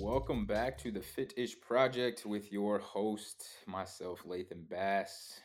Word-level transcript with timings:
Welcome 0.00 0.46
back 0.46 0.78
to 0.78 0.90
the 0.90 1.02
Fit-ish 1.02 1.60
Project 1.60 2.24
with 2.24 2.50
your 2.50 2.78
host, 2.78 3.44
myself, 3.66 4.24
Lathan 4.26 4.66
Bass. 4.66 5.38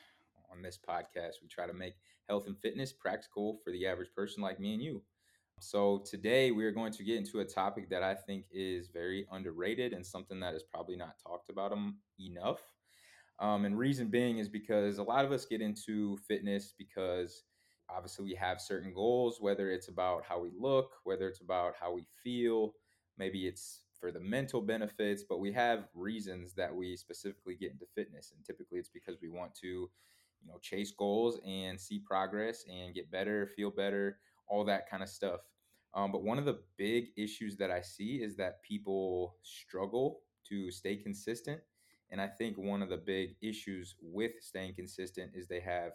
On 0.49 0.61
this 0.61 0.79
podcast, 0.79 1.41
we 1.41 1.49
try 1.49 1.67
to 1.67 1.73
make 1.73 1.95
health 2.29 2.47
and 2.47 2.57
fitness 2.57 2.93
practical 2.93 3.59
for 3.65 3.71
the 3.71 3.85
average 3.85 4.13
person 4.15 4.41
like 4.41 4.57
me 4.57 4.73
and 4.73 4.81
you. 4.81 5.03
So, 5.59 6.05
today 6.09 6.51
we 6.51 6.63
are 6.63 6.71
going 6.71 6.93
to 6.93 7.03
get 7.03 7.17
into 7.17 7.41
a 7.41 7.45
topic 7.45 7.89
that 7.89 8.01
I 8.01 8.13
think 8.13 8.45
is 8.49 8.87
very 8.87 9.27
underrated 9.29 9.91
and 9.91 10.05
something 10.05 10.39
that 10.39 10.55
is 10.55 10.63
probably 10.63 10.95
not 10.95 11.19
talked 11.21 11.49
about 11.49 11.77
enough. 12.17 12.61
Um, 13.39 13.65
and 13.65 13.77
reason 13.77 14.07
being 14.07 14.37
is 14.37 14.47
because 14.47 14.99
a 14.99 15.03
lot 15.03 15.25
of 15.25 15.33
us 15.33 15.45
get 15.45 15.59
into 15.59 16.15
fitness 16.29 16.73
because 16.77 17.43
obviously 17.89 18.23
we 18.23 18.35
have 18.35 18.61
certain 18.61 18.93
goals, 18.93 19.41
whether 19.41 19.69
it's 19.69 19.89
about 19.89 20.23
how 20.23 20.39
we 20.39 20.51
look, 20.57 20.91
whether 21.03 21.27
it's 21.27 21.41
about 21.41 21.73
how 21.77 21.91
we 21.91 22.07
feel, 22.23 22.73
maybe 23.17 23.47
it's 23.47 23.81
for 23.99 24.11
the 24.11 24.19
mental 24.19 24.61
benefits, 24.61 25.23
but 25.23 25.39
we 25.39 25.51
have 25.51 25.87
reasons 25.93 26.53
that 26.53 26.73
we 26.73 26.95
specifically 26.95 27.55
get 27.55 27.71
into 27.71 27.85
fitness. 27.95 28.31
And 28.35 28.45
typically 28.45 28.79
it's 28.79 28.89
because 28.89 29.17
we 29.21 29.29
want 29.29 29.55
to, 29.55 29.67
you 29.67 30.47
know, 30.47 30.57
chase 30.61 30.91
goals 30.91 31.39
and 31.45 31.79
see 31.79 31.99
progress 31.99 32.65
and 32.71 32.93
get 32.93 33.11
better, 33.11 33.47
feel 33.55 33.71
better, 33.71 34.19
all 34.47 34.63
that 34.65 34.89
kind 34.89 35.03
of 35.03 35.09
stuff. 35.09 35.41
Um, 35.93 36.11
but 36.11 36.23
one 36.23 36.37
of 36.37 36.45
the 36.45 36.59
big 36.77 37.07
issues 37.15 37.55
that 37.57 37.71
I 37.71 37.81
see 37.81 38.21
is 38.21 38.35
that 38.35 38.61
people 38.61 39.37
struggle 39.43 40.21
to 40.49 40.69
stay 40.69 40.97
consistent. 40.97 41.61
And 42.11 42.21
I 42.21 42.27
think 42.27 42.57
one 42.57 42.81
of 42.81 42.89
the 42.89 42.97
big 42.97 43.35
issues 43.41 43.95
with 44.01 44.33
staying 44.41 44.75
consistent 44.75 45.31
is 45.33 45.47
they 45.47 45.61
have 45.61 45.93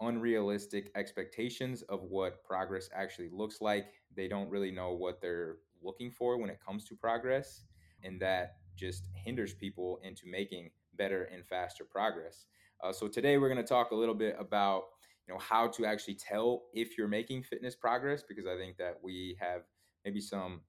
unrealistic 0.00 0.90
expectations 0.96 1.82
of 1.82 2.02
what 2.02 2.44
progress 2.44 2.90
actually 2.94 3.30
looks 3.30 3.60
like. 3.60 3.86
They 4.14 4.28
don't 4.28 4.50
really 4.50 4.72
know 4.72 4.92
what 4.92 5.20
they're 5.20 5.58
looking 5.82 6.10
for 6.10 6.38
when 6.38 6.50
it 6.50 6.58
comes 6.64 6.84
to 6.86 6.96
progress, 6.96 7.64
and 8.02 8.20
that 8.20 8.56
just 8.76 9.08
hinders 9.14 9.54
people 9.54 10.00
into 10.02 10.26
making 10.26 10.70
better 10.96 11.24
and 11.24 11.46
faster 11.46 11.84
progress. 11.84 12.46
Uh, 12.82 12.92
so 12.92 13.08
today 13.08 13.38
we're 13.38 13.48
going 13.48 13.62
to 13.62 13.68
talk 13.68 13.90
a 13.92 13.94
little 13.94 14.14
bit 14.14 14.36
about 14.38 14.84
you 15.26 15.32
know 15.32 15.38
how 15.38 15.68
to 15.68 15.86
actually 15.86 16.14
tell 16.14 16.62
if 16.72 16.98
you're 16.98 17.08
making 17.08 17.42
fitness 17.42 17.76
progress 17.76 18.24
because 18.28 18.46
I 18.46 18.56
think 18.56 18.76
that 18.78 18.98
we 19.02 19.36
have 19.40 19.62
maybe 20.04 20.20
some 20.20 20.62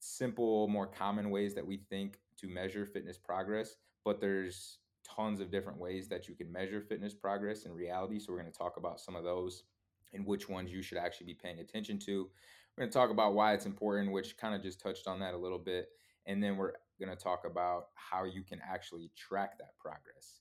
simple, 0.00 0.66
more 0.66 0.86
common 0.86 1.30
ways 1.30 1.54
that 1.54 1.66
we 1.66 1.78
think 1.88 2.18
to 2.38 2.48
measure 2.48 2.84
fitness 2.84 3.16
progress, 3.16 3.76
but 4.04 4.20
there's 4.20 4.78
tons 5.04 5.40
of 5.40 5.50
different 5.50 5.78
ways 5.78 6.08
that 6.08 6.28
you 6.28 6.34
can 6.34 6.50
measure 6.50 6.80
fitness 6.80 7.14
progress 7.14 7.64
in 7.64 7.72
reality. 7.72 8.18
So 8.18 8.32
we're 8.32 8.40
going 8.40 8.52
to 8.52 8.58
talk 8.58 8.76
about 8.76 9.00
some 9.00 9.14
of 9.14 9.24
those 9.24 9.64
and 10.12 10.26
which 10.26 10.48
ones 10.48 10.72
you 10.72 10.82
should 10.82 10.98
actually 10.98 11.26
be 11.26 11.34
paying 11.34 11.60
attention 11.60 11.98
to. 12.00 12.28
We're 12.76 12.82
going 12.82 12.90
to 12.90 12.98
talk 12.98 13.10
about 13.10 13.34
why 13.34 13.52
it's 13.52 13.66
important, 13.66 14.12
which 14.12 14.36
kind 14.38 14.54
of 14.54 14.62
just 14.62 14.80
touched 14.80 15.06
on 15.06 15.20
that 15.20 15.34
a 15.34 15.38
little 15.38 15.58
bit. 15.58 15.88
And 16.26 16.42
then 16.42 16.56
we're 16.56 16.72
going 16.98 17.14
to 17.14 17.22
talk 17.22 17.42
about 17.44 17.86
how 17.94 18.24
you 18.24 18.42
can 18.42 18.60
actually 18.66 19.10
track 19.16 19.58
that 19.58 19.76
progress. 19.78 20.40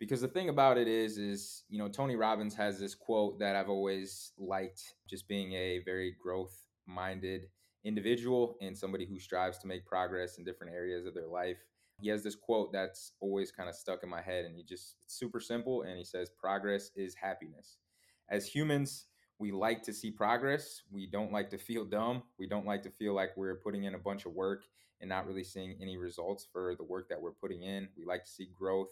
Because 0.00 0.20
the 0.20 0.28
thing 0.28 0.48
about 0.48 0.78
it 0.78 0.88
is, 0.88 1.18
is, 1.18 1.62
you 1.68 1.78
know, 1.78 1.88
Tony 1.88 2.16
Robbins 2.16 2.54
has 2.54 2.80
this 2.80 2.94
quote 2.94 3.38
that 3.38 3.54
I've 3.54 3.68
always 3.68 4.32
liked, 4.36 4.82
just 5.08 5.28
being 5.28 5.52
a 5.52 5.80
very 5.84 6.16
growth 6.20 6.66
minded 6.86 7.42
individual 7.84 8.56
and 8.60 8.76
somebody 8.76 9.06
who 9.06 9.20
strives 9.20 9.58
to 9.58 9.68
make 9.68 9.86
progress 9.86 10.38
in 10.38 10.44
different 10.44 10.72
areas 10.72 11.06
of 11.06 11.14
their 11.14 11.28
life. 11.28 11.58
He 12.00 12.08
has 12.08 12.24
this 12.24 12.34
quote 12.34 12.72
that's 12.72 13.12
always 13.20 13.52
kind 13.52 13.68
of 13.68 13.76
stuck 13.76 14.02
in 14.02 14.08
my 14.08 14.22
head, 14.22 14.44
and 14.44 14.56
he 14.56 14.64
just, 14.64 14.96
it's 15.04 15.16
super 15.16 15.38
simple. 15.38 15.82
And 15.82 15.96
he 15.96 16.04
says, 16.04 16.30
Progress 16.36 16.90
is 16.96 17.14
happiness. 17.14 17.76
As 18.28 18.46
humans, 18.46 19.06
we 19.38 19.50
like 19.52 19.82
to 19.84 19.92
see 19.92 20.10
progress. 20.10 20.82
We 20.90 21.06
don't 21.06 21.32
like 21.32 21.50
to 21.50 21.58
feel 21.58 21.84
dumb. 21.84 22.22
We 22.38 22.46
don't 22.46 22.66
like 22.66 22.82
to 22.84 22.90
feel 22.90 23.14
like 23.14 23.36
we're 23.36 23.56
putting 23.56 23.84
in 23.84 23.94
a 23.94 23.98
bunch 23.98 24.26
of 24.26 24.32
work 24.32 24.64
and 25.00 25.08
not 25.08 25.26
really 25.26 25.44
seeing 25.44 25.76
any 25.80 25.96
results 25.96 26.46
for 26.50 26.74
the 26.76 26.84
work 26.84 27.08
that 27.08 27.20
we're 27.20 27.32
putting 27.32 27.62
in. 27.62 27.88
We 27.96 28.04
like 28.04 28.24
to 28.24 28.30
see 28.30 28.50
growth. 28.56 28.90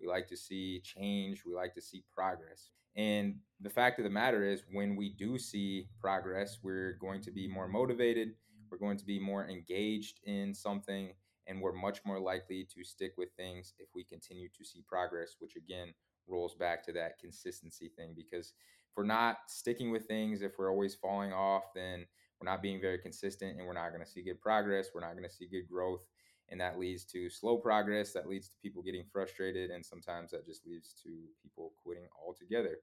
We 0.00 0.06
like 0.06 0.28
to 0.28 0.36
see 0.36 0.80
change. 0.80 1.44
We 1.46 1.54
like 1.54 1.74
to 1.74 1.80
see 1.80 2.04
progress. 2.14 2.70
And 2.96 3.36
the 3.60 3.70
fact 3.70 3.98
of 3.98 4.04
the 4.04 4.10
matter 4.10 4.44
is, 4.44 4.64
when 4.72 4.96
we 4.96 5.10
do 5.10 5.38
see 5.38 5.88
progress, 6.00 6.58
we're 6.62 6.94
going 7.00 7.22
to 7.22 7.30
be 7.30 7.46
more 7.46 7.68
motivated. 7.68 8.34
We're 8.70 8.78
going 8.78 8.96
to 8.98 9.04
be 9.04 9.18
more 9.18 9.48
engaged 9.48 10.20
in 10.24 10.54
something, 10.54 11.12
and 11.46 11.60
we're 11.60 11.72
much 11.72 12.00
more 12.04 12.18
likely 12.18 12.66
to 12.74 12.84
stick 12.84 13.12
with 13.16 13.30
things 13.36 13.74
if 13.78 13.88
we 13.94 14.04
continue 14.04 14.48
to 14.56 14.64
see 14.64 14.82
progress, 14.86 15.36
which 15.38 15.56
again 15.56 15.94
rolls 16.26 16.54
back 16.54 16.84
to 16.84 16.92
that 16.92 17.18
consistency 17.18 17.90
thing. 17.96 18.14
Because 18.16 18.52
if 18.90 18.96
we're 18.96 19.04
not 19.04 19.38
sticking 19.48 19.90
with 19.90 20.06
things, 20.06 20.42
if 20.42 20.52
we're 20.58 20.70
always 20.70 20.94
falling 20.94 21.32
off, 21.32 21.64
then 21.74 22.06
we're 22.40 22.50
not 22.50 22.62
being 22.62 22.80
very 22.80 22.98
consistent 22.98 23.56
and 23.56 23.66
we're 23.66 23.72
not 23.72 23.90
going 23.90 24.04
to 24.04 24.10
see 24.10 24.22
good 24.22 24.40
progress. 24.40 24.88
We're 24.94 25.00
not 25.00 25.12
going 25.12 25.28
to 25.28 25.34
see 25.34 25.46
good 25.46 25.68
growth 25.68 26.04
and 26.48 26.60
that 26.60 26.78
leads 26.78 27.04
to 27.04 27.28
slow 27.28 27.56
progress 27.56 28.12
that 28.12 28.28
leads 28.28 28.48
to 28.48 28.56
people 28.62 28.82
getting 28.82 29.04
frustrated 29.12 29.70
and 29.70 29.84
sometimes 29.84 30.30
that 30.30 30.46
just 30.46 30.66
leads 30.66 30.94
to 31.02 31.10
people 31.42 31.72
quitting 31.82 32.06
altogether 32.24 32.78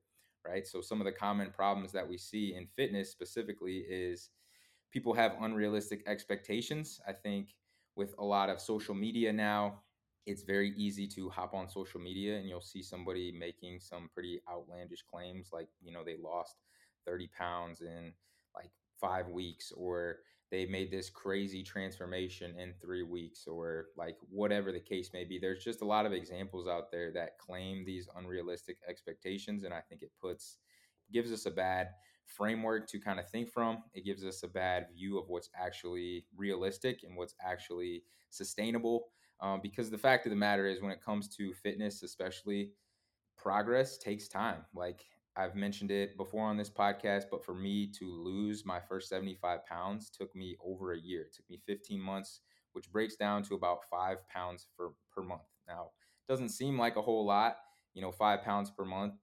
right 0.46 0.68
so 0.68 0.82
some 0.82 1.00
of 1.00 1.06
the 1.06 1.12
common 1.12 1.50
problems 1.52 1.92
that 1.92 2.08
we 2.08 2.18
see 2.18 2.56
in 2.56 2.68
fitness 2.76 3.12
specifically 3.12 3.86
is 3.90 4.30
people 4.92 5.14
have 5.14 5.36
unrealistic 5.42 6.04
expectations 6.08 7.00
i 7.08 7.14
think 7.14 7.50
with 7.96 8.16
a 8.20 8.24
lot 8.24 8.50
of 8.50 8.60
social 8.60 8.96
media 8.96 9.32
now 9.32 9.80
it's 10.26 10.44
very 10.44 10.74
easy 10.78 11.06
to 11.06 11.30
hop 11.30 11.54
on 11.54 11.68
social 11.68 12.00
media 12.00 12.38
and 12.38 12.48
you'll 12.48 12.62
see 12.62 12.82
somebody 12.82 13.32
making 13.38 13.80
some 13.80 14.10
pretty 14.14 14.42
outlandish 14.50 15.04
claims 15.12 15.50
like 15.52 15.68
you 15.82 15.92
know 15.92 16.04
they 16.04 16.18
lost 16.24 16.58
30 17.06 17.30
pounds 17.38 17.82
in 17.82 18.14
like 18.56 18.72
five 19.00 19.28
weeks 19.28 19.72
or 19.76 20.18
they 20.52 20.66
made 20.68 20.92
this 20.92 21.10
crazy 21.10 21.64
transformation 21.64 22.54
in 22.60 22.74
three 22.80 23.02
weeks 23.02 23.48
or 23.48 23.88
like 23.98 24.18
whatever 24.30 24.72
the 24.72 24.80
case 24.80 25.10
may 25.12 25.24
be. 25.24 25.40
There's 25.40 25.64
just 25.64 25.82
a 25.82 25.86
lot 25.86 26.06
of 26.06 26.14
examples 26.14 26.68
out 26.68 26.92
there 26.92 27.12
that 27.14 27.40
claim 27.40 27.84
these 27.84 28.08
unrealistic 28.16 28.78
expectations 28.88 29.64
and 29.64 29.74
i 29.74 29.82
think 29.82 30.04
it 30.04 30.12
puts 30.22 30.58
gives 31.12 31.32
us 31.32 31.46
a 31.46 31.52
bad 31.52 31.90
framework 32.26 32.88
to 32.88 33.00
kind 33.00 33.20
of 33.20 33.30
think 33.30 33.50
from 33.50 33.84
it 33.94 34.06
gives 34.06 34.24
us 34.26 34.44
a 34.44 34.48
bad 34.48 34.88
view 34.94 35.18
of 35.18 35.30
what's 35.30 35.50
actually 35.60 36.26
realistic 36.36 37.04
and 37.04 37.16
what's 37.16 37.36
actually 37.42 38.04
sustainable 38.30 39.06
um, 39.40 39.60
because 39.62 39.90
the 39.90 39.98
fact 39.98 40.26
of 40.26 40.30
the 40.30 40.36
matter 40.36 40.66
is 40.68 40.82
when 40.82 40.92
it 40.92 41.04
comes 41.04 41.28
to 41.28 41.54
fitness 41.54 42.04
especially 42.04 42.72
progress 43.38 43.98
takes 43.98 44.28
time 44.28 44.66
like 44.74 45.06
I've 45.36 45.56
mentioned 45.56 45.90
it 45.90 46.16
before 46.16 46.46
on 46.46 46.58
this 46.58 46.70
podcast, 46.70 47.24
but 47.32 47.44
for 47.44 47.56
me 47.56 47.88
to 48.00 48.06
lose 48.06 48.66
my 48.66 48.80
first 48.80 49.10
75 49.10 49.66
pounds 49.66 50.12
took 50.12 50.36
me 50.36 50.56
over 50.64 50.94
a 50.94 51.00
year. 51.00 51.24
It 51.24 51.34
took 51.34 51.50
me 51.50 51.60
15 51.66 52.00
months, 52.00 52.42
which 52.74 52.92
breaks 52.92 53.16
down 53.16 53.42
to 53.44 53.56
about 53.56 53.80
five 53.90 54.18
pounds 54.28 54.68
for, 54.76 54.92
per 55.12 55.24
month. 55.24 55.42
Now, 55.68 55.90
doesn't 56.28 56.50
seem 56.50 56.78
like 56.78 56.98
a 56.98 57.02
whole 57.02 57.26
lot, 57.26 57.58
you 57.96 58.02
know, 58.02 58.12
five 58.12 58.44
pounds 58.44 58.70
per 58.70 58.86
month. 58.86 59.16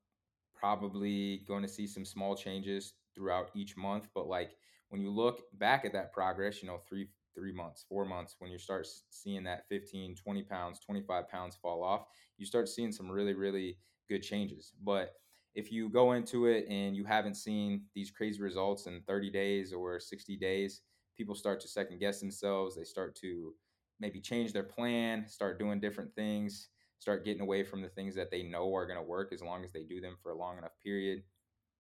Probably 0.61 1.39
going 1.49 1.63
to 1.63 1.69
see 1.69 1.87
some 1.87 2.05
small 2.05 2.37
changes 2.37 2.93
throughout 3.15 3.51
each 3.55 3.77
month, 3.77 4.09
but 4.15 4.27
like 4.29 4.57
when 4.91 5.01
you 5.01 5.11
look 5.11 5.43
back 5.59 5.85
at 5.87 5.93
that 5.95 6.13
progress, 6.13 6.63
you 6.63 6.69
know, 6.69 6.81
three 6.89 7.09
three 7.35 7.53
months, 7.53 7.85
four 7.89 8.05
months, 8.05 8.37
when 8.41 8.51
you 8.51 8.59
start 8.59 8.87
seeing 9.09 9.45
that 9.45 9.67
15, 9.69 10.15
20 10.17 10.43
pounds, 10.43 10.81
25 10.81 11.29
pounds 11.29 11.57
fall 11.57 11.83
off, 11.83 12.05
you 12.37 12.45
start 12.45 12.69
seeing 12.69 12.93
some 12.93 13.11
really, 13.11 13.33
really 13.35 13.79
good 14.09 14.23
changes. 14.23 14.75
But 14.83 15.15
if 15.55 15.73
you 15.73 15.89
go 15.89 16.13
into 16.13 16.47
it 16.47 16.67
and 16.69 16.95
you 16.95 17.05
haven't 17.05 17.35
seen 17.35 17.85
these 17.95 18.11
crazy 18.11 18.43
results 18.43 18.87
in 18.87 19.03
30 19.07 19.31
days 19.31 19.73
or 19.73 19.99
60 19.99 20.37
days, 20.37 20.83
people 21.17 21.35
start 21.35 21.61
to 21.61 21.69
second 21.69 22.01
guess 22.01 22.21
themselves. 22.21 22.77
They 22.77 22.85
start 22.85 23.15
to 23.17 23.55
maybe 23.99 24.21
change 24.21 24.53
their 24.53 24.63
plan, 24.65 25.27
start 25.27 25.59
doing 25.59 25.81
different 25.81 26.15
things, 26.15 26.69
start 27.01 27.25
getting 27.25 27.43
away 27.43 27.65
from 27.65 27.83
the 27.83 27.89
things 27.89 28.15
that 28.15 28.31
they 28.31 28.43
know 28.43 28.73
are 28.75 28.87
going 28.87 28.99
to 28.99 29.03
work 29.03 29.33
as 29.33 29.43
long 29.43 29.65
as 29.65 29.73
they 29.73 29.83
do 29.83 30.01
them 30.01 30.17
for 30.23 30.31
a 30.31 30.39
long 30.39 30.59
enough 30.59 30.79
period. 30.83 31.23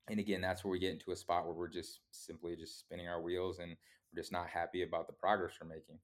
And 0.08 0.18
again, 0.18 0.40
that's 0.40 0.64
where 0.64 0.72
we 0.72 0.80
get 0.80 0.92
into 0.92 1.12
a 1.12 1.16
spot 1.16 1.44
where 1.44 1.54
we're 1.54 1.68
just 1.68 2.00
simply 2.10 2.56
just 2.56 2.80
spinning 2.80 3.06
our 3.06 3.20
wheels 3.20 3.60
and 3.60 3.76
we're 4.12 4.20
just 4.20 4.32
not 4.32 4.48
happy 4.48 4.82
about 4.82 5.06
the 5.06 5.12
progress 5.12 5.52
we're 5.60 5.68
making. 5.68 5.98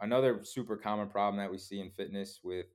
Another 0.00 0.40
super 0.42 0.76
common 0.76 1.08
problem 1.08 1.36
that 1.36 1.50
we 1.50 1.58
see 1.58 1.80
in 1.80 1.90
fitness 1.90 2.40
with 2.42 2.66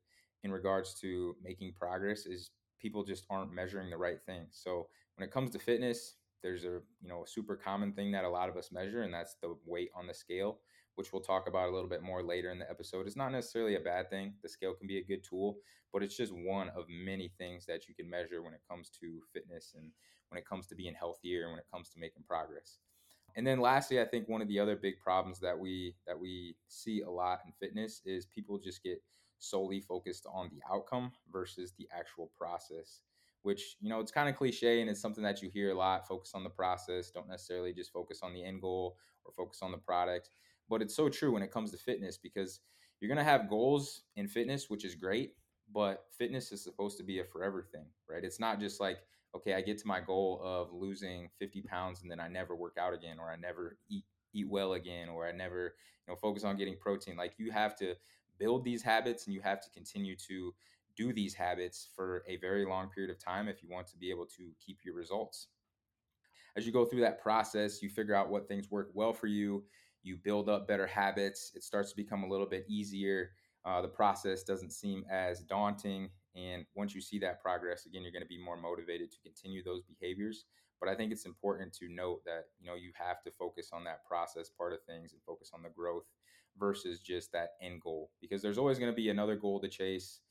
in 0.44 0.52
regards 0.52 0.94
to 1.02 1.36
making 1.44 1.74
progress 1.74 2.26
is 2.26 2.52
people 2.80 3.04
just 3.04 3.26
aren't 3.30 3.54
measuring 3.54 3.90
the 3.90 3.98
right 3.98 4.20
things. 4.26 4.60
So 4.64 4.88
when 5.16 5.28
it 5.28 5.34
comes 5.34 5.50
to 5.52 5.60
fitness, 5.60 6.16
there's 6.44 6.64
a 6.64 6.80
you 7.02 7.10
know 7.10 7.24
a 7.24 7.28
super 7.28 7.56
common 7.56 7.92
thing 7.92 8.12
that 8.12 8.24
a 8.24 8.30
lot 8.30 8.50
of 8.50 8.56
us 8.56 8.72
measure, 8.72 9.02
and 9.02 9.14
that's 9.14 9.36
the 9.42 9.58
weight 9.66 9.90
on 9.96 10.08
the 10.08 10.14
scale, 10.14 10.60
which 10.98 11.14
we'll 11.14 11.22
talk 11.22 11.48
about 11.48 11.70
a 11.70 11.72
little 11.72 11.88
bit 11.88 12.02
more 12.02 12.24
later 12.24 12.52
in 12.52 12.58
the 12.58 12.70
episode. 12.70 13.06
It's 13.06 13.16
not 13.16 13.32
necessarily 13.32 13.76
a 13.76 13.80
bad 13.80 14.10
thing. 14.10 14.34
The 14.42 14.50
scale 14.50 14.74
can 14.74 14.88
be 14.88 14.98
a 14.98 15.04
good 15.04 15.24
tool, 15.24 15.58
but 15.94 16.02
it's 16.02 16.18
just 16.18 16.34
one 16.34 16.70
of 16.70 16.86
many 16.90 17.32
things 17.38 17.68
that 17.68 17.88
you 17.88 17.94
can 17.94 18.10
measure 18.10 18.42
when 18.42 18.54
it 18.54 18.62
comes 18.68 18.90
to 19.00 19.22
fitness 19.32 19.74
and 19.78 19.92
when 20.30 20.40
it 20.40 20.48
comes 20.48 20.66
to 20.68 20.76
being 20.76 20.96
healthier 20.96 21.44
and 21.44 21.52
when 21.52 21.60
it 21.60 21.68
comes 21.72 21.90
to 21.90 22.00
making 22.00 22.24
progress. 22.28 22.80
And 23.36 23.46
then 23.46 23.60
lastly, 23.60 24.02
I 24.02 24.06
think 24.06 24.28
one 24.28 24.42
of 24.42 24.48
the 24.48 24.60
other 24.60 24.76
big 24.76 25.00
problems 25.00 25.40
that 25.42 25.58
we 25.58 25.96
that 26.08 26.20
we 26.20 26.56
see 26.68 27.02
a 27.02 27.10
lot 27.10 27.42
in 27.46 27.54
fitness 27.60 28.02
is 28.04 28.26
people 28.26 28.58
just 28.58 28.82
get 28.82 29.00
solely 29.38 29.80
focused 29.80 30.26
on 30.34 30.50
the 30.50 30.60
outcome 30.74 31.12
versus 31.32 31.74
the 31.78 31.88
actual 31.96 32.32
process 32.36 33.02
which 33.44 33.78
you 33.80 33.88
know 33.88 34.00
it's 34.00 34.12
kind 34.12 34.28
of 34.28 34.36
cliche 34.36 34.82
and 34.82 34.90
it's 34.90 35.00
something 35.00 35.24
that 35.24 35.42
you 35.42 35.50
hear 35.50 35.72
a 35.72 35.78
lot 35.78 36.08
focus 36.08 36.32
on 36.34 36.44
the 36.44 36.50
process 36.50 37.12
don't 37.12 37.30
necessarily 37.30 37.72
just 37.72 37.94
focus 37.94 38.20
on 38.24 38.34
the 38.34 38.44
end 38.44 38.60
goal 38.60 38.98
or 39.24 39.32
focus 39.32 39.60
on 39.62 39.72
the 39.72 39.78
product 39.78 40.32
but 40.70 40.82
it's 40.82 40.96
so 40.96 41.10
true 41.10 41.32
when 41.32 41.44
it 41.44 41.52
comes 41.52 41.72
to 41.72 41.78
fitness 41.78 42.18
because 42.18 42.60
you're 43.00 43.10
going 43.10 43.18
to 43.18 43.24
have 43.24 43.50
goals 43.50 44.04
in 44.16 44.28
fitness, 44.28 44.70
which 44.70 44.84
is 44.84 44.96
great, 44.96 45.34
but 45.74 46.06
fitness 46.18 46.52
is 46.52 46.64
supposed 46.64 46.98
to 46.98 47.04
be 47.04 47.20
a 47.20 47.24
forever 47.24 47.62
thing, 47.72 47.86
right? 48.10 48.24
It's 48.24 48.40
not 48.40 48.60
just 48.60 48.80
like, 48.80 48.98
okay, 49.36 49.54
I 49.54 49.62
get 49.62 49.78
to 49.80 49.88
my 49.88 50.00
goal 50.00 50.42
of 50.44 50.74
losing 50.74 51.30
50 51.38 51.62
pounds 51.62 52.02
and 52.02 52.12
then 52.12 52.20
I 52.20 52.28
never 52.28 52.56
work 52.56 52.78
out 52.80 52.94
again 52.94 53.18
or 53.20 53.30
I 53.30 53.36
never 53.36 53.78
eat 53.90 54.04
eat 54.34 54.48
well 54.50 54.74
again 54.74 55.10
or 55.10 55.28
I 55.28 55.32
never, 55.32 55.76
you 56.06 56.14
know, 56.14 56.16
focus 56.16 56.44
on 56.44 56.58
getting 56.58 56.78
protein. 56.78 57.16
Like 57.16 57.34
you 57.38 57.52
have 57.52 57.76
to 57.78 57.96
build 58.38 58.64
these 58.64 58.84
habits 58.84 59.26
and 59.26 59.34
you 59.34 59.42
have 59.42 59.62
to 59.62 59.70
continue 59.70 60.16
to 60.28 60.54
do 60.96 61.14
these 61.14 61.34
habits 61.34 61.88
for 61.96 62.24
a 62.28 62.38
very 62.38 62.66
long 62.66 62.90
period 62.90 63.12
of 63.12 63.20
time 63.20 63.48
if 63.48 63.64
you 63.64 63.70
want 63.70 63.88
to 63.88 63.98
be 63.98 64.10
able 64.10 64.26
to 64.26 64.52
keep 64.64 64.80
your 64.84 64.96
results. 64.96 65.48
As 66.56 66.66
you 66.66 66.74
go 66.74 66.86
through 66.86 67.02
that 67.02 67.22
process, 67.22 67.82
you 67.82 67.90
figure 67.90 68.16
out 68.16 68.30
what 68.30 68.48
things 68.48 68.72
work 68.72 68.90
well 68.94 69.14
for 69.14 69.28
you, 69.28 69.64
you 70.08 70.18
build 70.24 70.50
up 70.50 70.68
better 70.68 70.88
habits, 70.88 71.52
it 71.56 71.64
starts 71.64 71.90
to 71.92 71.96
become 71.96 72.24
a 72.24 72.28
little 72.28 72.46
bit 72.46 72.66
easier. 72.68 73.32
Uh, 73.66 73.82
the 73.82 73.88
process 73.88 74.44
doesn't 74.44 74.72
seem 74.72 75.04
as 75.12 75.42
daunting. 75.42 76.10
And 76.36 76.66
once 76.76 76.96
you 76.96 77.02
see 77.02 77.20
that 77.20 77.42
progress, 77.42 77.86
again, 77.86 78.02
you're 78.04 78.12
going 78.12 78.24
to 78.24 78.28
be 78.28 78.42
more 78.42 78.58
motivated 78.58 79.12
to 79.12 79.18
continue 79.24 79.64
those 79.64 79.84
behaviors. 79.84 80.46
But 80.80 80.90
I 80.90 80.96
think 80.96 81.12
it's 81.12 81.26
important 81.26 81.74
to 81.74 81.90
note 81.90 82.22
that 82.26 82.46
you 82.60 82.68
know 82.68 82.76
you 82.76 82.92
have 82.96 83.24
to 83.24 83.32
focus 83.32 83.70
on 83.74 83.84
that 83.86 84.06
process 84.06 84.50
part 84.50 84.74
of 84.74 84.80
things 84.84 85.12
and 85.14 85.22
focus 85.26 85.52
on 85.54 85.64
the 85.64 85.70
growth 85.70 86.06
versus 86.60 87.00
just 87.00 87.32
that 87.32 87.50
end 87.62 87.82
goal 87.82 88.12
because 88.22 88.42
there's 88.42 88.58
always 88.58 88.78
going 88.80 88.92
to 88.92 88.96
be 88.96 89.10
another 89.10 89.36
goal 89.36 89.60
to 89.60 89.68
chase 89.68 90.22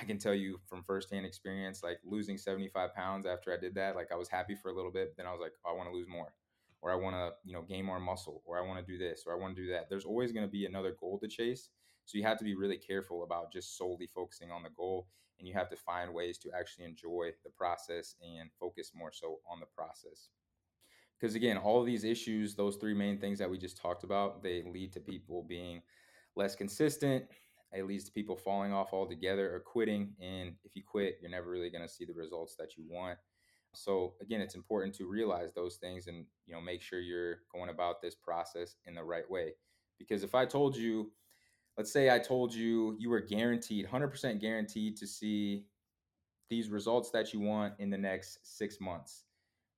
I 0.00 0.04
can 0.04 0.18
tell 0.18 0.34
you 0.34 0.60
from 0.66 0.82
firsthand 0.82 1.26
experience, 1.26 1.82
like 1.82 1.98
losing 2.04 2.36
75 2.36 2.94
pounds 2.94 3.26
after 3.26 3.52
I 3.52 3.56
did 3.56 3.74
that, 3.76 3.96
like 3.96 4.12
I 4.12 4.16
was 4.16 4.28
happy 4.28 4.54
for 4.54 4.70
a 4.70 4.74
little 4.74 4.90
bit, 4.90 5.16
then 5.16 5.26
I 5.26 5.32
was 5.32 5.40
like, 5.40 5.52
oh, 5.64 5.72
I 5.72 5.76
want 5.76 5.88
to 5.88 5.94
lose 5.94 6.08
more, 6.08 6.34
or 6.80 6.92
I 6.92 6.94
want 6.94 7.16
to, 7.16 7.30
you 7.44 7.52
know, 7.52 7.62
gain 7.62 7.84
more 7.84 8.00
muscle, 8.00 8.42
or 8.44 8.58
I 8.58 8.66
want 8.66 8.84
to 8.84 8.92
do 8.92 8.98
this, 8.98 9.24
or 9.26 9.34
I 9.34 9.38
want 9.38 9.56
to 9.56 9.62
do 9.62 9.72
that. 9.72 9.88
There's 9.88 10.04
always 10.04 10.32
going 10.32 10.46
to 10.46 10.50
be 10.50 10.66
another 10.66 10.94
goal 10.98 11.18
to 11.20 11.28
chase. 11.28 11.70
So 12.04 12.16
you 12.16 12.24
have 12.24 12.38
to 12.38 12.44
be 12.44 12.54
really 12.54 12.78
careful 12.78 13.22
about 13.22 13.52
just 13.52 13.76
solely 13.76 14.08
focusing 14.14 14.50
on 14.50 14.62
the 14.62 14.70
goal, 14.70 15.08
and 15.38 15.46
you 15.46 15.54
have 15.54 15.68
to 15.70 15.76
find 15.76 16.14
ways 16.14 16.38
to 16.38 16.50
actually 16.58 16.86
enjoy 16.86 17.30
the 17.44 17.50
process 17.50 18.14
and 18.22 18.50
focus 18.58 18.92
more 18.94 19.12
so 19.12 19.38
on 19.50 19.60
the 19.60 19.66
process. 19.66 20.30
Because 21.20 21.34
again, 21.34 21.56
all 21.56 21.80
of 21.80 21.86
these 21.86 22.04
issues, 22.04 22.54
those 22.54 22.76
three 22.76 22.94
main 22.94 23.18
things 23.18 23.38
that 23.40 23.50
we 23.50 23.58
just 23.58 23.76
talked 23.76 24.04
about, 24.04 24.42
they 24.42 24.62
lead 24.62 24.92
to 24.92 25.00
people 25.00 25.44
being 25.48 25.82
less 26.36 26.54
consistent, 26.54 27.24
it 27.72 27.86
leads 27.86 28.04
to 28.04 28.12
people 28.12 28.36
falling 28.36 28.72
off 28.72 28.92
altogether 28.92 29.54
or 29.54 29.60
quitting. 29.60 30.14
And 30.20 30.54
if 30.64 30.74
you 30.74 30.82
quit, 30.86 31.18
you're 31.20 31.30
never 31.30 31.50
really 31.50 31.70
going 31.70 31.86
to 31.86 31.92
see 31.92 32.04
the 32.04 32.14
results 32.14 32.56
that 32.56 32.76
you 32.76 32.84
want. 32.88 33.18
So 33.78 34.14
again, 34.20 34.40
it's 34.40 34.54
important 34.54 34.94
to 34.96 35.06
realize 35.06 35.52
those 35.54 35.76
things 35.76 36.06
and 36.06 36.26
you 36.46 36.54
know 36.54 36.60
make 36.60 36.82
sure 36.82 37.00
you're 37.00 37.40
going 37.52 37.70
about 37.70 38.02
this 38.02 38.14
process 38.14 38.76
in 38.86 38.94
the 38.94 39.04
right 39.04 39.28
way. 39.30 39.52
Because 39.98 40.22
if 40.22 40.34
I 40.34 40.46
told 40.46 40.76
you, 40.76 41.12
let's 41.76 41.92
say 41.92 42.10
I 42.10 42.18
told 42.18 42.54
you 42.54 42.96
you 42.98 43.10
were 43.10 43.20
guaranteed, 43.20 43.86
100% 43.86 44.40
guaranteed 44.40 44.96
to 44.96 45.06
see 45.06 45.64
these 46.50 46.70
results 46.70 47.10
that 47.10 47.32
you 47.32 47.40
want 47.40 47.74
in 47.78 47.90
the 47.90 47.98
next 47.98 48.38
six 48.42 48.80
months. 48.80 49.24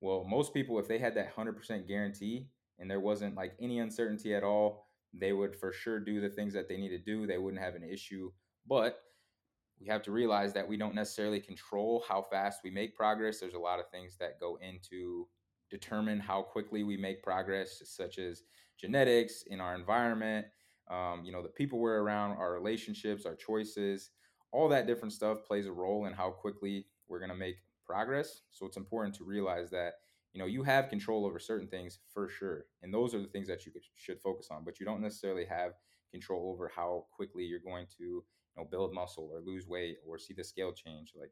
Well, 0.01 0.25
most 0.25 0.55
people, 0.55 0.79
if 0.79 0.89
they 0.89 0.99
had 0.99 1.15
that 1.17 1.35
100% 1.35 1.87
guarantee 1.87 2.49
and 2.79 2.91
there 2.91 3.01
wasn't 3.01 3.35
like 3.35 3.55
any 3.61 3.81
uncertainty 3.81 4.35
at 4.35 4.45
all, 4.45 4.87
they 5.13 5.33
would 5.33 5.57
for 5.57 5.73
sure 5.73 5.99
do 5.99 6.21
the 6.21 6.29
things 6.29 6.55
that 6.55 6.69
they 6.69 6.77
need 6.77 6.91
to 6.91 6.99
do. 6.99 7.27
They 7.27 7.39
wouldn't 7.39 7.63
have 7.63 7.75
an 7.75 7.83
issue. 7.85 8.31
But 8.67 9.01
we 9.81 9.87
have 9.89 10.03
to 10.03 10.13
realize 10.13 10.53
that 10.53 10.69
we 10.69 10.77
don't 10.77 10.95
necessarily 10.95 11.41
control 11.41 12.05
how 12.07 12.23
fast 12.31 12.61
we 12.63 12.71
make 12.71 12.95
progress. 12.95 13.41
There's 13.41 13.55
a 13.55 13.59
lot 13.59 13.81
of 13.81 13.89
things 13.91 14.17
that 14.19 14.39
go 14.39 14.59
into 14.61 15.27
determine 15.71 16.21
how 16.21 16.43
quickly 16.43 16.83
we 16.83 16.97
make 16.97 17.23
progress, 17.23 17.81
such 17.85 18.19
as 18.19 18.43
genetics, 18.79 19.45
in 19.47 19.61
our 19.61 19.75
environment, 19.75 20.47
um, 20.91 21.23
you 21.25 21.33
know, 21.33 21.43
the 21.43 21.49
people 21.49 21.79
we're 21.79 22.03
around, 22.03 22.37
our 22.37 22.53
relationships, 22.53 23.25
our 23.25 23.37
choices, 23.37 24.11
all 24.53 24.69
that 24.69 24.87
different 24.87 25.13
stuff 25.13 25.45
plays 25.47 25.67
a 25.67 25.73
role 25.73 26.07
in 26.07 26.13
how 26.13 26.31
quickly 26.31 26.87
we're 27.09 27.21
going 27.21 27.31
to 27.31 27.37
make 27.37 27.57
progress. 27.87 28.41
So 28.51 28.67
it's 28.67 28.77
important 28.77 29.15
to 29.17 29.25
realize 29.25 29.71
that 29.71 29.95
you 30.33 30.39
know 30.39 30.47
you 30.47 30.63
have 30.63 30.89
control 30.89 31.27
over 31.27 31.39
certain 31.39 31.67
things 31.67 31.99
for 32.13 32.29
sure 32.29 32.67
and 32.83 32.95
those 32.95 33.15
are 33.15 33.21
the 33.21 33.27
things 33.27 33.49
that 33.49 33.67
you 33.67 33.73
should 33.97 34.21
focus 34.21 34.49
on 34.51 34.65
but 34.65 34.79
you 34.79 34.87
don't 34.87 35.01
necessarily 35.01 35.45
have 35.45 35.73
control 36.13 36.53
over 36.53 36.71
how 36.75 37.07
quickly 37.11 37.45
you're 37.45 37.59
going 37.59 37.87
to 37.99 38.23
know 38.61 38.69
build 38.71 38.93
muscle 38.93 39.31
or 39.33 39.41
lose 39.41 39.67
weight 39.67 39.99
or 40.07 40.19
see 40.19 40.35
the 40.35 40.45
scale 40.45 40.73
change 40.73 41.13
like 41.19 41.31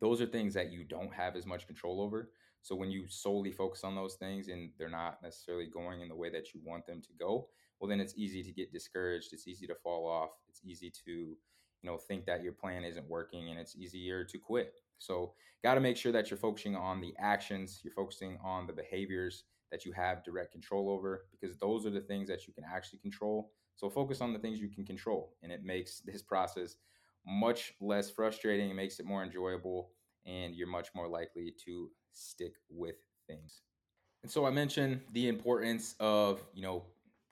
those 0.00 0.20
are 0.20 0.26
things 0.26 0.54
that 0.54 0.70
you 0.70 0.84
don't 0.84 1.12
have 1.14 1.36
as 1.36 1.46
much 1.46 1.66
control 1.66 2.00
over 2.00 2.30
so 2.62 2.74
when 2.74 2.90
you 2.90 3.06
solely 3.08 3.52
focus 3.52 3.84
on 3.84 3.94
those 3.94 4.14
things 4.14 4.48
and 4.48 4.70
they're 4.78 4.88
not 4.88 5.22
necessarily 5.22 5.66
going 5.66 6.00
in 6.00 6.08
the 6.08 6.14
way 6.16 6.30
that 6.30 6.52
you 6.54 6.60
want 6.64 6.86
them 6.86 7.00
to 7.00 7.12
go 7.18 7.48
well 7.80 7.88
then 7.88 8.00
it's 8.00 8.14
easy 8.16 8.42
to 8.42 8.52
get 8.52 8.72
discouraged 8.72 9.32
it's 9.32 9.48
easy 9.48 9.66
to 9.66 9.74
fall 9.74 10.06
off 10.06 10.30
it's 10.48 10.60
easy 10.64 10.90
to 10.90 11.10
you 11.82 11.90
know 11.90 11.96
think 11.96 12.26
that 12.26 12.42
your 12.42 12.52
plan 12.52 12.84
isn't 12.84 13.08
working 13.08 13.50
and 13.50 13.58
it's 13.58 13.76
easier 13.76 14.24
to 14.24 14.38
quit 14.38 14.74
so, 14.98 15.34
got 15.62 15.74
to 15.74 15.80
make 15.80 15.96
sure 15.96 16.12
that 16.12 16.30
you're 16.30 16.38
focusing 16.38 16.76
on 16.76 17.00
the 17.00 17.14
actions, 17.18 17.80
you're 17.82 17.92
focusing 17.92 18.38
on 18.42 18.66
the 18.66 18.72
behaviors 18.72 19.44
that 19.70 19.84
you 19.84 19.92
have 19.92 20.24
direct 20.24 20.52
control 20.52 20.88
over, 20.88 21.26
because 21.32 21.58
those 21.58 21.86
are 21.86 21.90
the 21.90 22.00
things 22.00 22.28
that 22.28 22.46
you 22.46 22.52
can 22.52 22.64
actually 22.64 23.00
control. 23.00 23.52
So, 23.76 23.88
focus 23.90 24.20
on 24.20 24.32
the 24.32 24.38
things 24.38 24.60
you 24.60 24.68
can 24.68 24.84
control, 24.84 25.36
and 25.42 25.52
it 25.52 25.64
makes 25.64 26.00
this 26.04 26.22
process 26.22 26.76
much 27.26 27.74
less 27.80 28.10
frustrating. 28.10 28.70
It 28.70 28.74
makes 28.74 29.00
it 29.00 29.06
more 29.06 29.22
enjoyable, 29.22 29.92
and 30.24 30.54
you're 30.54 30.68
much 30.68 30.88
more 30.94 31.08
likely 31.08 31.54
to 31.64 31.90
stick 32.12 32.54
with 32.68 32.96
things. 33.26 33.62
And 34.22 34.30
so, 34.30 34.46
I 34.46 34.50
mentioned 34.50 35.02
the 35.12 35.28
importance 35.28 35.94
of, 36.00 36.42
you 36.54 36.62
know, 36.62 36.86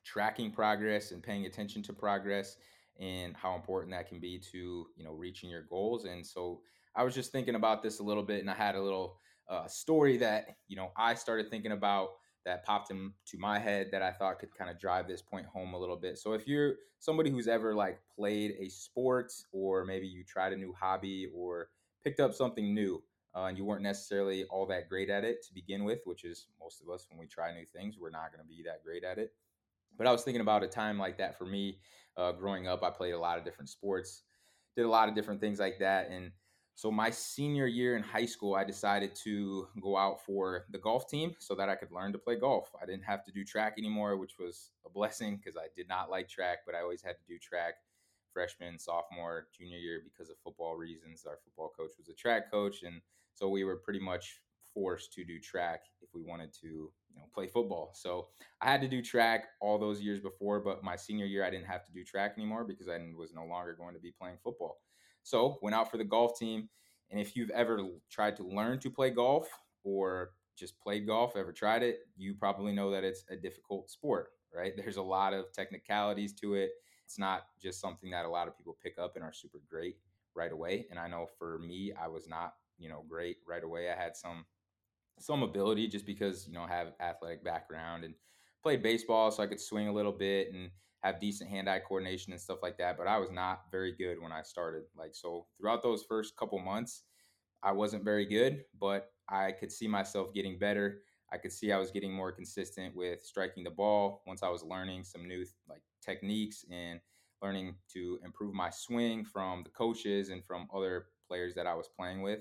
tracking 0.05 0.50
progress 0.50 1.12
and 1.12 1.23
paying 1.23 1.46
attention 1.46 1.82
to 1.82 1.93
progress 1.93 2.56
and 3.00 3.37
how 3.37 3.56
important 3.56 3.90
that 3.90 4.06
can 4.06 4.20
be 4.20 4.38
to 4.38 4.87
you 4.97 5.02
know 5.02 5.12
reaching 5.12 5.50
your 5.50 5.62
goals 5.62 6.05
and 6.05 6.25
so 6.25 6.61
I 6.97 7.02
was 7.02 7.14
just 7.14 7.32
thinking 7.32 7.55
about 7.56 7.82
this 7.82 7.99
a 7.99 8.02
little 8.02 8.23
bit, 8.23 8.40
and 8.40 8.50
I 8.50 8.55
had 8.55 8.76
a 8.76 8.82
little 8.82 9.19
uh, 9.49 9.67
story 9.67 10.17
that 10.19 10.56
you 10.69 10.76
know 10.76 10.93
I 10.97 11.14
started 11.14 11.50
thinking 11.50 11.73
about 11.73 12.11
that 12.44 12.64
popped 12.64 12.91
into 12.91 13.38
my 13.38 13.58
head 13.58 13.88
that 13.93 14.02
I 14.02 14.11
thought 14.12 14.38
could 14.38 14.55
kind 14.56 14.70
of 14.70 14.79
drive 14.79 15.08
this 15.08 15.23
point 15.23 15.46
home 15.46 15.75
a 15.75 15.79
little 15.79 15.96
bit. 15.96 16.19
So 16.19 16.32
if 16.32 16.46
you're 16.46 16.75
somebody 16.99 17.31
who's 17.31 17.49
ever 17.49 17.75
like 17.75 18.00
played 18.14 18.55
a 18.58 18.69
sport, 18.69 19.32
or 19.52 19.85
maybe 19.85 20.06
you 20.06 20.25
tried 20.25 20.52
a 20.52 20.56
new 20.56 20.75
hobby, 20.79 21.29
or 21.35 21.69
picked 22.02 22.20
up 22.20 22.35
something 22.35 22.75
new, 22.75 23.02
uh, 23.35 23.44
and 23.44 23.58
you 23.58 23.64
weren't 23.64 23.82
necessarily 23.82 24.44
all 24.44 24.67
that 24.67 24.88
great 24.88 25.11
at 25.11 25.25
it 25.25 25.43
to 25.44 25.55
begin 25.55 25.85
with, 25.85 26.00
which 26.05 26.25
is 26.25 26.46
most 26.61 26.81
of 26.82 26.88
us 26.88 27.06
when 27.11 27.19
we 27.19 27.26
try 27.26 27.52
new 27.52 27.67
things, 27.67 27.96
we're 27.99 28.11
not 28.11 28.31
going 28.31 28.43
to 28.43 28.49
be 28.49 28.62
that 28.64 28.85
great 28.85 29.05
at 29.05 29.19
it. 29.19 29.32
But 29.97 30.06
I 30.06 30.12
was 30.12 30.23
thinking 30.23 30.40
about 30.40 30.62
a 30.62 30.68
time 30.68 30.99
like 30.99 31.18
that 31.18 31.38
for 31.38 31.47
me 31.47 31.78
uh, 32.16 32.33
growing 32.33 32.68
up. 32.68 32.83
I 32.83 32.90
played 32.90 33.12
a 33.12 33.18
lot 33.18 33.38
of 33.38 33.45
different 33.45 33.71
sports, 33.71 34.23
did 34.76 34.85
a 34.85 34.88
lot 34.88 35.09
of 35.09 35.14
different 35.14 35.40
things 35.40 35.59
like 35.59 35.78
that, 35.78 36.11
and 36.11 36.30
so 36.76 36.90
my 36.90 37.11
senior 37.11 37.66
year 37.66 37.97
in 37.97 38.02
high 38.02 38.26
school, 38.26 38.54
I 38.54 38.64
decided 38.64 39.14
to 39.25 39.69
go 39.81 39.97
out 39.97 40.25
for 40.25 40.66
the 40.71 40.78
golf 40.78 41.09
team 41.09 41.35
so 41.38 41.54
that 41.54 41.69
I 41.69 41.76
could 41.76 41.93
learn 41.93 42.12
to 42.12 42.19
play 42.19 42.37
golf. 42.37 42.73
I 42.81 42.85
didn't 42.85 43.04
have 43.04 43.25
to 43.25 43.33
do 43.33 43.45
track 43.45 43.75
anymore, 43.78 44.16
which 44.16 44.38
was 44.38 44.71
a 44.85 44.90
blessing 44.90 45.37
because 45.37 45.57
I 45.57 45.69
did 45.76 45.88
not 45.88 46.11
like 46.11 46.28
track, 46.28 46.59
but 46.66 46.75
I 46.75 46.81
always 46.81 47.02
had 47.02 47.16
to 47.19 47.25
do 47.28 47.38
track 47.38 47.75
freshman, 48.33 48.78
sophomore, 48.78 49.47
junior 49.57 49.78
year 49.78 50.02
because 50.04 50.28
of 50.31 50.37
football 50.43 50.75
reasons. 50.75 51.25
Our 51.26 51.38
football 51.45 51.73
coach 51.76 51.93
was 51.97 52.09
a 52.09 52.14
track 52.14 52.50
coach, 52.50 52.83
and 52.83 53.00
so 53.33 53.49
we 53.49 53.62
were 53.62 53.76
pretty 53.76 54.00
much 54.00 54.40
forced 54.75 55.12
to 55.12 55.25
do 55.25 55.38
track 55.38 55.85
if 56.02 56.09
we 56.12 56.23
wanted 56.23 56.52
to, 56.61 56.66
you 56.66 57.16
know, 57.16 57.26
play 57.33 57.47
football. 57.47 57.93
So 57.95 58.26
I 58.61 58.71
had 58.71 58.81
to 58.81 58.88
do 58.88 59.00
track 59.00 59.45
all 59.61 59.78
those 59.78 60.00
years 60.00 60.19
before, 60.19 60.59
but 60.59 60.83
my 60.83 60.97
senior 60.97 61.26
year 61.26 61.45
I 61.45 61.50
didn't 61.50 61.66
have 61.66 61.87
to 61.87 61.93
do 61.93 62.02
track 62.02 62.35
anymore 62.37 62.64
because 62.64 62.88
I 62.88 62.99
was 63.16 63.33
no 63.33 63.45
longer 63.45 63.75
going 63.78 63.95
to 63.95 64.00
be 64.00 64.11
playing 64.11 64.38
football. 64.43 64.78
So 65.25 65.59
went 65.62 65.75
out 65.75 65.90
for 65.90 65.97
the 65.97 66.04
golf 66.04 66.38
team. 66.38 66.69
And 67.11 67.21
if 67.21 67.37
you've 67.37 67.50
ever 67.50 67.81
tried 68.11 68.37
to 68.37 68.45
learn 68.45 68.78
to 68.81 68.90
play 68.90 69.11
golf 69.11 69.49
or 69.83 70.31
just 70.57 70.78
played 70.81 71.07
golf, 71.07 71.37
ever 71.37 71.52
tried 71.52 71.83
it, 71.83 72.00
you 72.16 72.35
probably 72.35 72.73
know 72.73 72.90
that 72.90 73.04
it's 73.04 73.25
a 73.28 73.37
difficult 73.37 73.90
sport, 73.90 74.31
right? 74.54 74.73
There's 74.76 74.97
a 74.97 75.02
lot 75.02 75.35
of 75.35 75.52
technicalities 75.52 76.33
to 76.35 76.54
it. 76.54 76.71
It's 77.04 77.19
not 77.19 77.47
just 77.61 77.81
something 77.81 78.11
that 78.11 78.25
a 78.25 78.28
lot 78.28 78.49
of 78.49 78.57
people 78.57 78.76
pick 78.83 78.99
up 78.99 79.16
and 79.16 79.25
are 79.25 79.33
super 79.33 79.61
great 79.69 79.97
right 80.35 80.52
away. 80.52 80.87
And 80.90 80.99
I 80.99 81.09
know 81.09 81.26
for 81.38 81.59
me, 81.59 81.93
I 81.93 82.09
was 82.09 82.28
not, 82.28 82.54
you 82.78 82.88
know, 82.88 83.04
great 83.09 83.38
right 83.47 83.62
away. 83.62 83.90
I 83.90 83.95
had 83.95 84.16
some 84.16 84.47
some 85.21 85.43
ability 85.43 85.87
just 85.88 86.07
because, 86.07 86.47
you 86.47 86.54
know, 86.54 86.62
I 86.62 86.69
have 86.71 86.93
athletic 87.00 87.45
background 87.45 88.04
and 88.04 88.14
played 88.62 88.83
baseball 88.83 89.31
so 89.31 89.43
I 89.43 89.47
could 89.47 89.61
swing 89.61 89.87
a 89.88 89.93
little 89.93 90.12
bit 90.12 90.52
and 90.52 90.71
have 91.04 91.20
decent 91.20 91.50
hand-eye 91.50 91.80
coordination 91.87 92.32
and 92.32 92.40
stuff 92.40 92.58
like 92.62 92.78
that 92.78 92.96
but 92.96 93.06
i 93.06 93.18
was 93.18 93.30
not 93.30 93.62
very 93.70 93.92
good 93.92 94.20
when 94.20 94.32
i 94.32 94.42
started 94.42 94.82
like 94.96 95.14
so 95.14 95.46
throughout 95.58 95.82
those 95.82 96.04
first 96.08 96.37
couple 96.37 96.58
months 96.58 97.02
i 97.62 97.70
wasn't 97.70 98.02
very 98.04 98.25
good 98.26 98.64
but 98.80 99.12
i 99.28 99.52
could 99.52 99.73
see 99.73 99.88
myself 99.88 100.32
getting 100.34 100.58
better. 100.58 101.00
I 101.32 101.37
could 101.38 101.52
see 101.52 101.73
i 101.73 101.78
was 101.78 101.90
getting 101.90 102.12
more 102.12 102.32
consistent 102.32 102.94
with 102.94 103.23
striking 103.25 103.64
the 103.64 103.70
ball 103.70 104.23
once 104.26 104.42
i 104.42 104.49
was 104.49 104.62
learning 104.62 105.04
some 105.04 105.26
new 105.26 105.44
like 105.68 105.82
techniques 106.04 106.64
and 106.70 107.00
learning 107.42 107.75
to 107.92 108.18
improve 108.25 108.54
my 108.54 108.70
swing 108.70 109.25
from 109.25 109.64
the 109.64 109.70
coaches 109.70 110.30
and 110.30 110.44
from 110.44 110.68
other 110.75 111.06
players 111.26 111.54
that 111.54 111.66
i 111.66 111.75
was 111.75 111.88
playing 111.88 112.23
with. 112.23 112.40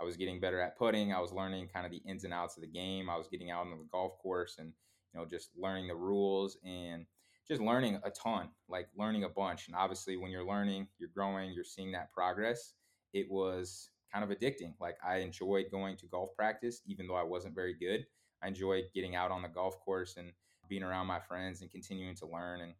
I 0.00 0.04
was 0.04 0.16
getting 0.16 0.40
better 0.40 0.60
at 0.60 0.76
putting. 0.76 1.12
I 1.12 1.20
was 1.20 1.32
learning 1.32 1.68
kind 1.72 1.86
of 1.86 1.92
the 1.92 2.02
ins 2.08 2.24
and 2.24 2.34
outs 2.34 2.56
of 2.56 2.62
the 2.62 2.68
game. 2.68 3.08
I 3.08 3.16
was 3.16 3.28
getting 3.28 3.50
out 3.50 3.60
on 3.60 3.70
the 3.70 3.86
golf 3.90 4.18
course 4.18 4.56
and 4.58 4.72
you 5.12 5.20
know 5.20 5.26
just 5.26 5.50
learning 5.56 5.88
the 5.88 5.94
rules 5.94 6.58
and 6.64 7.06
just 7.46 7.60
learning 7.60 8.00
a 8.04 8.10
ton, 8.10 8.48
like 8.68 8.88
learning 8.96 9.24
a 9.24 9.28
bunch. 9.28 9.66
And 9.68 9.76
obviously, 9.76 10.16
when 10.16 10.30
you're 10.30 10.46
learning, 10.46 10.88
you're 10.98 11.10
growing, 11.14 11.52
you're 11.52 11.64
seeing 11.64 11.92
that 11.92 12.12
progress. 12.12 12.74
It 13.12 13.30
was 13.30 13.90
kind 14.12 14.24
of 14.24 14.36
addicting. 14.36 14.74
Like 14.80 14.96
I 15.06 15.18
enjoyed 15.18 15.66
going 15.70 15.96
to 15.98 16.06
golf 16.06 16.34
practice, 16.36 16.80
even 16.86 17.06
though 17.06 17.16
I 17.16 17.22
wasn't 17.22 17.54
very 17.54 17.74
good. 17.74 18.06
I 18.42 18.48
enjoyed 18.48 18.84
getting 18.94 19.14
out 19.14 19.30
on 19.30 19.42
the 19.42 19.48
golf 19.48 19.78
course 19.80 20.16
and 20.16 20.32
being 20.68 20.82
around 20.82 21.06
my 21.06 21.20
friends 21.20 21.60
and 21.60 21.70
continuing 21.70 22.14
to 22.16 22.26
learn 22.26 22.60
and 22.60 22.72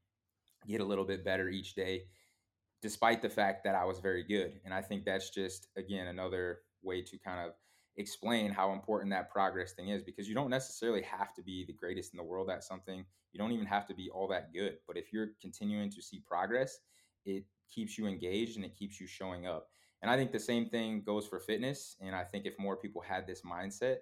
get 0.67 0.81
a 0.81 0.85
little 0.85 1.05
bit 1.05 1.25
better 1.25 1.49
each 1.49 1.75
day, 1.75 2.05
despite 2.83 3.21
the 3.21 3.29
fact 3.29 3.65
that 3.65 3.75
I 3.75 3.85
was 3.85 3.99
very 3.99 4.23
good. 4.25 4.61
And 4.65 4.73
I 4.73 4.81
think 4.81 5.05
that's 5.05 5.31
just, 5.31 5.69
again, 5.77 6.07
another 6.07 6.61
way 6.83 7.03
to 7.03 7.19
kind 7.19 7.47
of 7.47 7.53
explain 7.97 8.51
how 8.51 8.73
important 8.73 9.11
that 9.13 9.31
progress 9.31 9.73
thing 9.73 9.89
is 9.89 10.03
because 10.03 10.29
you 10.29 10.35
don't 10.35 10.51
necessarily 10.51 11.03
have 11.03 11.33
to 11.35 11.43
be 11.43 11.65
the 11.65 11.73
greatest 11.73 12.13
in 12.13 12.17
the 12.17 12.25
world 12.25 12.51
at 12.51 12.65
something. 12.65 13.05
You 13.33 13.39
don't 13.39 13.53
even 13.53 13.67
have 13.67 13.87
to 13.87 13.95
be 13.95 14.11
all 14.11 14.29
that 14.29 14.53
good. 14.53 14.79
But 14.87 14.97
if 14.97 15.13
you're 15.13 15.31
continuing 15.41 15.91
to 15.91 16.03
see 16.03 16.23
progress, 16.27 16.79
it 17.25 17.45
keeps 17.73 17.97
you 17.97 18.07
engaged 18.07 18.57
and 18.57 18.65
it 18.65 18.77
keeps 18.77 19.01
you 19.01 19.07
showing 19.07 19.47
up. 19.47 19.69
And 20.03 20.11
I 20.11 20.17
think 20.17 20.33
the 20.33 20.41
same 20.41 20.69
thing 20.69 21.03
goes 21.05 21.27
for 21.27 21.41
fitness. 21.41 21.97
And 22.01 22.15
I 22.15 22.25
think 22.25 22.47
if 22.47 22.59
more 22.59 22.77
people 22.77 23.01
had 23.01 23.27
this 23.27 23.43
mindset, 23.43 23.99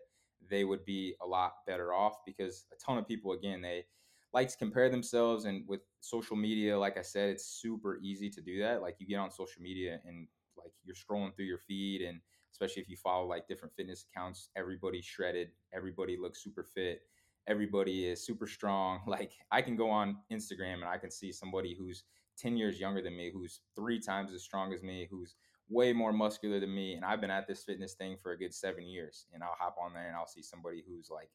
they 0.51 0.65
would 0.65 0.85
be 0.85 1.15
a 1.23 1.27
lot 1.27 1.53
better 1.67 1.93
off 1.93 2.17
because 2.27 2.67
a 2.73 2.77
ton 2.85 2.99
of 2.99 3.07
people, 3.07 3.33
again, 3.33 3.61
they 3.63 3.85
like 4.33 4.49
to 4.49 4.57
compare 4.57 4.89
themselves. 4.89 5.45
And 5.45 5.65
with 5.69 5.81
social 6.01 6.37
media, 6.37 6.79
like 6.79 6.99
I 6.99 7.03
said, 7.03 7.31
it's 7.31 7.45
super 7.45 7.99
easy 8.03 8.31
to 8.31 8.41
do 8.41 8.59
that. 8.61 8.83
Like 8.83 8.97
you 8.99 9.07
get 9.07 9.19
on 9.19 9.31
social 9.31 9.63
media 9.63 10.01
and 10.05 10.27
like 10.57 10.73
you're 10.83 10.97
scrolling 10.97 11.35
through 11.37 11.45
your 11.45 11.59
feed 11.59 12.03
and 12.03 12.21
especially 12.53 12.83
if 12.83 12.89
you 12.89 12.97
follow 12.97 13.27
like 13.27 13.49
different 13.49 13.75
fitness 13.75 14.05
accounts 14.11 14.51
Everybody 14.57 15.01
shredded 15.01 15.49
everybody 15.73 16.17
looks 16.17 16.43
super 16.43 16.63
fit 16.63 17.03
everybody 17.49 18.07
is 18.07 18.25
super 18.25 18.47
strong. 18.47 19.01
Like 19.07 19.33
i 19.51 19.61
can 19.61 19.77
go 19.77 19.91
on 19.91 20.19
instagram 20.33 20.75
and 20.75 20.85
i 20.85 20.99
can 20.99 21.11
see 21.11 21.33
somebody 21.33 21.75
who's 21.79 22.05
10 22.39 22.57
years 22.57 22.81
younger 22.81 23.03
than 23.03 23.17
me 23.17 23.31
who's 23.33 23.61
three 23.77 24.01
times 24.01 24.33
as 24.33 24.43
strong 24.43 24.73
as 24.73 24.83
me 24.83 25.09
who's 25.11 25.35
way 25.69 25.93
more 25.93 26.13
muscular 26.13 26.61
than 26.61 26.75
me 26.75 26.95
and 26.95 27.05
i've 27.05 27.21
been 27.21 27.31
at 27.31 27.47
this 27.47 27.65
fitness 27.65 27.95
thing 27.95 28.17
for 28.23 28.33
a 28.33 28.39
good 28.39 28.55
seven 28.55 28.87
years 28.87 29.27
and 29.33 29.43
i'll 29.43 29.57
hop 29.59 29.77
on 29.83 29.93
there 29.93 30.07
and 30.07 30.17
i'll 30.17 30.27
see 30.27 30.43
somebody 30.43 30.83
who's 30.87 31.11
like 31.11 31.31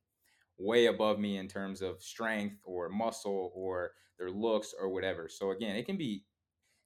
way 0.58 0.88
above 0.88 1.20
me 1.20 1.38
in 1.38 1.48
terms 1.48 1.82
of 1.82 2.02
strength 2.02 2.56
or 2.64 2.90
muscle 2.90 3.52
or 3.54 3.92
their 4.18 4.32
looks 4.32 4.74
or 4.80 4.90
whatever. 4.90 5.30
So 5.30 5.52
again 5.52 5.76
it 5.76 5.86
can 5.86 5.98
be 5.98 6.24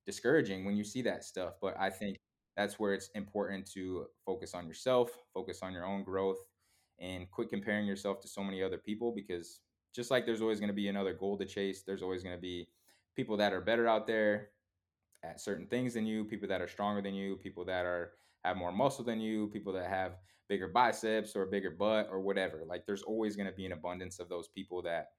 discouraging 0.06 0.66
when 0.66 0.76
you 0.76 0.84
see 0.84 1.04
that 1.04 1.24
stuff 1.24 1.54
but 1.62 1.76
i 1.80 1.88
think 1.88 2.18
that's 2.56 2.80
where 2.80 2.94
it's 2.94 3.10
important 3.16 3.70
to 3.72 4.06
focus 4.26 4.54
on 4.54 4.68
yourself 4.68 5.12
focus 5.34 5.60
on 5.62 5.74
your 5.74 5.86
own 5.86 6.04
growth 6.04 6.40
and 7.00 7.30
quit 7.32 7.50
comparing 7.50 7.86
yourself 7.86 8.20
to 8.20 8.28
so 8.28 8.44
many 8.44 8.62
other 8.62 8.78
people 8.78 9.12
because 9.12 9.62
just 9.94 10.12
like 10.12 10.26
there's 10.26 10.42
always 10.42 10.60
going 10.60 10.70
to 10.70 10.74
be 10.74 10.88
another 10.88 11.14
goal 11.14 11.38
to 11.38 11.46
chase 11.46 11.84
there's 11.84 12.04
always 12.04 12.24
going 12.24 12.36
to 12.36 12.42
be 12.42 12.68
people 13.16 13.38
that 13.38 13.54
are 13.54 13.62
better 13.62 13.88
out 13.88 14.08
there 14.08 14.50
at 15.24 15.40
certain 15.40 15.68
things 15.68 15.94
than 15.94 16.06
you, 16.06 16.24
people 16.24 16.48
that 16.48 16.62
are 16.62 16.68
stronger 16.68 17.02
than 17.02 17.14
you, 17.14 17.36
people 17.38 17.66
that 17.66 17.86
are 17.86 18.14
have 18.44 18.58
more 18.58 18.72
muscle 18.72 19.06
than 19.06 19.22
you, 19.22 19.48
people 19.48 19.72
that 19.74 19.88
have 19.88 20.14
bigger 20.50 20.68
biceps 20.68 21.36
or 21.36 21.44
a 21.44 21.48
bigger 21.48 21.70
butt 21.70 22.08
or 22.12 22.20
whatever. 22.20 22.64
Like 22.66 22.86
there's 22.86 23.04
always 23.04 23.36
going 23.36 23.48
to 23.48 23.56
be 23.56 23.66
an 23.66 23.72
abundance 23.72 24.20
of 24.20 24.30
those 24.30 24.48
people 24.48 24.82
that 24.84 25.12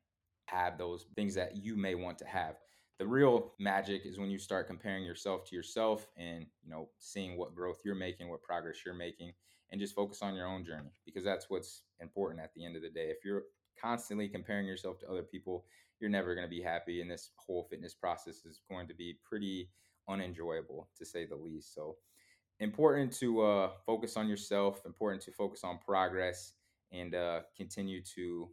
have 0.47 0.77
those 0.77 1.07
things 1.15 1.35
that 1.37 1.57
you 1.57 1.77
may 1.77 1.95
want 1.95 2.19
to 2.19 2.27
have. 2.27 2.57
The 3.03 3.09
real 3.09 3.51
magic 3.59 4.07
is 4.07 4.17
when 4.17 4.31
you 4.31 4.39
start 4.39 4.69
comparing 4.69 5.03
yourself 5.03 5.45
to 5.47 5.57
yourself 5.57 6.07
and, 6.17 6.47
you 6.63 6.71
know, 6.71 6.89
seeing 6.99 7.37
what 7.37 7.53
growth 7.53 7.81
you're 7.85 7.97
making, 7.97 8.29
what 8.29 8.45
progress 8.45 8.87
you're 8.87 8.95
making 8.95 9.33
and 9.73 9.81
just 9.81 9.93
focus 9.93 10.23
on 10.23 10.37
your 10.37 10.47
own 10.47 10.65
journey 10.65 10.93
because 11.05 11.25
that's 11.25 11.51
what's 11.51 11.83
important 11.99 12.41
at 12.41 12.55
the 12.55 12.65
end 12.65 12.77
of 12.77 12.83
the 12.83 12.89
day. 12.89 13.07
If 13.07 13.25
you're 13.25 13.43
constantly 13.77 14.29
comparing 14.29 14.69
yourself 14.69 15.01
to 15.01 15.11
other 15.11 15.25
people, 15.25 15.65
you're 15.99 16.11
never 16.11 16.37
going 16.37 16.47
to 16.47 16.49
be 16.49 16.63
happy 16.63 17.01
and 17.01 17.11
this 17.11 17.31
whole 17.35 17.65
fitness 17.69 17.93
process 17.93 18.45
is 18.45 18.61
going 18.71 18.87
to 18.87 18.95
be 18.95 19.19
pretty 19.29 19.69
unenjoyable 20.09 20.89
to 20.97 21.05
say 21.05 21.27
the 21.27 21.35
least. 21.35 21.75
So 21.75 21.97
important 22.61 23.13
to 23.15 23.43
uh, 23.43 23.71
focus 23.85 24.17
on 24.17 24.29
yourself, 24.29 24.87
important 24.87 25.25
to 25.25 25.33
focus 25.33 25.65
on 25.65 25.81
progress, 25.85 26.53
and 26.93 27.17
uh, 27.17 27.41
continue 27.57 28.01
to 28.15 28.49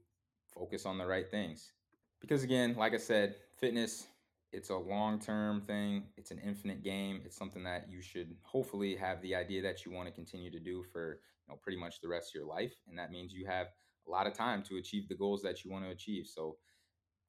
focus 0.52 0.88
on 0.88 0.98
the 0.98 1.06
right 1.06 1.30
things. 1.30 1.74
Because 2.20 2.42
again, 2.42 2.76
like 2.76 2.96
I 2.96 2.98
said, 2.98 3.36
fitness 3.56 4.08
it's 4.52 4.70
a 4.70 4.78
long-term 4.78 5.62
thing. 5.62 6.06
It's 6.18 6.32
an 6.32 6.40
infinite 6.40 6.84
game. 6.84 7.22
It's 7.26 7.38
something 7.38 7.64
that 7.64 7.88
you 7.90 8.02
should 8.02 8.36
hopefully 8.42 8.96
have 8.96 9.22
the 9.22 9.36
idea 9.36 9.62
that 9.62 9.86
you 9.86 9.92
want 9.92 10.08
to 10.08 10.14
continue 10.14 10.52
to 10.52 10.60
do 10.60 10.84
for 10.92 11.20
you 11.48 11.54
know 11.54 11.60
pretty 11.62 11.80
much 11.80 12.02
the 12.02 12.08
rest 12.08 12.32
of 12.32 12.40
your 12.40 12.48
life, 12.48 12.74
and 12.88 12.98
that 12.98 13.12
means 13.12 13.34
you 13.34 13.46
have 13.46 13.68
a 14.08 14.12
lot 14.12 14.28
of 14.28 14.34
time 14.34 14.64
to 14.64 14.78
achieve 14.78 15.08
the 15.08 15.16
goals 15.16 15.42
that 15.44 15.64
you 15.64 15.72
want 15.72 15.86
to 15.86 15.92
achieve. 15.92 16.28
So 16.28 16.58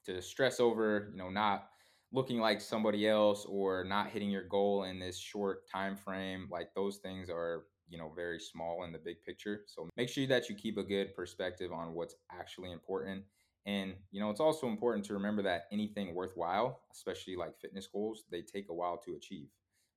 to 0.05 0.21
stress 0.21 0.59
over, 0.59 1.09
you 1.11 1.17
know, 1.17 1.29
not 1.29 1.69
looking 2.11 2.39
like 2.39 2.59
somebody 2.59 3.07
else 3.07 3.45
or 3.45 3.83
not 3.83 4.09
hitting 4.09 4.29
your 4.29 4.47
goal 4.47 4.83
in 4.83 4.99
this 4.99 5.17
short 5.17 5.67
time 5.69 5.95
frame 5.95 6.47
like 6.51 6.69
those 6.75 6.97
things 6.97 7.29
are 7.29 7.65
you 7.87 7.97
know 7.97 8.11
very 8.15 8.39
small 8.39 8.83
in 8.83 8.91
the 8.91 8.99
big 8.99 9.21
picture 9.25 9.61
so 9.65 9.87
make 9.95 10.09
sure 10.09 10.27
that 10.27 10.49
you 10.49 10.55
keep 10.55 10.77
a 10.77 10.83
good 10.83 11.15
perspective 11.15 11.71
on 11.71 11.93
what's 11.93 12.15
actually 12.31 12.71
important 12.71 13.23
and 13.65 13.93
you 14.11 14.19
know 14.19 14.29
it's 14.29 14.39
also 14.39 14.67
important 14.67 15.05
to 15.05 15.13
remember 15.13 15.41
that 15.41 15.65
anything 15.71 16.15
worthwhile 16.15 16.81
especially 16.91 17.35
like 17.35 17.57
fitness 17.59 17.87
goals 17.87 18.23
they 18.31 18.41
take 18.41 18.69
a 18.69 18.73
while 18.73 18.97
to 18.97 19.15
achieve. 19.15 19.47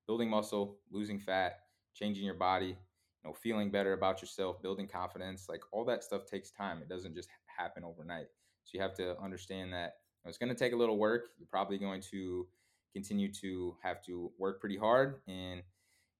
Building 0.06 0.28
muscle 0.28 0.78
losing 0.90 1.18
fat 1.18 1.60
changing 1.94 2.24
your 2.24 2.34
body 2.34 2.68
you 2.68 2.76
know 3.24 3.32
feeling 3.32 3.70
better 3.70 3.92
about 3.92 4.20
yourself 4.20 4.60
building 4.60 4.88
confidence 4.88 5.46
like 5.48 5.62
all 5.72 5.84
that 5.84 6.04
stuff 6.04 6.26
takes 6.26 6.50
time. 6.50 6.82
It 6.82 6.88
doesn't 6.88 7.14
just 7.14 7.28
happen 7.46 7.84
overnight. 7.84 8.26
So 8.64 8.70
you 8.74 8.80
have 8.80 8.94
to 8.94 9.18
understand 9.20 9.72
that 9.72 9.94
it's 10.26 10.38
going 10.38 10.48
to 10.48 10.54
take 10.54 10.72
a 10.72 10.76
little 10.76 10.98
work. 10.98 11.28
You're 11.38 11.48
probably 11.50 11.78
going 11.78 12.02
to 12.12 12.46
continue 12.94 13.30
to 13.32 13.76
have 13.82 14.02
to 14.04 14.30
work 14.38 14.60
pretty 14.60 14.78
hard 14.78 15.20
and 15.28 15.62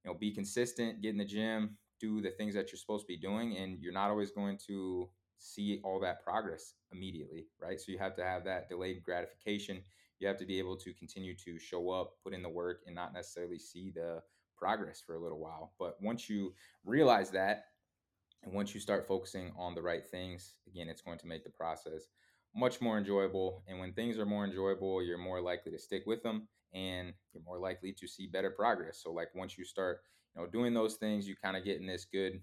you 0.04 0.10
know 0.10 0.14
be 0.14 0.30
consistent, 0.30 1.00
get 1.00 1.10
in 1.10 1.18
the 1.18 1.24
gym, 1.24 1.76
do 2.00 2.20
the 2.20 2.30
things 2.30 2.54
that 2.54 2.70
you're 2.70 2.78
supposed 2.78 3.04
to 3.04 3.06
be 3.06 3.16
doing, 3.16 3.56
and 3.56 3.78
you're 3.80 3.92
not 3.92 4.10
always 4.10 4.30
going 4.30 4.58
to 4.66 5.08
see 5.38 5.80
all 5.84 6.00
that 6.00 6.22
progress 6.24 6.74
immediately, 6.92 7.46
right? 7.60 7.80
So 7.80 7.92
you 7.92 7.98
have 7.98 8.16
to 8.16 8.24
have 8.24 8.44
that 8.44 8.68
delayed 8.68 9.02
gratification. 9.02 9.82
You 10.18 10.28
have 10.28 10.38
to 10.38 10.46
be 10.46 10.58
able 10.58 10.76
to 10.78 10.92
continue 10.94 11.34
to 11.44 11.58
show 11.58 11.90
up, 11.90 12.14
put 12.22 12.34
in 12.34 12.42
the 12.42 12.48
work, 12.48 12.82
and 12.86 12.94
not 12.94 13.12
necessarily 13.12 13.58
see 13.58 13.92
the 13.94 14.22
progress 14.56 15.02
for 15.04 15.14
a 15.14 15.20
little 15.22 15.40
while. 15.40 15.72
But 15.78 15.96
once 16.00 16.28
you 16.28 16.54
realize 16.84 17.30
that, 17.32 17.64
and 18.44 18.52
once 18.52 18.74
you 18.74 18.80
start 18.80 19.06
focusing 19.06 19.52
on 19.56 19.74
the 19.74 19.82
right 19.82 20.06
things, 20.06 20.54
again, 20.66 20.88
it's 20.88 21.02
going 21.02 21.18
to 21.18 21.26
make 21.26 21.44
the 21.44 21.50
process 21.50 22.08
much 22.54 22.80
more 22.80 22.98
enjoyable. 22.98 23.64
And 23.66 23.80
when 23.80 23.92
things 23.92 24.18
are 24.18 24.26
more 24.26 24.44
enjoyable, 24.44 25.02
you're 25.02 25.18
more 25.18 25.40
likely 25.40 25.72
to 25.72 25.78
stick 25.78 26.02
with 26.06 26.22
them 26.22 26.48
and 26.72 27.12
you're 27.32 27.42
more 27.44 27.58
likely 27.58 27.92
to 27.92 28.06
see 28.06 28.26
better 28.26 28.50
progress. 28.50 29.00
So 29.02 29.12
like 29.12 29.34
once 29.34 29.56
you 29.56 29.64
start, 29.64 30.00
you 30.34 30.42
know, 30.42 30.48
doing 30.48 30.74
those 30.74 30.96
things, 30.96 31.26
you 31.26 31.36
kind 31.36 31.56
of 31.56 31.64
get 31.64 31.80
in 31.80 31.86
this 31.86 32.04
good 32.04 32.40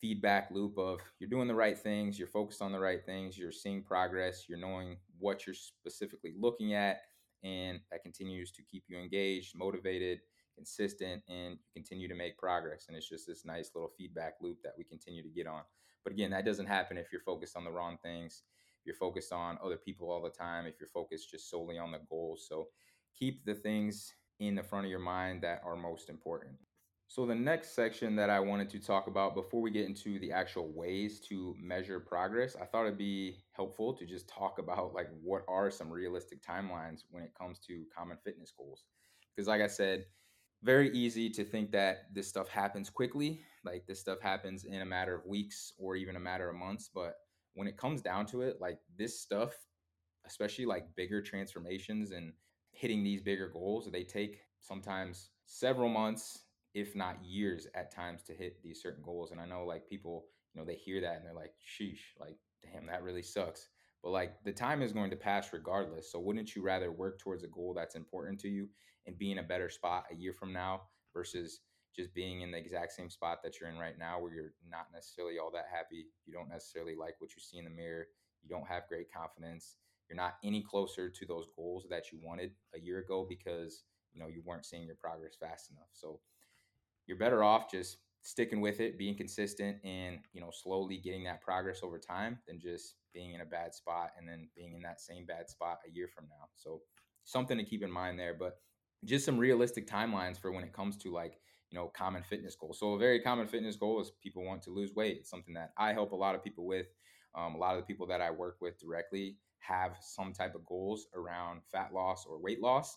feedback 0.00 0.50
loop 0.50 0.78
of 0.78 1.00
you're 1.18 1.30
doing 1.30 1.48
the 1.48 1.54
right 1.54 1.78
things, 1.78 2.18
you're 2.18 2.28
focused 2.28 2.62
on 2.62 2.72
the 2.72 2.78
right 2.78 3.04
things, 3.04 3.36
you're 3.36 3.52
seeing 3.52 3.82
progress, 3.82 4.44
you're 4.48 4.58
knowing 4.58 4.96
what 5.18 5.46
you're 5.46 5.54
specifically 5.54 6.34
looking 6.38 6.74
at, 6.74 7.00
and 7.42 7.80
that 7.90 8.02
continues 8.02 8.50
to 8.52 8.62
keep 8.62 8.84
you 8.88 8.98
engaged, 8.98 9.56
motivated, 9.56 10.20
consistent, 10.54 11.22
and 11.28 11.52
you 11.52 11.66
continue 11.74 12.08
to 12.08 12.14
make 12.14 12.38
progress. 12.38 12.86
And 12.88 12.96
it's 12.96 13.08
just 13.08 13.26
this 13.26 13.44
nice 13.44 13.70
little 13.74 13.90
feedback 13.96 14.34
loop 14.40 14.58
that 14.62 14.74
we 14.76 14.84
continue 14.84 15.22
to 15.22 15.28
get 15.28 15.46
on. 15.46 15.62
But 16.04 16.12
again, 16.12 16.30
that 16.30 16.44
doesn't 16.44 16.66
happen 16.66 16.96
if 16.96 17.12
you're 17.12 17.20
focused 17.20 17.56
on 17.56 17.64
the 17.64 17.70
wrong 17.70 17.98
things 18.02 18.42
you're 18.88 18.94
focused 18.94 19.34
on 19.34 19.58
other 19.62 19.76
people 19.76 20.10
all 20.10 20.22
the 20.22 20.30
time, 20.30 20.64
if 20.66 20.80
you're 20.80 20.88
focused 20.88 21.30
just 21.30 21.50
solely 21.50 21.78
on 21.78 21.92
the 21.92 22.00
goals. 22.08 22.46
So 22.48 22.68
keep 23.16 23.44
the 23.44 23.54
things 23.54 24.14
in 24.40 24.54
the 24.54 24.62
front 24.62 24.86
of 24.86 24.90
your 24.90 24.98
mind 24.98 25.42
that 25.42 25.60
are 25.64 25.76
most 25.76 26.08
important. 26.08 26.52
So, 27.10 27.24
the 27.24 27.34
next 27.34 27.70
section 27.70 28.16
that 28.16 28.28
I 28.28 28.38
wanted 28.38 28.68
to 28.70 28.78
talk 28.78 29.06
about 29.06 29.34
before 29.34 29.62
we 29.62 29.70
get 29.70 29.86
into 29.86 30.18
the 30.18 30.30
actual 30.30 30.70
ways 30.70 31.20
to 31.20 31.54
measure 31.58 31.98
progress, 32.00 32.54
I 32.54 32.66
thought 32.66 32.84
it'd 32.84 32.98
be 32.98 33.38
helpful 33.52 33.94
to 33.94 34.04
just 34.04 34.28
talk 34.28 34.58
about 34.58 34.92
like 34.92 35.08
what 35.22 35.42
are 35.48 35.70
some 35.70 35.90
realistic 35.90 36.42
timelines 36.42 37.04
when 37.10 37.22
it 37.22 37.32
comes 37.34 37.60
to 37.60 37.86
common 37.96 38.18
fitness 38.22 38.52
goals. 38.56 38.84
Because, 39.34 39.48
like 39.48 39.62
I 39.62 39.68
said, 39.68 40.04
very 40.62 40.90
easy 40.90 41.30
to 41.30 41.44
think 41.44 41.70
that 41.72 42.12
this 42.12 42.28
stuff 42.28 42.48
happens 42.48 42.90
quickly, 42.90 43.40
like 43.64 43.86
this 43.86 44.00
stuff 44.00 44.20
happens 44.20 44.64
in 44.64 44.82
a 44.82 44.86
matter 44.86 45.14
of 45.14 45.24
weeks 45.24 45.72
or 45.78 45.96
even 45.96 46.16
a 46.16 46.20
matter 46.20 46.50
of 46.50 46.56
months. 46.56 46.90
But 46.94 47.14
when 47.54 47.66
it 47.68 47.78
comes 47.78 48.02
down 48.02 48.26
to 48.26 48.42
it, 48.42 48.60
like 48.60 48.80
this 48.98 49.18
stuff, 49.18 49.54
especially 50.26 50.66
like 50.66 50.94
bigger 50.94 51.22
transformations 51.22 52.10
and 52.10 52.32
hitting 52.72 53.02
these 53.02 53.22
bigger 53.22 53.48
goals, 53.48 53.90
they 53.90 54.04
take 54.04 54.40
sometimes 54.60 55.30
several 55.46 55.88
months, 55.88 56.44
if 56.78 56.94
not 56.94 57.24
years 57.24 57.66
at 57.74 57.94
times 57.94 58.22
to 58.24 58.32
hit 58.32 58.62
these 58.62 58.82
certain 58.82 59.02
goals. 59.02 59.30
And 59.30 59.40
I 59.40 59.46
know 59.46 59.64
like 59.64 59.88
people, 59.88 60.26
you 60.52 60.60
know, 60.60 60.66
they 60.66 60.74
hear 60.74 61.00
that 61.00 61.16
and 61.16 61.24
they're 61.24 61.34
like, 61.34 61.52
sheesh, 61.60 62.00
like, 62.18 62.36
damn, 62.62 62.86
that 62.86 63.02
really 63.02 63.22
sucks. 63.22 63.68
But 64.02 64.10
like 64.10 64.42
the 64.44 64.52
time 64.52 64.82
is 64.82 64.92
going 64.92 65.10
to 65.10 65.16
pass 65.16 65.52
regardless. 65.52 66.12
So 66.12 66.20
wouldn't 66.20 66.54
you 66.54 66.62
rather 66.62 66.92
work 66.92 67.18
towards 67.18 67.44
a 67.44 67.48
goal 67.48 67.74
that's 67.74 67.96
important 67.96 68.40
to 68.40 68.48
you 68.48 68.68
and 69.06 69.18
be 69.18 69.32
in 69.32 69.38
a 69.38 69.42
better 69.42 69.68
spot 69.68 70.04
a 70.10 70.14
year 70.14 70.32
from 70.32 70.52
now 70.52 70.82
versus 71.12 71.60
just 71.96 72.14
being 72.14 72.42
in 72.42 72.52
the 72.52 72.58
exact 72.58 72.92
same 72.92 73.10
spot 73.10 73.38
that 73.42 73.58
you're 73.58 73.70
in 73.70 73.78
right 73.78 73.98
now 73.98 74.20
where 74.20 74.32
you're 74.32 74.52
not 74.70 74.86
necessarily 74.92 75.38
all 75.38 75.50
that 75.50 75.66
happy 75.72 76.06
you 76.26 76.32
don't 76.32 76.48
necessarily 76.48 76.94
like 76.94 77.14
what 77.18 77.30
you 77.34 77.40
see 77.40 77.58
in 77.58 77.64
the 77.64 77.70
mirror 77.70 78.06
you 78.42 78.48
don't 78.48 78.68
have 78.68 78.86
great 78.88 79.10
confidence 79.12 79.76
you're 80.08 80.16
not 80.16 80.36
any 80.42 80.62
closer 80.62 81.10
to 81.10 81.26
those 81.26 81.46
goals 81.54 81.86
that 81.90 82.10
you 82.10 82.18
wanted 82.22 82.52
a 82.74 82.80
year 82.80 82.98
ago 82.98 83.26
because 83.28 83.84
you 84.12 84.20
know 84.20 84.28
you 84.28 84.42
weren't 84.44 84.64
seeing 84.64 84.86
your 84.86 84.96
progress 84.96 85.36
fast 85.38 85.70
enough. 85.70 85.88
So 85.92 86.20
you're 87.08 87.18
better 87.18 87.42
off 87.42 87.70
just 87.70 87.96
sticking 88.22 88.60
with 88.60 88.80
it, 88.80 88.98
being 88.98 89.16
consistent, 89.16 89.78
and 89.84 90.18
you 90.32 90.40
know 90.40 90.50
slowly 90.52 90.98
getting 90.98 91.24
that 91.24 91.40
progress 91.40 91.80
over 91.82 91.98
time 91.98 92.38
than 92.46 92.60
just 92.60 92.94
being 93.14 93.32
in 93.34 93.40
a 93.40 93.46
bad 93.46 93.74
spot 93.74 94.10
and 94.18 94.28
then 94.28 94.48
being 94.54 94.74
in 94.74 94.82
that 94.82 95.00
same 95.00 95.24
bad 95.26 95.48
spot 95.48 95.78
a 95.88 95.90
year 95.90 96.08
from 96.14 96.26
now. 96.28 96.46
So 96.54 96.82
something 97.24 97.58
to 97.58 97.64
keep 97.64 97.82
in 97.82 97.90
mind 97.90 98.18
there, 98.18 98.34
but 98.38 98.58
just 99.04 99.24
some 99.24 99.38
realistic 99.38 99.88
timelines 99.88 100.38
for 100.38 100.52
when 100.52 100.64
it 100.64 100.72
comes 100.72 100.96
to 100.98 101.12
like 101.12 101.38
you 101.70 101.78
know 101.78 101.90
common 101.96 102.22
fitness 102.22 102.54
goals. 102.54 102.78
So 102.78 102.92
a 102.92 102.98
very 102.98 103.20
common 103.20 103.48
fitness 103.48 103.76
goal 103.76 104.00
is 104.00 104.12
people 104.22 104.44
want 104.44 104.62
to 104.62 104.70
lose 104.70 104.94
weight. 104.94 105.18
It's 105.20 105.30
something 105.30 105.54
that 105.54 105.72
I 105.78 105.92
help 105.92 106.12
a 106.12 106.16
lot 106.16 106.34
of 106.34 106.44
people 106.44 106.66
with. 106.66 106.86
Um, 107.34 107.54
a 107.54 107.58
lot 107.58 107.74
of 107.74 107.80
the 107.80 107.86
people 107.86 108.06
that 108.08 108.20
I 108.20 108.30
work 108.30 108.56
with 108.60 108.78
directly 108.78 109.36
have 109.60 109.96
some 110.00 110.32
type 110.32 110.54
of 110.54 110.64
goals 110.64 111.06
around 111.14 111.60
fat 111.70 111.90
loss 111.92 112.24
or 112.26 112.40
weight 112.40 112.60
loss. 112.60 112.96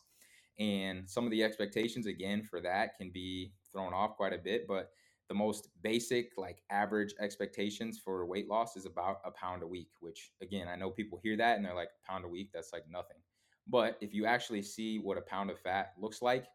And 0.61 1.09
some 1.09 1.25
of 1.25 1.31
the 1.31 1.43
expectations, 1.43 2.05
again, 2.05 2.43
for 2.43 2.61
that 2.61 2.95
can 2.95 3.09
be 3.09 3.51
thrown 3.71 3.95
off 3.95 4.15
quite 4.15 4.31
a 4.31 4.37
bit. 4.37 4.67
But 4.67 4.91
the 5.27 5.33
most 5.33 5.69
basic, 5.81 6.29
like 6.37 6.61
average 6.69 7.15
expectations 7.19 7.97
for 7.97 8.27
weight 8.27 8.47
loss 8.47 8.77
is 8.77 8.85
about 8.85 9.21
a 9.25 9.31
pound 9.31 9.63
a 9.63 9.67
week, 9.67 9.89
which, 10.01 10.31
again, 10.39 10.67
I 10.67 10.75
know 10.75 10.91
people 10.91 11.19
hear 11.23 11.35
that 11.37 11.55
and 11.55 11.65
they're 11.65 11.73
like, 11.73 11.89
pound 12.07 12.25
a 12.25 12.27
week, 12.27 12.51
that's 12.53 12.73
like 12.73 12.83
nothing. 12.87 13.17
But 13.67 13.97
if 14.01 14.13
you 14.13 14.27
actually 14.27 14.61
see 14.61 14.99
what 14.99 15.17
a 15.17 15.21
pound 15.21 15.49
of 15.49 15.59
fat 15.59 15.93
looks 15.99 16.21
like, 16.21 16.45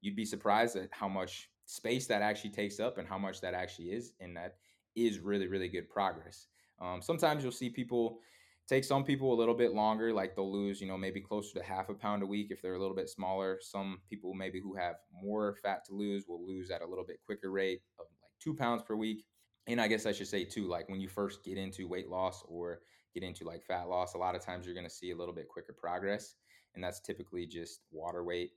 you'd 0.00 0.16
be 0.16 0.24
surprised 0.24 0.76
at 0.76 0.88
how 0.90 1.08
much 1.08 1.50
space 1.66 2.06
that 2.06 2.22
actually 2.22 2.50
takes 2.50 2.80
up 2.80 2.96
and 2.96 3.06
how 3.06 3.18
much 3.18 3.42
that 3.42 3.52
actually 3.52 3.88
is. 3.88 4.14
And 4.20 4.34
that 4.38 4.54
is 4.96 5.18
really, 5.18 5.48
really 5.48 5.68
good 5.68 5.90
progress. 5.90 6.46
Um, 6.80 7.02
sometimes 7.02 7.42
you'll 7.42 7.52
see 7.52 7.68
people 7.68 8.20
take 8.70 8.84
some 8.84 9.02
people 9.02 9.34
a 9.34 9.34
little 9.34 9.54
bit 9.54 9.74
longer, 9.74 10.12
like 10.12 10.36
they'll 10.36 10.50
lose, 10.50 10.80
you 10.80 10.86
know, 10.86 10.96
maybe 10.96 11.20
closer 11.20 11.58
to 11.58 11.64
half 11.64 11.88
a 11.88 11.94
pound 11.94 12.22
a 12.22 12.26
week 12.26 12.52
if 12.52 12.62
they're 12.62 12.76
a 12.76 12.78
little 12.78 12.94
bit 12.94 13.08
smaller. 13.08 13.58
Some 13.60 13.98
people, 14.08 14.32
maybe 14.32 14.60
who 14.60 14.76
have 14.76 14.94
more 15.12 15.56
fat 15.60 15.84
to 15.86 15.92
lose, 15.92 16.26
will 16.28 16.46
lose 16.46 16.70
at 16.70 16.80
a 16.80 16.86
little 16.86 17.04
bit 17.04 17.18
quicker 17.26 17.50
rate 17.50 17.80
of 17.98 18.06
like 18.22 18.30
two 18.40 18.54
pounds 18.54 18.82
per 18.86 18.94
week. 18.94 19.24
And 19.66 19.80
I 19.80 19.88
guess 19.88 20.06
I 20.06 20.12
should 20.12 20.28
say 20.28 20.44
too, 20.44 20.68
like 20.68 20.88
when 20.88 21.00
you 21.00 21.08
first 21.08 21.44
get 21.44 21.58
into 21.58 21.88
weight 21.88 22.08
loss 22.08 22.44
or 22.46 22.82
get 23.12 23.24
into 23.24 23.44
like 23.44 23.64
fat 23.64 23.88
loss, 23.88 24.14
a 24.14 24.18
lot 24.18 24.36
of 24.36 24.40
times 24.40 24.66
you're 24.66 24.74
going 24.74 24.86
to 24.86 24.94
see 24.94 25.10
a 25.10 25.16
little 25.16 25.34
bit 25.34 25.48
quicker 25.48 25.74
progress. 25.76 26.36
And 26.76 26.84
that's 26.84 27.00
typically 27.00 27.46
just 27.46 27.80
water 27.90 28.22
weight. 28.22 28.50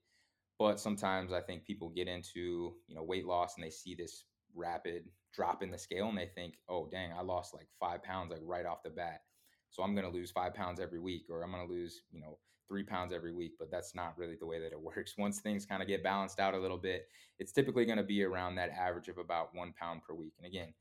But 0.60 0.80
sometimes 0.80 1.34
I 1.34 1.42
think 1.42 1.66
people 1.66 1.90
get 1.90 2.08
into, 2.08 2.76
you 2.88 2.96
know, 2.96 3.04
weight 3.04 3.26
loss 3.26 3.56
and 3.56 3.66
they 3.66 3.72
see 3.72 3.96
this 3.96 4.26
rapid 4.56 5.06
drop 5.34 5.64
in 5.64 5.72
the 5.72 5.78
scale 5.80 6.10
and 6.10 6.18
they 6.18 6.30
think, 6.36 6.54
oh, 6.70 6.88
dang, 6.92 7.12
I 7.12 7.24
lost 7.24 7.56
like 7.56 7.68
five 7.80 8.04
pounds 8.04 8.30
like 8.30 8.42
right 8.44 8.68
off 8.68 8.84
the 8.84 8.92
bat. 8.92 9.22
So 9.74 9.82
I'm 9.82 9.96
going 9.96 10.06
to 10.06 10.12
lose 10.12 10.30
five 10.30 10.54
pounds 10.54 10.80
every 10.80 11.00
week, 11.00 11.26
or 11.32 11.44
I'm 11.44 11.52
going 11.52 11.68
to 11.68 11.74
lose, 11.74 12.04
you 12.12 12.22
know, 12.22 12.38
three 12.68 12.84
pounds 12.84 13.12
every 13.12 13.34
week. 13.34 13.54
But 13.58 13.72
that's 13.72 13.96
not 13.96 14.16
really 14.18 14.36
the 14.36 14.46
way 14.46 14.60
that 14.60 14.72
it 14.72 14.80
works. 14.96 15.16
Once 15.18 15.40
things 15.40 15.66
kind 15.66 15.82
of 15.82 15.88
get 15.88 16.04
balanced 16.04 16.40
out 16.40 16.54
a 16.54 16.60
little 16.60 16.78
bit, 16.78 17.08
it's 17.40 17.52
typically 17.52 17.84
going 17.84 17.98
to 17.98 18.04
be 18.04 18.24
around 18.24 18.54
that 18.56 18.70
average 18.70 19.08
of 19.08 19.18
about 19.18 19.50
one 19.56 19.74
pound 19.74 20.04
per 20.08 20.14
week. 20.14 20.34
And 20.38 20.46
again, 20.46 20.76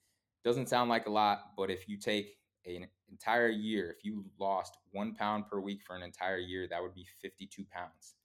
doesn't 0.45 0.69
sound 0.69 0.91
like 0.91 1.07
a 1.07 1.11
lot, 1.11 1.53
but 1.57 1.71
if 1.71 1.89
you 1.89 1.97
take 1.97 2.37
an 2.67 2.87
entire 3.11 3.49
year, 3.49 3.95
if 3.97 4.05
you 4.05 4.27
lost 4.39 4.77
one 4.91 5.15
pound 5.15 5.47
per 5.51 5.59
week 5.59 5.81
for 5.87 5.97
an 5.97 6.03
entire 6.03 6.37
year, 6.37 6.69
that 6.69 6.83
would 6.83 6.95
be 6.95 7.07
52 7.23 7.65
pounds. 7.73 8.17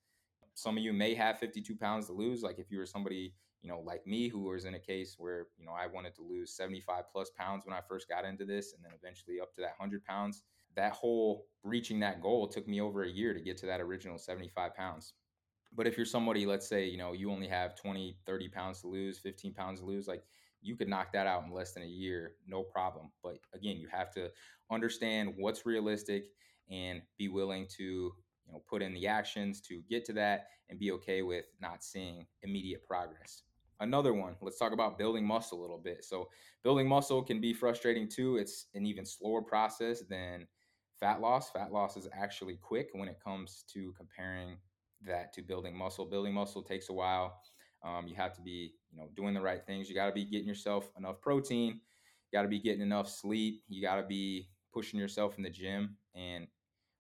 Some 0.54 0.78
of 0.78 0.84
you 0.84 0.92
may 0.92 1.16
have 1.16 1.40
52 1.40 1.78
pounds 1.78 2.08
to 2.08 2.14
lose. 2.14 2.44
Like 2.44 2.60
if 2.60 2.70
you 2.70 2.80
were 2.80 2.86
somebody, 2.86 3.34
you 3.62 3.70
know, 3.70 3.80
like 3.80 4.06
me, 4.06 4.28
who 4.28 4.42
was 4.42 4.66
in 4.66 4.74
a 4.74 4.80
case 4.80 5.16
where, 5.18 5.48
you 5.58 5.66
know, 5.66 5.72
I 5.72 5.88
wanted 5.88 6.14
to 6.16 6.24
lose 6.24 6.52
75 6.52 7.06
plus 7.10 7.30
pounds 7.38 7.66
when 7.66 7.74
I 7.74 7.80
first 7.88 8.10
got 8.10 8.26
into 8.26 8.44
this 8.44 8.74
and 8.74 8.84
then 8.84 8.92
eventually 9.02 9.40
up 9.40 9.54
to 9.56 9.62
that 9.62 9.76
100 9.78 10.04
pounds. 10.04 10.44
That 10.78 10.94
whole 10.94 11.48
reaching 11.64 12.00
that 12.00 12.22
goal 12.22 12.48
took 12.48 12.68
me 12.68 12.80
over 12.80 13.04
a 13.04 13.10
year 13.10 13.34
to 13.34 13.42
get 13.42 13.58
to 13.58 13.66
that 13.66 13.82
original 13.82 14.18
75 14.18 14.74
pounds. 14.76 15.14
But 15.76 15.88
if 15.88 15.98
you're 15.98 16.06
somebody, 16.06 16.46
let's 16.46 16.68
say, 16.70 16.88
you 16.88 16.98
know, 16.98 17.12
you 17.12 17.30
only 17.30 17.48
have 17.48 17.76
20, 17.76 18.18
30 18.26 18.48
pounds 18.48 18.82
to 18.82 18.88
lose, 18.88 19.20
15 19.20 19.54
pounds 19.54 19.82
to 19.82 19.86
lose, 19.86 20.08
like 20.08 20.24
you 20.62 20.78
could 20.78 20.88
knock 20.88 21.12
that 21.12 21.28
out 21.28 21.44
in 21.44 21.52
less 21.52 21.74
than 21.74 21.84
a 21.84 21.88
year, 21.88 22.34
no 22.48 22.64
problem. 22.64 23.12
But 23.22 23.40
again, 23.54 23.78
you 23.78 23.90
have 23.92 24.12
to 24.14 24.30
understand 24.72 25.34
what's 25.38 25.66
realistic 25.66 26.32
and 26.70 27.02
be 27.18 27.28
willing 27.28 27.68
to 27.78 27.84
you 28.48 28.54
know 28.54 28.62
put 28.70 28.82
in 28.82 28.94
the 28.94 29.08
actions 29.08 29.62
to 29.62 29.82
get 29.90 30.06
to 30.06 30.14
that 30.14 30.48
and 30.70 30.80
be 30.80 30.92
okay 30.92 31.22
with 31.22 31.46
not 31.62 31.84
seeing 31.84 32.26
immediate 32.44 32.86
progress 32.86 33.44
another 33.80 34.14
one 34.14 34.36
let's 34.42 34.58
talk 34.58 34.74
about 34.74 34.98
building 34.98 35.26
muscle 35.26 35.60
a 35.60 35.62
little 35.62 35.78
bit 35.78 36.04
so 36.04 36.28
building 36.64 36.88
muscle 36.88 37.22
can 37.22 37.40
be 37.40 37.54
frustrating 37.54 38.08
too 38.08 38.38
it's 38.38 38.68
an 38.74 38.86
even 38.86 39.06
slower 39.06 39.42
process 39.42 40.02
than 40.10 40.46
fat 41.00 41.22
loss 41.22 41.52
fat 41.52 41.72
loss 41.72 41.98
is 41.98 42.08
actually 42.14 42.58
quick 42.62 42.90
when 42.94 43.08
it 43.08 43.18
comes 43.24 43.64
to 43.74 43.94
comparing 43.98 44.58
that 45.06 45.34
to 45.34 45.42
building 45.42 45.78
muscle. 45.78 46.06
Building 46.06 46.34
muscle 46.34 46.62
takes 46.64 46.90
a 46.90 46.94
while. 46.94 47.40
Um, 47.84 48.08
you 48.08 48.16
have 48.16 48.34
to 48.34 48.42
be 48.42 48.74
you 48.92 48.98
know 48.98 49.10
doing 49.16 49.34
the 49.34 49.42
right 49.42 49.66
things. 49.66 49.90
You 49.90 49.96
got 49.96 50.08
to 50.08 50.12
be 50.12 50.26
getting 50.26 50.48
yourself 50.48 50.90
enough 50.98 51.22
protein. 51.22 51.80
You 52.32 52.38
got 52.38 52.44
to 52.44 52.48
be 52.48 52.60
getting 52.60 52.82
enough 52.82 53.10
sleep. 53.10 53.64
You 53.68 53.82
got 53.82 53.96
to 53.96 54.04
be 54.04 54.50
pushing 54.74 55.00
yourself 55.00 55.38
in 55.38 55.44
the 55.44 55.50
gym. 55.50 55.98
And 56.16 56.48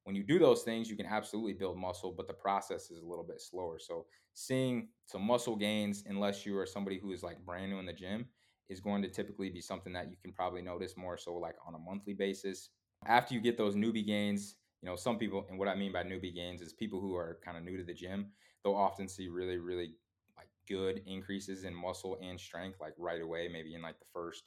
when 0.03 0.15
you 0.15 0.23
do 0.23 0.39
those 0.39 0.63
things, 0.63 0.89
you 0.89 0.95
can 0.95 1.05
absolutely 1.05 1.53
build 1.53 1.77
muscle, 1.77 2.13
but 2.15 2.27
the 2.27 2.33
process 2.33 2.89
is 2.89 3.01
a 3.01 3.05
little 3.05 3.25
bit 3.25 3.41
slower. 3.41 3.77
So, 3.77 4.05
seeing 4.33 4.89
some 5.05 5.21
muscle 5.21 5.55
gains, 5.55 6.03
unless 6.07 6.45
you 6.45 6.57
are 6.57 6.65
somebody 6.65 6.97
who 6.97 7.11
is 7.11 7.23
like 7.23 7.45
brand 7.45 7.71
new 7.71 7.79
in 7.79 7.85
the 7.85 7.93
gym, 7.93 8.25
is 8.69 8.79
going 8.79 9.01
to 9.01 9.09
typically 9.09 9.49
be 9.49 9.61
something 9.61 9.91
that 9.93 10.09
you 10.09 10.17
can 10.21 10.31
probably 10.31 10.61
notice 10.61 10.95
more 10.95 11.17
so 11.17 11.35
like 11.35 11.55
on 11.67 11.75
a 11.75 11.79
monthly 11.79 12.13
basis. 12.13 12.69
After 13.05 13.33
you 13.33 13.41
get 13.41 13.57
those 13.57 13.75
newbie 13.75 14.05
gains, 14.05 14.55
you 14.81 14.89
know, 14.89 14.95
some 14.95 15.17
people, 15.17 15.45
and 15.49 15.57
what 15.57 15.67
I 15.67 15.75
mean 15.75 15.91
by 15.91 16.03
newbie 16.03 16.33
gains 16.33 16.61
is 16.61 16.73
people 16.73 16.99
who 16.99 17.15
are 17.15 17.39
kind 17.43 17.57
of 17.57 17.63
new 17.63 17.77
to 17.77 17.83
the 17.83 17.93
gym, 17.93 18.31
they'll 18.63 18.75
often 18.75 19.07
see 19.07 19.27
really, 19.27 19.57
really 19.57 19.95
like 20.37 20.49
good 20.67 21.01
increases 21.05 21.63
in 21.63 21.73
muscle 21.73 22.17
and 22.21 22.39
strength, 22.39 22.79
like 22.79 22.93
right 22.97 23.21
away, 23.21 23.47
maybe 23.51 23.75
in 23.75 23.81
like 23.81 23.99
the 23.99 24.05
first 24.13 24.43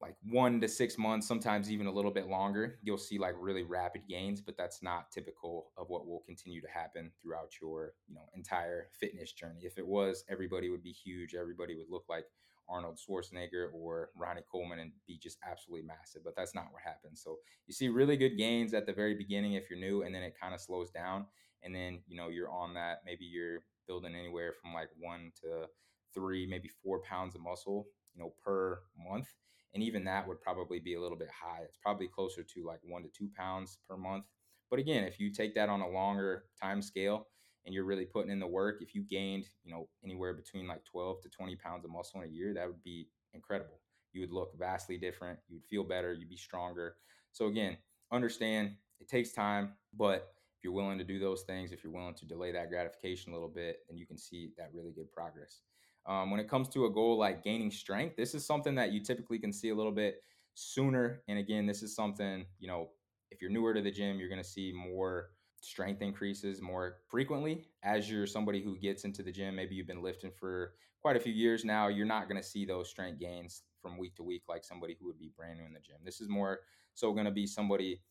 like 0.00 0.14
one 0.22 0.60
to 0.60 0.68
six 0.68 0.96
months, 0.96 1.26
sometimes 1.26 1.70
even 1.70 1.86
a 1.86 1.92
little 1.92 2.12
bit 2.12 2.28
longer, 2.28 2.78
you'll 2.82 2.96
see 2.98 3.18
like 3.18 3.34
really 3.36 3.64
rapid 3.64 4.02
gains, 4.08 4.40
but 4.40 4.56
that's 4.56 4.82
not 4.82 5.10
typical 5.10 5.72
of 5.76 5.88
what 5.88 6.06
will 6.06 6.20
continue 6.20 6.60
to 6.60 6.68
happen 6.68 7.10
throughout 7.20 7.50
your, 7.60 7.94
you 8.06 8.14
know, 8.14 8.28
entire 8.34 8.90
fitness 8.92 9.32
journey. 9.32 9.62
If 9.62 9.76
it 9.76 9.86
was, 9.86 10.24
everybody 10.28 10.70
would 10.70 10.84
be 10.84 10.92
huge. 10.92 11.34
Everybody 11.34 11.74
would 11.74 11.90
look 11.90 12.04
like 12.08 12.26
Arnold 12.68 12.98
Schwarzenegger 12.98 13.72
or 13.72 14.10
Ronnie 14.16 14.42
Coleman 14.50 14.78
and 14.78 14.92
be 15.06 15.18
just 15.18 15.38
absolutely 15.48 15.86
massive, 15.86 16.22
but 16.24 16.34
that's 16.36 16.54
not 16.54 16.66
what 16.70 16.82
happens. 16.84 17.22
So 17.22 17.38
you 17.66 17.74
see 17.74 17.88
really 17.88 18.16
good 18.16 18.36
gains 18.36 18.74
at 18.74 18.86
the 18.86 18.92
very 18.92 19.14
beginning 19.14 19.54
if 19.54 19.70
you're 19.70 19.78
new, 19.78 20.02
and 20.02 20.14
then 20.14 20.22
it 20.22 20.34
kind 20.40 20.54
of 20.54 20.60
slows 20.60 20.90
down. 20.90 21.26
And 21.62 21.74
then, 21.74 22.00
you 22.06 22.16
know, 22.16 22.28
you're 22.28 22.50
on 22.50 22.74
that, 22.74 23.00
maybe 23.04 23.24
you're 23.24 23.60
building 23.86 24.14
anywhere 24.14 24.52
from 24.60 24.74
like 24.74 24.90
one 24.98 25.32
to 25.42 25.66
three, 26.14 26.46
maybe 26.46 26.70
four 26.82 27.00
pounds 27.00 27.34
of 27.34 27.40
muscle, 27.40 27.86
you 28.14 28.22
know, 28.22 28.32
per 28.44 28.80
month 28.96 29.28
and 29.74 29.82
even 29.82 30.04
that 30.04 30.26
would 30.26 30.40
probably 30.40 30.78
be 30.78 30.94
a 30.94 31.00
little 31.00 31.18
bit 31.18 31.28
high. 31.30 31.60
It's 31.62 31.76
probably 31.76 32.08
closer 32.08 32.42
to 32.42 32.66
like 32.66 32.80
one 32.82 33.02
to 33.02 33.08
two 33.08 33.28
pounds 33.36 33.78
per 33.88 33.96
month. 33.96 34.24
But 34.70 34.78
again, 34.78 35.04
if 35.04 35.18
you 35.20 35.32
take 35.32 35.54
that 35.54 35.68
on 35.68 35.80
a 35.80 35.88
longer 35.88 36.44
time 36.60 36.82
scale 36.82 37.28
and 37.68 37.74
you're 37.74 37.84
really 37.84 38.06
putting 38.06 38.32
in 38.32 38.40
the 38.40 38.46
work, 38.46 38.78
if 38.80 38.94
you 38.94 39.02
gained, 39.02 39.44
you 39.62 39.70
know, 39.70 39.90
anywhere 40.02 40.32
between 40.32 40.66
like 40.66 40.82
12 40.86 41.20
to 41.20 41.28
20 41.28 41.54
pounds 41.56 41.84
of 41.84 41.90
muscle 41.90 42.22
in 42.22 42.26
a 42.26 42.32
year, 42.32 42.54
that 42.54 42.66
would 42.66 42.82
be 42.82 43.10
incredible. 43.34 43.78
You 44.14 44.22
would 44.22 44.32
look 44.32 44.58
vastly 44.58 44.96
different. 44.96 45.38
You'd 45.50 45.66
feel 45.66 45.84
better. 45.84 46.14
You'd 46.14 46.30
be 46.30 46.36
stronger. 46.38 46.96
So 47.32 47.48
again, 47.48 47.76
understand 48.10 48.72
it 49.00 49.08
takes 49.08 49.32
time, 49.32 49.74
but 49.94 50.32
if 50.56 50.64
you're 50.64 50.72
willing 50.72 50.96
to 50.96 51.04
do 51.04 51.18
those 51.18 51.42
things, 51.42 51.70
if 51.70 51.84
you're 51.84 51.92
willing 51.92 52.14
to 52.14 52.24
delay 52.24 52.52
that 52.52 52.70
gratification 52.70 53.32
a 53.32 53.34
little 53.34 53.50
bit, 53.50 53.80
then 53.86 53.98
you 53.98 54.06
can 54.06 54.16
see 54.16 54.52
that 54.56 54.70
really 54.72 54.92
good 54.92 55.12
progress. 55.12 55.60
Um, 56.06 56.30
when 56.30 56.40
it 56.40 56.48
comes 56.48 56.70
to 56.70 56.86
a 56.86 56.90
goal 56.90 57.18
like 57.18 57.44
gaining 57.44 57.70
strength, 57.70 58.16
this 58.16 58.34
is 58.34 58.46
something 58.46 58.74
that 58.76 58.92
you 58.92 59.00
typically 59.04 59.38
can 59.38 59.52
see 59.52 59.68
a 59.68 59.74
little 59.74 59.92
bit 59.92 60.22
sooner. 60.54 61.20
And 61.28 61.38
again, 61.38 61.66
this 61.66 61.82
is 61.82 61.94
something, 61.94 62.46
you 62.58 62.66
know, 62.66 62.88
if 63.30 63.42
you're 63.42 63.50
newer 63.50 63.74
to 63.74 63.82
the 63.82 63.90
gym, 63.90 64.18
you're 64.18 64.30
going 64.30 64.42
to 64.42 64.48
see 64.48 64.72
more 64.74 65.32
strength 65.60 66.02
increases 66.02 66.60
more 66.60 66.96
frequently 67.08 67.66
as 67.82 68.10
you're 68.10 68.26
somebody 68.26 68.62
who 68.62 68.76
gets 68.78 69.04
into 69.04 69.22
the 69.22 69.32
gym. 69.32 69.56
Maybe 69.56 69.74
you've 69.74 69.86
been 69.86 70.02
lifting 70.02 70.30
for 70.30 70.74
quite 71.00 71.16
a 71.16 71.20
few 71.20 71.32
years 71.32 71.64
now. 71.64 71.88
You're 71.88 72.06
not 72.06 72.28
going 72.28 72.40
to 72.40 72.46
see 72.46 72.64
those 72.64 72.88
strength 72.88 73.20
gains 73.20 73.62
from 73.80 73.98
week 73.98 74.16
to 74.16 74.22
week 74.22 74.42
like 74.48 74.64
somebody 74.64 74.96
who 74.98 75.06
would 75.06 75.18
be 75.18 75.30
brand 75.36 75.58
new 75.58 75.66
in 75.66 75.72
the 75.72 75.80
gym. 75.80 75.96
This 76.04 76.20
is 76.20 76.28
more 76.28 76.60
so 76.94 77.12
going 77.12 77.26
to 77.26 77.30
be 77.30 77.46
somebody 77.46 78.02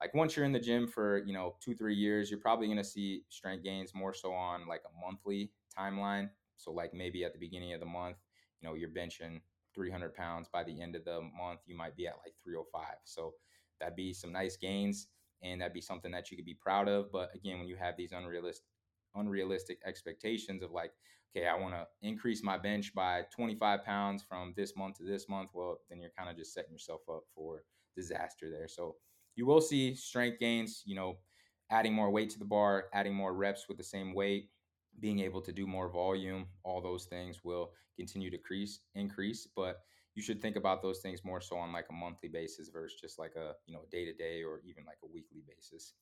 like 0.00 0.14
once 0.14 0.36
you're 0.36 0.44
in 0.44 0.52
the 0.52 0.58
gym 0.58 0.86
for 0.86 1.18
you 1.24 1.32
know 1.32 1.54
two 1.60 1.74
three 1.76 1.94
years 1.94 2.28
you're 2.28 2.40
probably 2.40 2.66
going 2.66 2.76
to 2.76 2.82
see 2.82 3.22
strength 3.28 3.62
gains 3.62 3.94
more 3.94 4.12
so 4.12 4.32
on 4.32 4.66
like 4.66 4.82
a 4.84 5.00
monthly 5.06 5.52
timeline 5.78 6.28
so 6.62 6.70
like 6.70 6.94
maybe 6.94 7.24
at 7.24 7.32
the 7.32 7.38
beginning 7.38 7.72
of 7.72 7.80
the 7.80 7.86
month, 7.86 8.16
you 8.60 8.68
know, 8.68 8.74
you're 8.74 8.88
benching 8.88 9.40
300 9.74 10.14
pounds. 10.14 10.48
By 10.52 10.64
the 10.64 10.80
end 10.80 10.94
of 10.94 11.04
the 11.04 11.20
month, 11.36 11.60
you 11.66 11.76
might 11.76 11.96
be 11.96 12.06
at 12.06 12.14
like 12.24 12.34
305. 12.44 12.84
So 13.04 13.34
that'd 13.80 13.96
be 13.96 14.12
some 14.12 14.32
nice 14.32 14.56
gains, 14.56 15.08
and 15.42 15.60
that'd 15.60 15.72
be 15.72 15.80
something 15.80 16.12
that 16.12 16.30
you 16.30 16.36
could 16.36 16.46
be 16.46 16.54
proud 16.54 16.88
of. 16.88 17.10
But 17.12 17.34
again, 17.34 17.58
when 17.58 17.68
you 17.68 17.76
have 17.76 17.96
these 17.96 18.12
unrealistic 18.12 18.64
unrealistic 19.14 19.78
expectations 19.84 20.62
of 20.62 20.70
like, 20.72 20.92
okay, 21.36 21.46
I 21.46 21.54
want 21.54 21.74
to 21.74 21.86
increase 22.02 22.42
my 22.42 22.58
bench 22.58 22.94
by 22.94 23.24
25 23.34 23.84
pounds 23.84 24.22
from 24.22 24.54
this 24.56 24.76
month 24.76 24.96
to 24.98 25.04
this 25.04 25.28
month, 25.28 25.50
well, 25.54 25.80
then 25.88 26.00
you're 26.00 26.10
kind 26.16 26.30
of 26.30 26.36
just 26.36 26.54
setting 26.54 26.72
yourself 26.72 27.02
up 27.10 27.24
for 27.34 27.64
disaster 27.94 28.50
there. 28.50 28.68
So 28.68 28.96
You 29.36 29.46
will 29.46 29.60
see 29.60 29.94
strength 29.94 30.38
gains, 30.38 30.82
you 30.86 30.94
know, 30.94 31.18
adding 31.70 31.94
more 31.94 32.10
weight 32.10 32.30
to 32.30 32.38
the 32.38 32.44
bar, 32.44 32.86
adding 32.92 33.14
more 33.14 33.34
reps 33.34 33.66
with 33.68 33.78
the 33.78 33.84
same 33.84 34.14
weight, 34.14 34.50
being 35.00 35.20
able 35.20 35.40
to 35.42 35.52
do 35.52 35.66
more 35.66 35.88
volume, 35.88 36.46
all 36.64 36.80
those 36.80 37.06
things 37.06 37.42
will 37.44 37.72
continue 37.96 38.30
to 38.30 38.36
increase 38.36 38.80
increase, 38.94 39.46
but 39.56 39.80
you 40.14 40.22
should 40.22 40.42
think 40.42 40.56
about 40.56 40.82
those 40.82 41.00
things 41.00 41.24
more 41.24 41.40
so 41.40 41.56
on 41.56 41.72
like 41.72 41.86
a 41.90 41.92
monthly 41.92 42.28
basis 42.28 42.68
versus 42.68 43.00
just 43.00 43.18
like 43.18 43.34
a, 43.36 43.52
you 43.66 43.74
know, 43.74 43.82
day 43.90 44.04
to 44.04 44.12
day 44.12 44.42
or 44.42 44.60
even 44.64 44.84
like 44.84 44.98
a 45.02 45.06
weekly 45.12 45.42
basis 45.46 45.94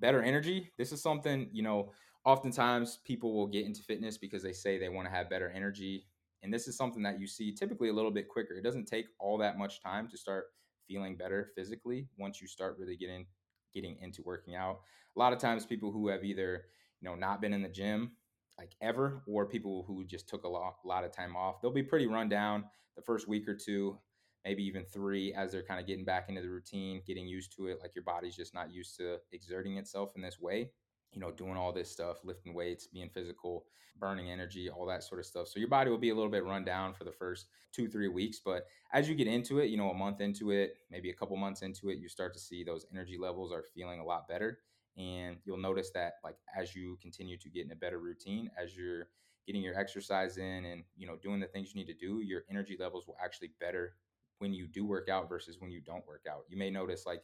better 0.00 0.22
energy. 0.22 0.70
This 0.78 0.92
is 0.92 1.02
something, 1.02 1.48
you 1.52 1.62
know, 1.62 1.92
oftentimes 2.24 2.98
people 3.04 3.34
will 3.34 3.46
get 3.46 3.66
into 3.66 3.82
fitness 3.82 4.18
because 4.18 4.42
they 4.42 4.52
say 4.52 4.78
they 4.78 4.88
want 4.88 5.08
to 5.08 5.14
have 5.14 5.30
better 5.30 5.50
energy. 5.50 6.06
And 6.42 6.52
this 6.52 6.68
is 6.68 6.76
something 6.76 7.02
that 7.02 7.20
you 7.20 7.26
see 7.26 7.52
typically 7.52 7.88
a 7.88 7.92
little 7.92 8.10
bit 8.10 8.28
quicker. 8.28 8.54
It 8.54 8.62
doesn't 8.62 8.86
take 8.86 9.06
all 9.18 9.38
that 9.38 9.58
much 9.58 9.82
time 9.82 10.08
to 10.08 10.16
start 10.16 10.46
feeling 10.86 11.16
better 11.16 11.50
physically 11.54 12.08
once 12.18 12.40
you 12.40 12.46
start 12.46 12.76
really 12.78 12.96
getting 12.96 13.26
getting 13.74 13.98
into 14.00 14.22
working 14.22 14.54
out. 14.54 14.80
A 15.14 15.18
lot 15.18 15.32
of 15.32 15.38
times 15.38 15.66
people 15.66 15.92
who 15.92 16.08
have 16.08 16.24
either, 16.24 16.64
you 17.00 17.08
know, 17.08 17.14
not 17.14 17.40
been 17.40 17.52
in 17.52 17.60
the 17.60 17.68
gym 17.68 18.12
like 18.58 18.74
ever 18.80 19.22
or 19.26 19.46
people 19.46 19.84
who 19.86 20.04
just 20.04 20.28
took 20.28 20.44
a 20.44 20.48
lot, 20.48 20.74
lot 20.84 21.04
of 21.04 21.12
time 21.12 21.36
off, 21.36 21.60
they'll 21.60 21.70
be 21.70 21.82
pretty 21.82 22.06
run 22.06 22.28
down 22.28 22.64
the 22.96 23.02
first 23.02 23.28
week 23.28 23.48
or 23.48 23.54
two 23.54 23.98
maybe 24.44 24.64
even 24.64 24.84
three 24.84 25.32
as 25.34 25.52
they're 25.52 25.62
kind 25.62 25.80
of 25.80 25.86
getting 25.86 26.04
back 26.04 26.28
into 26.28 26.40
the 26.40 26.48
routine, 26.48 27.02
getting 27.06 27.26
used 27.26 27.54
to 27.56 27.66
it. 27.66 27.78
Like 27.82 27.94
your 27.94 28.04
body's 28.04 28.36
just 28.36 28.54
not 28.54 28.72
used 28.72 28.96
to 28.96 29.18
exerting 29.32 29.76
itself 29.76 30.12
in 30.16 30.22
this 30.22 30.40
way, 30.40 30.70
you 31.12 31.20
know, 31.20 31.30
doing 31.30 31.56
all 31.56 31.72
this 31.72 31.90
stuff, 31.90 32.18
lifting 32.24 32.54
weights, 32.54 32.86
being 32.86 33.10
physical, 33.10 33.66
burning 33.98 34.30
energy, 34.30 34.70
all 34.70 34.86
that 34.86 35.02
sort 35.02 35.20
of 35.20 35.26
stuff. 35.26 35.48
So 35.48 35.58
your 35.58 35.68
body 35.68 35.90
will 35.90 35.98
be 35.98 36.10
a 36.10 36.14
little 36.14 36.30
bit 36.30 36.44
run 36.44 36.64
down 36.64 36.94
for 36.94 37.04
the 37.04 37.12
first 37.12 37.46
two, 37.72 37.88
three 37.88 38.08
weeks. 38.08 38.40
But 38.42 38.66
as 38.92 39.08
you 39.08 39.14
get 39.14 39.26
into 39.26 39.58
it, 39.58 39.70
you 39.70 39.76
know, 39.76 39.90
a 39.90 39.94
month 39.94 40.20
into 40.20 40.50
it, 40.50 40.76
maybe 40.90 41.10
a 41.10 41.14
couple 41.14 41.36
months 41.36 41.62
into 41.62 41.90
it, 41.90 41.98
you 41.98 42.08
start 42.08 42.32
to 42.34 42.40
see 42.40 42.62
those 42.62 42.86
energy 42.92 43.18
levels 43.18 43.52
are 43.52 43.64
feeling 43.74 44.00
a 44.00 44.04
lot 44.04 44.28
better. 44.28 44.60
And 44.98 45.38
you'll 45.44 45.58
notice 45.58 45.90
that, 45.94 46.14
like, 46.24 46.36
as 46.56 46.74
you 46.74 46.98
continue 47.00 47.38
to 47.38 47.48
get 47.48 47.64
in 47.64 47.72
a 47.72 47.76
better 47.76 47.98
routine, 48.00 48.50
as 48.60 48.76
you're 48.76 49.08
getting 49.46 49.62
your 49.62 49.78
exercise 49.78 50.36
in 50.36 50.66
and 50.66 50.84
you 50.94 51.06
know 51.06 51.16
doing 51.22 51.40
the 51.40 51.46
things 51.46 51.72
you 51.72 51.80
need 51.80 51.90
to 51.90 51.94
do 51.94 52.20
your 52.20 52.42
energy 52.50 52.76
levels 52.78 53.06
will 53.06 53.16
actually 53.24 53.50
better 53.60 53.94
when 54.38 54.52
you 54.52 54.66
do 54.66 54.84
work 54.84 55.08
out 55.08 55.28
versus 55.28 55.56
when 55.58 55.70
you 55.70 55.80
don't 55.80 56.06
work 56.06 56.24
out. 56.30 56.42
You 56.48 56.56
may 56.56 56.70
notice 56.70 57.06
like 57.06 57.22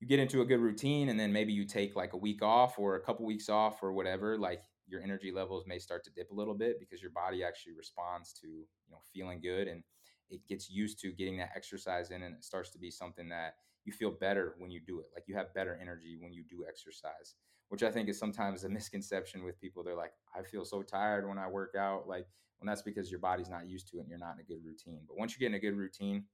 you 0.00 0.08
get 0.08 0.18
into 0.18 0.40
a 0.40 0.44
good 0.44 0.60
routine 0.60 1.08
and 1.08 1.18
then 1.18 1.32
maybe 1.32 1.52
you 1.52 1.64
take 1.64 1.94
like 1.94 2.12
a 2.12 2.16
week 2.16 2.42
off 2.42 2.78
or 2.78 2.96
a 2.96 3.00
couple 3.00 3.24
weeks 3.24 3.48
off 3.48 3.82
or 3.82 3.92
whatever, 3.92 4.38
like 4.38 4.64
your 4.86 5.00
energy 5.02 5.30
levels 5.30 5.64
may 5.66 5.78
start 5.78 6.02
to 6.04 6.10
dip 6.10 6.30
a 6.30 6.34
little 6.34 6.54
bit 6.54 6.80
because 6.80 7.00
your 7.00 7.12
body 7.12 7.44
actually 7.44 7.72
responds 7.74 8.32
to, 8.32 8.46
you 8.48 8.90
know, 8.90 8.98
feeling 9.12 9.40
good 9.40 9.68
and 9.68 9.82
it 10.30 10.40
gets 10.48 10.70
used 10.70 10.98
to 11.00 11.12
getting 11.12 11.36
that 11.38 11.50
exercise 11.54 12.10
in 12.10 12.22
and 12.22 12.34
it 12.34 12.44
starts 12.44 12.70
to 12.70 12.78
be 12.78 12.90
something 12.90 13.28
that 13.28 13.54
you 13.84 13.92
feel 13.92 14.10
better 14.10 14.54
when 14.58 14.70
you 14.70 14.80
do 14.80 15.00
it. 15.00 15.06
Like 15.14 15.24
you 15.26 15.34
have 15.36 15.54
better 15.54 15.78
energy 15.80 16.16
when 16.20 16.32
you 16.32 16.44
do 16.48 16.64
exercise, 16.68 17.34
which 17.68 17.82
I 17.82 17.90
think 17.90 18.08
is 18.08 18.18
sometimes 18.18 18.64
a 18.64 18.68
misconception 18.68 19.44
with 19.44 19.60
people. 19.60 19.82
They're 19.82 19.96
like, 19.96 20.12
I 20.34 20.42
feel 20.42 20.64
so 20.64 20.82
tired 20.82 21.28
when 21.28 21.38
I 21.38 21.48
work 21.48 21.74
out. 21.76 22.08
Like 22.08 22.26
and 22.62 22.68
that's 22.68 22.82
because 22.82 23.10
your 23.10 23.18
body's 23.18 23.50
not 23.50 23.68
used 23.68 23.88
to 23.88 23.98
it 23.98 24.02
and 24.02 24.08
you're 24.08 24.18
not 24.18 24.34
in 24.34 24.40
a 24.40 24.44
good 24.44 24.64
routine. 24.64 25.00
But 25.08 25.18
once 25.18 25.32
you 25.32 25.40
get 25.40 25.48
in 25.48 25.54
a 25.54 25.58
good 25.58 25.76
routine, 25.76 26.24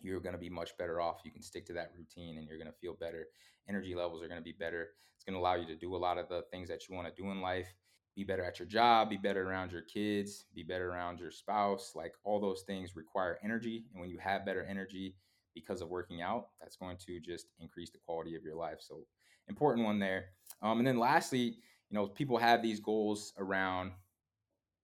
you're 0.00 0.20
going 0.20 0.34
to 0.34 0.38
be 0.38 0.50
much 0.50 0.76
better 0.76 1.00
off. 1.00 1.22
You 1.24 1.32
can 1.32 1.42
stick 1.42 1.64
to 1.66 1.72
that 1.72 1.92
routine 1.96 2.36
and 2.36 2.46
you're 2.46 2.58
going 2.58 2.70
to 2.70 2.78
feel 2.78 2.94
better. 2.94 3.26
Energy 3.70 3.94
levels 3.94 4.22
are 4.22 4.28
going 4.28 4.38
to 4.38 4.44
be 4.44 4.52
better. 4.52 4.90
It's 5.16 5.24
going 5.24 5.32
to 5.34 5.40
allow 5.40 5.54
you 5.54 5.66
to 5.66 5.74
do 5.74 5.96
a 5.96 5.98
lot 5.98 6.18
of 6.18 6.28
the 6.28 6.42
things 6.52 6.68
that 6.68 6.86
you 6.86 6.94
want 6.94 7.08
to 7.08 7.22
do 7.22 7.30
in 7.30 7.40
life. 7.40 7.74
Be 8.14 8.22
better 8.22 8.44
at 8.44 8.58
your 8.58 8.68
job, 8.68 9.08
be 9.08 9.16
better 9.16 9.48
around 9.48 9.72
your 9.72 9.80
kids, 9.82 10.44
be 10.54 10.62
better 10.62 10.90
around 10.90 11.20
your 11.20 11.30
spouse. 11.30 11.92
Like 11.94 12.12
all 12.22 12.38
those 12.38 12.64
things 12.66 12.94
require 12.94 13.38
energy. 13.42 13.86
And 13.90 14.00
when 14.00 14.10
you 14.10 14.18
have 14.18 14.44
better 14.44 14.64
energy 14.68 15.14
because 15.60 15.80
of 15.80 15.88
working 15.88 16.22
out, 16.22 16.48
that's 16.60 16.76
going 16.76 16.96
to 17.06 17.20
just 17.20 17.46
increase 17.58 17.90
the 17.90 17.98
quality 17.98 18.34
of 18.34 18.42
your 18.42 18.56
life. 18.56 18.78
So, 18.80 19.00
important 19.48 19.86
one 19.86 19.98
there. 19.98 20.26
Um, 20.62 20.78
and 20.78 20.86
then 20.86 20.98
lastly, 20.98 21.58
you 21.90 21.94
know, 21.94 22.06
people 22.06 22.36
have 22.36 22.62
these 22.62 22.80
goals 22.80 23.32
around 23.38 23.92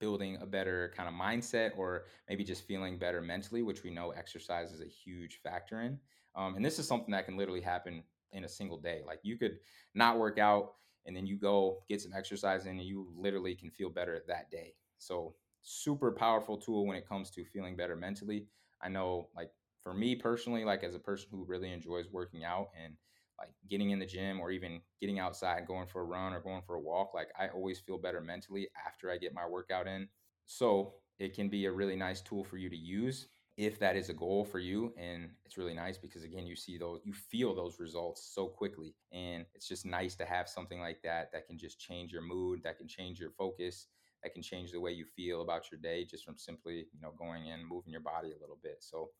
building 0.00 0.38
a 0.40 0.46
better 0.46 0.92
kind 0.96 1.08
of 1.08 1.14
mindset 1.14 1.72
or 1.76 2.04
maybe 2.28 2.44
just 2.44 2.66
feeling 2.66 2.98
better 2.98 3.20
mentally, 3.20 3.62
which 3.62 3.82
we 3.82 3.90
know 3.90 4.10
exercise 4.10 4.72
is 4.72 4.80
a 4.80 4.86
huge 4.86 5.40
factor 5.42 5.82
in. 5.82 5.98
Um, 6.34 6.56
and 6.56 6.64
this 6.64 6.78
is 6.78 6.88
something 6.88 7.12
that 7.12 7.26
can 7.26 7.36
literally 7.36 7.60
happen 7.60 8.02
in 8.32 8.44
a 8.44 8.48
single 8.48 8.78
day. 8.78 9.02
Like 9.06 9.20
you 9.22 9.38
could 9.38 9.58
not 9.94 10.18
work 10.18 10.38
out 10.38 10.74
and 11.06 11.16
then 11.16 11.26
you 11.26 11.36
go 11.36 11.82
get 11.88 12.00
some 12.00 12.12
exercise 12.16 12.64
in 12.66 12.78
and 12.78 12.82
you 12.82 13.08
literally 13.16 13.54
can 13.54 13.70
feel 13.70 13.90
better 13.90 14.22
that 14.26 14.50
day. 14.50 14.74
So, 14.98 15.34
super 15.66 16.12
powerful 16.12 16.58
tool 16.58 16.86
when 16.86 16.96
it 16.96 17.08
comes 17.08 17.30
to 17.30 17.44
feeling 17.44 17.74
better 17.74 17.96
mentally. 17.96 18.46
I 18.82 18.88
know, 18.88 19.28
like, 19.34 19.50
for 19.84 19.94
me 19.94 20.16
personally, 20.16 20.64
like, 20.64 20.82
as 20.82 20.96
a 20.96 20.98
person 21.00 21.28
who 21.30 21.44
really 21.44 21.72
enjoys 21.72 22.10
working 22.10 22.44
out 22.44 22.70
and 22.82 22.94
like 23.38 23.50
getting 23.68 23.90
in 23.90 23.98
the 23.98 24.06
gym 24.06 24.40
or 24.40 24.50
even 24.50 24.80
getting 25.00 25.18
outside, 25.18 25.58
and 25.58 25.66
going 25.66 25.86
for 25.86 26.02
a 26.02 26.04
run 26.04 26.32
or 26.32 26.40
going 26.40 26.62
for 26.62 26.76
a 26.76 26.80
walk, 26.80 27.14
like 27.14 27.28
I 27.38 27.48
always 27.48 27.80
feel 27.80 27.98
better 27.98 28.20
mentally 28.20 28.68
after 28.86 29.10
I 29.10 29.18
get 29.18 29.34
my 29.34 29.46
workout 29.46 29.88
in. 29.88 30.08
So 30.46 30.94
it 31.18 31.34
can 31.34 31.48
be 31.48 31.66
a 31.66 31.72
really 31.72 31.96
nice 31.96 32.20
tool 32.22 32.44
for 32.44 32.58
you 32.58 32.70
to 32.70 32.76
use 32.76 33.28
if 33.56 33.78
that 33.78 33.96
is 33.96 34.08
a 34.08 34.14
goal 34.14 34.44
for 34.44 34.58
you 34.58 34.92
and 34.98 35.30
it's 35.44 35.56
really 35.56 35.74
nice 35.74 35.96
because 35.96 36.24
again 36.24 36.44
you 36.44 36.56
see 36.56 36.76
those 36.76 37.00
you 37.04 37.12
feel 37.12 37.54
those 37.54 37.78
results 37.78 38.30
so 38.34 38.48
quickly 38.48 38.96
and 39.12 39.46
it's 39.54 39.68
just 39.68 39.86
nice 39.86 40.16
to 40.16 40.24
have 40.24 40.48
something 40.48 40.80
like 40.80 41.00
that 41.02 41.30
that 41.32 41.46
can 41.46 41.56
just 41.56 41.78
change 41.78 42.12
your 42.12 42.22
mood 42.22 42.60
that 42.64 42.76
can 42.76 42.88
change 42.88 43.20
your 43.20 43.30
focus 43.30 43.86
that 44.24 44.32
can 44.34 44.42
change 44.42 44.72
the 44.72 44.80
way 44.80 44.90
you 44.90 45.04
feel 45.04 45.40
about 45.40 45.70
your 45.70 45.78
day 45.78 46.04
just 46.04 46.24
from 46.24 46.36
simply 46.36 46.86
you 46.92 47.00
know 47.00 47.12
going 47.16 47.46
in 47.46 47.64
moving 47.64 47.92
your 47.92 48.00
body 48.00 48.32
a 48.32 48.40
little 48.40 48.58
bit 48.60 48.78
so 48.80 49.10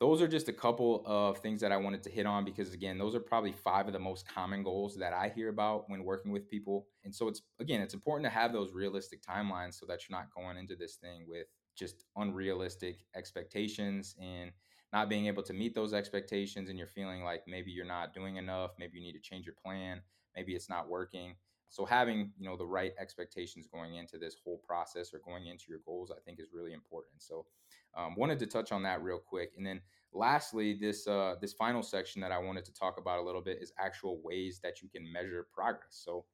those 0.00 0.22
are 0.22 0.28
just 0.28 0.48
a 0.48 0.52
couple 0.52 1.02
of 1.04 1.38
things 1.38 1.60
that 1.60 1.72
I 1.72 1.76
wanted 1.76 2.02
to 2.04 2.10
hit 2.10 2.24
on 2.24 2.42
because 2.44 2.72
again, 2.72 2.96
those 2.96 3.14
are 3.14 3.20
probably 3.20 3.52
five 3.52 3.86
of 3.86 3.92
the 3.92 3.98
most 3.98 4.26
common 4.26 4.62
goals 4.62 4.96
that 4.96 5.12
I 5.12 5.28
hear 5.28 5.50
about 5.50 5.90
when 5.90 6.04
working 6.04 6.32
with 6.32 6.48
people. 6.48 6.86
And 7.04 7.14
so 7.14 7.28
it's 7.28 7.42
again, 7.60 7.82
it's 7.82 7.92
important 7.92 8.24
to 8.24 8.30
have 8.30 8.52
those 8.52 8.72
realistic 8.72 9.22
timelines 9.22 9.74
so 9.78 9.84
that 9.86 10.08
you're 10.08 10.18
not 10.18 10.34
going 10.34 10.56
into 10.56 10.74
this 10.74 10.96
thing 10.96 11.26
with 11.28 11.46
just 11.76 12.04
unrealistic 12.16 13.04
expectations 13.14 14.16
and 14.20 14.52
not 14.90 15.10
being 15.10 15.26
able 15.26 15.42
to 15.42 15.52
meet 15.52 15.74
those 15.74 15.92
expectations 15.92 16.70
and 16.70 16.78
you're 16.78 16.88
feeling 16.88 17.22
like 17.22 17.42
maybe 17.46 17.70
you're 17.70 17.84
not 17.84 18.14
doing 18.14 18.36
enough, 18.36 18.70
maybe 18.78 18.98
you 18.98 19.04
need 19.04 19.12
to 19.12 19.20
change 19.20 19.44
your 19.44 19.54
plan, 19.62 20.00
maybe 20.34 20.54
it's 20.54 20.68
not 20.70 20.88
working. 20.88 21.34
So 21.68 21.84
having, 21.84 22.32
you 22.36 22.48
know, 22.48 22.56
the 22.56 22.66
right 22.66 22.92
expectations 22.98 23.68
going 23.70 23.94
into 23.94 24.18
this 24.18 24.34
whole 24.42 24.58
process 24.66 25.14
or 25.14 25.20
going 25.20 25.46
into 25.46 25.66
your 25.68 25.78
goals, 25.86 26.10
I 26.10 26.18
think 26.24 26.40
is 26.40 26.48
really 26.52 26.72
important. 26.72 27.22
So 27.22 27.46
um, 27.96 28.14
wanted 28.16 28.38
to 28.40 28.46
touch 28.46 28.72
on 28.72 28.82
that 28.84 29.02
real 29.02 29.18
quick, 29.18 29.52
and 29.56 29.66
then 29.66 29.80
lastly, 30.12 30.74
this 30.80 31.06
uh, 31.06 31.34
this 31.40 31.52
final 31.52 31.82
section 31.82 32.20
that 32.22 32.32
I 32.32 32.38
wanted 32.38 32.64
to 32.66 32.72
talk 32.72 32.98
about 32.98 33.18
a 33.18 33.22
little 33.22 33.42
bit 33.42 33.58
is 33.60 33.72
actual 33.78 34.20
ways 34.22 34.60
that 34.62 34.82
you 34.82 34.88
can 34.88 35.10
measure 35.12 35.46
progress. 35.52 36.02
So 36.04 36.24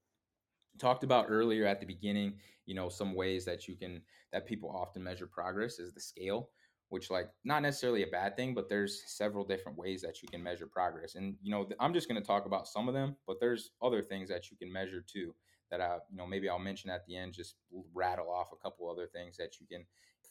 talked 0.79 1.05
about 1.05 1.27
earlier 1.29 1.67
at 1.67 1.81
the 1.81 1.87
beginning, 1.87 2.35
you 2.67 2.75
know, 2.75 2.89
some 2.89 3.15
ways 3.15 3.45
that 3.47 3.67
you 3.67 3.77
can 3.77 4.03
that 4.33 4.47
people 4.47 4.71
often 4.71 5.03
measure 5.03 5.27
progress 5.27 5.79
is 5.79 5.93
the 5.93 6.01
scale 6.01 6.51
which 6.89 7.11
like 7.11 7.29
not 7.45 7.63
necessarily 7.63 8.03
a 8.03 8.09
bad 8.09 8.37
thing 8.37 8.55
but 8.55 8.69
there's 8.69 9.03
several 9.07 9.45
different 9.45 9.77
ways 9.77 10.01
that 10.03 10.23
you 10.23 10.29
can 10.29 10.43
measure 10.43 10.67
progress 10.67 11.15
and 11.15 11.35
you 11.43 11.51
know 11.51 11.69
i'm 11.81 11.93
just 11.93 12.09
going 12.09 12.21
to 12.21 12.27
talk 12.27 12.47
about 12.47 12.69
some 12.69 12.89
of 12.89 12.95
them 12.95 13.17
but 13.27 13.39
there's 13.41 13.71
other 13.83 14.03
things 14.03 14.29
that 14.29 14.51
you 14.51 14.57
can 14.57 14.73
measure 14.73 15.03
too 15.07 15.35
that 15.71 15.81
i 15.81 15.97
you 16.11 16.17
know 16.17 16.27
maybe 16.27 16.49
i'll 16.49 16.59
mention 16.59 16.91
at 16.91 17.05
the 17.07 17.17
end 17.17 17.33
just 17.33 17.57
rattle 17.95 18.31
off 18.31 18.49
a 18.53 18.57
couple 18.57 18.89
other 18.89 19.07
things 19.07 19.37
that 19.37 19.61
you 19.61 19.67
can 19.67 19.85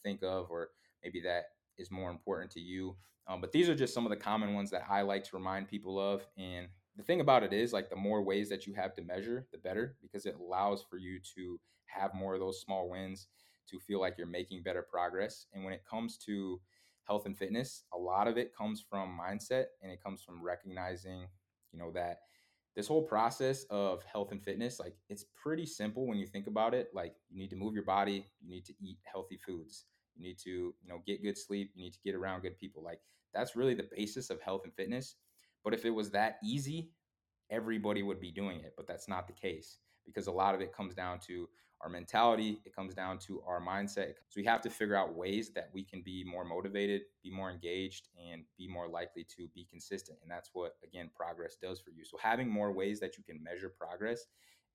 think 0.04 0.24
of 0.24 0.48
or 0.50 0.70
maybe 1.06 1.22
that 1.22 1.46
is 1.78 1.92
more 1.92 2.10
important 2.10 2.52
to 2.52 2.60
you. 2.60 2.96
Um, 3.28 3.42
but 3.42 3.52
these 3.52 3.70
are 3.70 3.76
just 3.76 3.94
some 3.94 4.06
of 4.06 4.10
the 4.10 4.16
common 4.18 4.54
ones 4.54 4.72
that 4.72 4.86
I 4.90 5.02
like 5.02 5.24
to 5.26 5.38
remind 5.38 5.68
people 5.68 6.00
of. 6.00 6.26
And 6.38 6.68
the 6.96 7.04
thing 7.04 7.22
about 7.22 7.44
it 7.44 7.54
is, 7.54 7.74
like, 7.74 7.90
the 7.90 7.96
more 7.96 8.22
ways 8.22 8.50
that 8.50 8.66
you 8.66 8.74
have 8.74 8.94
to 8.96 9.02
measure, 9.02 9.48
the 9.52 9.58
better, 9.58 9.96
because 10.02 10.26
it 10.26 10.36
allows 10.40 10.84
for 10.90 10.98
you 10.98 11.20
to 11.36 11.60
have 11.86 12.14
more 12.14 12.34
of 12.34 12.40
those 12.40 12.62
small 12.62 12.90
wins 12.90 13.28
to 13.70 13.80
feel 13.80 14.00
like 14.00 14.16
you're 14.18 14.28
making 14.28 14.64
better 14.64 14.82
progress. 14.82 15.48
And 15.54 15.64
when 15.64 15.74
it 15.74 15.84
comes 15.90 16.18
to 16.20 16.60
health 17.04 17.26
and 17.26 17.38
fitness, 17.38 17.84
a 17.94 17.98
lot 17.98 18.28
of 18.28 18.38
it 18.38 18.56
comes 18.56 18.84
from 18.88 19.20
mindset 19.20 19.66
and 19.82 19.92
it 19.92 20.02
comes 20.04 20.22
from 20.22 20.44
recognizing, 20.44 21.28
you 21.72 21.80
know, 21.80 21.92
that 21.92 22.22
this 22.76 22.88
whole 22.88 23.04
process 23.04 23.64
of 23.70 24.04
health 24.04 24.32
and 24.32 24.44
fitness, 24.44 24.80
like, 24.80 24.96
it's 25.10 25.26
pretty 25.42 25.66
simple 25.66 26.08
when 26.08 26.18
you 26.18 26.28
think 26.28 26.48
about 26.48 26.74
it. 26.74 26.90
Like, 26.94 27.16
you 27.30 27.38
need 27.38 27.50
to 27.52 27.56
move 27.56 27.74
your 27.74 27.86
body, 27.86 28.28
you 28.40 28.50
need 28.50 28.66
to 28.66 28.74
eat 28.80 29.00
healthy 29.04 29.38
foods 29.38 29.86
you 30.16 30.24
need 30.24 30.38
to 30.40 30.50
you 30.50 30.88
know 30.88 31.02
get 31.06 31.24
good 31.24 31.38
sleep 31.38 31.72
you 31.76 31.84
need 31.84 31.94
to 31.94 32.00
get 32.04 32.16
around 32.16 32.42
good 32.42 32.58
people 32.58 32.84
like 32.84 33.00
that's 33.34 33.56
really 33.56 33.74
the 33.74 33.88
basis 33.96 34.30
of 34.30 34.42
health 34.42 34.62
and 34.64 34.74
fitness 34.74 35.16
but 35.64 35.74
if 35.74 35.86
it 35.86 35.90
was 35.90 36.12
that 36.12 36.38
easy 36.44 36.90
everybody 37.50 38.04
would 38.04 38.20
be 38.20 38.32
doing 38.32 38.60
it 38.60 38.74
but 38.76 38.88
that's 38.88 39.08
not 39.08 39.28
the 39.28 39.34
case 39.34 39.80
because 40.06 40.28
a 40.28 40.32
lot 40.32 40.56
of 40.56 40.62
it 40.62 40.74
comes 40.74 40.94
down 40.94 41.20
to 41.20 41.48
our 41.82 41.90
mentality 41.90 42.60
it 42.66 42.76
comes 42.76 42.94
down 42.94 43.18
to 43.18 43.42
our 43.46 43.62
mindset 43.62 44.14
so 44.30 44.38
we 44.38 44.46
have 44.46 44.62
to 44.62 44.70
figure 44.70 44.96
out 44.96 45.16
ways 45.16 45.52
that 45.54 45.70
we 45.74 45.84
can 45.84 46.02
be 46.02 46.24
more 46.24 46.46
motivated 46.46 47.02
be 47.22 47.30
more 47.30 47.52
engaged 47.52 48.08
and 48.32 48.44
be 48.58 48.68
more 48.68 48.88
likely 48.88 49.24
to 49.24 49.48
be 49.54 49.68
consistent 49.70 50.18
and 50.22 50.32
that's 50.32 50.50
what 50.54 50.76
again 50.84 51.10
progress 51.16 51.58
does 51.62 51.80
for 51.80 51.92
you 51.92 52.04
so 52.04 52.18
having 52.22 52.50
more 52.50 52.72
ways 52.72 53.00
that 53.00 53.18
you 53.18 53.24
can 53.24 53.44
measure 53.44 53.70
progress 53.70 54.26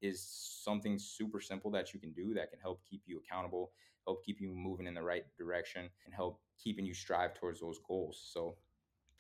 is 0.01 0.23
something 0.65 0.99
super 0.99 1.41
simple 1.41 1.71
that 1.71 1.93
you 1.93 2.01
can 2.01 2.13
do 2.13 2.35
that 2.35 2.51
can 2.51 2.61
help 2.61 2.81
keep 2.89 3.03
you 3.07 3.19
accountable 3.19 3.73
help 4.07 4.25
keep 4.25 4.41
you 4.41 4.49
moving 4.49 4.87
in 4.87 4.95
the 4.95 5.03
right 5.03 5.25
direction 5.39 5.89
and 6.05 6.15
help 6.15 6.41
keeping 6.63 6.85
you 6.85 6.95
strive 6.95 7.35
towards 7.35 7.61
those 7.61 7.79
goals. 7.87 8.21
So 8.33 8.57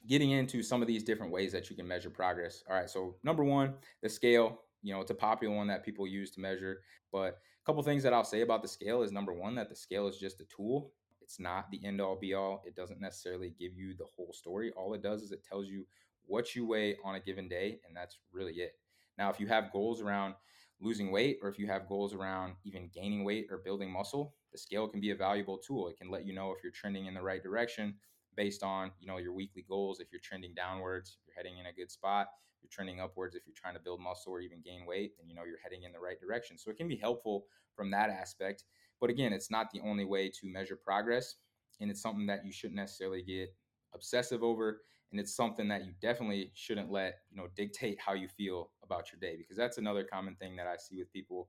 getting 0.09 0.31
into 0.31 0.63
some 0.63 0.83
of 0.83 0.89
these 0.89 1.05
different 1.05 1.33
ways 1.33 1.53
that 1.53 1.71
you 1.71 1.77
can 1.77 1.87
measure 1.87 2.11
progress. 2.11 2.65
All 2.69 2.77
right, 2.77 2.89
so 2.89 3.17
number 3.23 3.45
one, 3.45 3.75
the 4.03 4.09
scale. 4.09 4.63
You 4.83 4.95
know, 4.95 5.01
it's 5.03 5.11
a 5.11 5.15
popular 5.15 5.55
one 5.55 5.67
that 5.67 5.85
people 5.85 6.07
use 6.07 6.31
to 6.33 6.41
measure. 6.41 6.81
But 7.13 7.39
a 7.63 7.65
couple 7.67 7.83
things 7.83 8.03
that 8.03 8.15
I'll 8.15 8.25
say 8.25 8.41
about 8.41 8.63
the 8.63 8.69
scale 8.69 9.03
is 9.03 9.13
number 9.13 9.35
one, 9.35 9.55
that 9.57 9.69
the 9.69 9.77
scale 9.77 10.09
is 10.09 10.17
just 10.17 10.41
a 10.41 10.45
tool. 10.45 10.93
It's 11.21 11.39
not 11.39 11.71
the 11.71 11.85
end 11.85 12.01
all 12.01 12.17
be 12.17 12.33
all. 12.33 12.63
It 12.67 12.75
doesn't 12.75 13.01
necessarily 13.01 13.55
give 13.59 13.77
you 13.77 13.95
the 13.95 14.07
whole 14.17 14.33
story. 14.33 14.73
All 14.77 14.95
it 14.95 15.03
does 15.03 15.23
is 15.23 15.33
it 15.33 15.45
tells 15.45 15.69
you 15.69 15.87
what 16.27 16.57
you 16.57 16.67
weigh 16.67 16.97
on 17.05 17.15
a 17.15 17.21
given 17.21 17.47
day, 17.47 17.79
and 17.87 17.95
that's 17.95 18.19
really 18.33 18.55
it. 18.55 18.73
Now, 19.19 19.29
if 19.29 19.39
you 19.39 19.47
have 19.49 19.71
goals 19.71 20.01
around 20.01 20.35
losing 20.81 21.11
weight 21.11 21.39
or 21.43 21.49
if 21.49 21.59
you 21.59 21.67
have 21.67 21.89
goals 21.89 22.15
around 22.15 22.55
even 22.65 22.91
gaining 22.95 23.25
weight 23.25 23.47
or 23.51 23.59
building 23.59 23.91
muscle, 23.91 24.35
the 24.53 24.59
scale 24.59 24.89
can 24.89 25.01
be 25.01 25.11
a 25.11 25.17
valuable 25.17 25.59
tool. 25.59 25.89
It 25.89 25.99
can 25.99 26.11
let 26.11 26.27
you 26.27 26.33
know 26.33 26.53
if 26.53 26.63
you're 26.63 26.73
trending 26.73 27.07
in 27.07 27.15
the 27.15 27.23
right 27.23 27.43
direction 27.43 27.95
based 28.37 28.63
on, 28.63 28.91
you 29.01 29.07
know, 29.07 29.19
your 29.19 29.33
weekly 29.33 29.65
goals. 29.69 30.01
If 30.01 30.09
you're 30.13 30.21
trending 30.23 30.55
downwards, 30.55 31.19
you're 31.27 31.37
heading 31.37 31.59
in 31.59 31.67
a 31.67 31.73
good 31.73 31.91
spot. 31.91 32.29
You're 32.63 32.71
trending 32.71 33.01
upwards, 33.01 33.35
if 33.35 33.43
you're 33.47 33.55
trying 33.57 33.75
to 33.75 33.81
build 33.81 34.01
muscle 34.01 34.33
or 34.33 34.41
even 34.41 34.61
gain 34.63 34.85
weight, 34.87 35.13
then 35.19 35.29
you 35.29 35.35
know 35.35 35.45
you're 35.45 35.61
heading 35.63 35.85
in 35.85 35.93
the 35.93 35.99
right 35.99 36.21
direction. 36.21 36.59
So 36.59 36.71
it 36.71 36.77
can 36.77 36.89
be 36.89 36.97
helpful 36.97 37.47
from 37.75 37.91
that 37.93 38.11
aspect. 38.11 38.65
But 39.01 39.11
again, 39.11 39.33
it's 39.33 39.51
not 39.51 39.71
the 39.73 39.81
only 39.81 40.05
way 40.05 40.29
to 40.29 40.47
measure 40.47 40.77
progress. 40.77 41.37
And 41.81 41.91
it's 41.91 42.03
something 42.03 42.27
that 42.27 42.45
you 42.45 42.53
shouldn't 42.53 42.77
necessarily 42.77 43.23
get 43.23 43.55
obsessive 43.95 44.43
over 44.43 44.83
and 45.11 45.21
it's 45.21 45.35
something 45.35 45.69
that 45.69 45.85
you 45.85 45.93
definitely 46.01 46.51
shouldn't 46.55 46.91
let 46.91 47.21
you 47.31 47.37
know 47.37 47.49
dictate 47.57 47.99
how 48.01 48.13
you 48.13 48.29
feel 48.29 48.71
about 48.83 49.11
your 49.13 49.21
day 49.21 49.37
because 49.37 49.57
that's 49.57 49.79
another 49.79 50.05
common 50.05 50.35
thing 50.37 50.57
that 50.57 50.67
i 50.67 50.77
see 50.77 50.97
with 50.97 51.13
people 51.13 51.49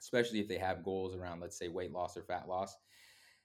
especially 0.00 0.40
if 0.40 0.48
they 0.48 0.58
have 0.58 0.84
goals 0.84 1.14
around 1.14 1.40
let's 1.40 1.58
say 1.58 1.68
weight 1.68 1.92
loss 1.92 2.16
or 2.16 2.22
fat 2.22 2.48
loss. 2.48 2.76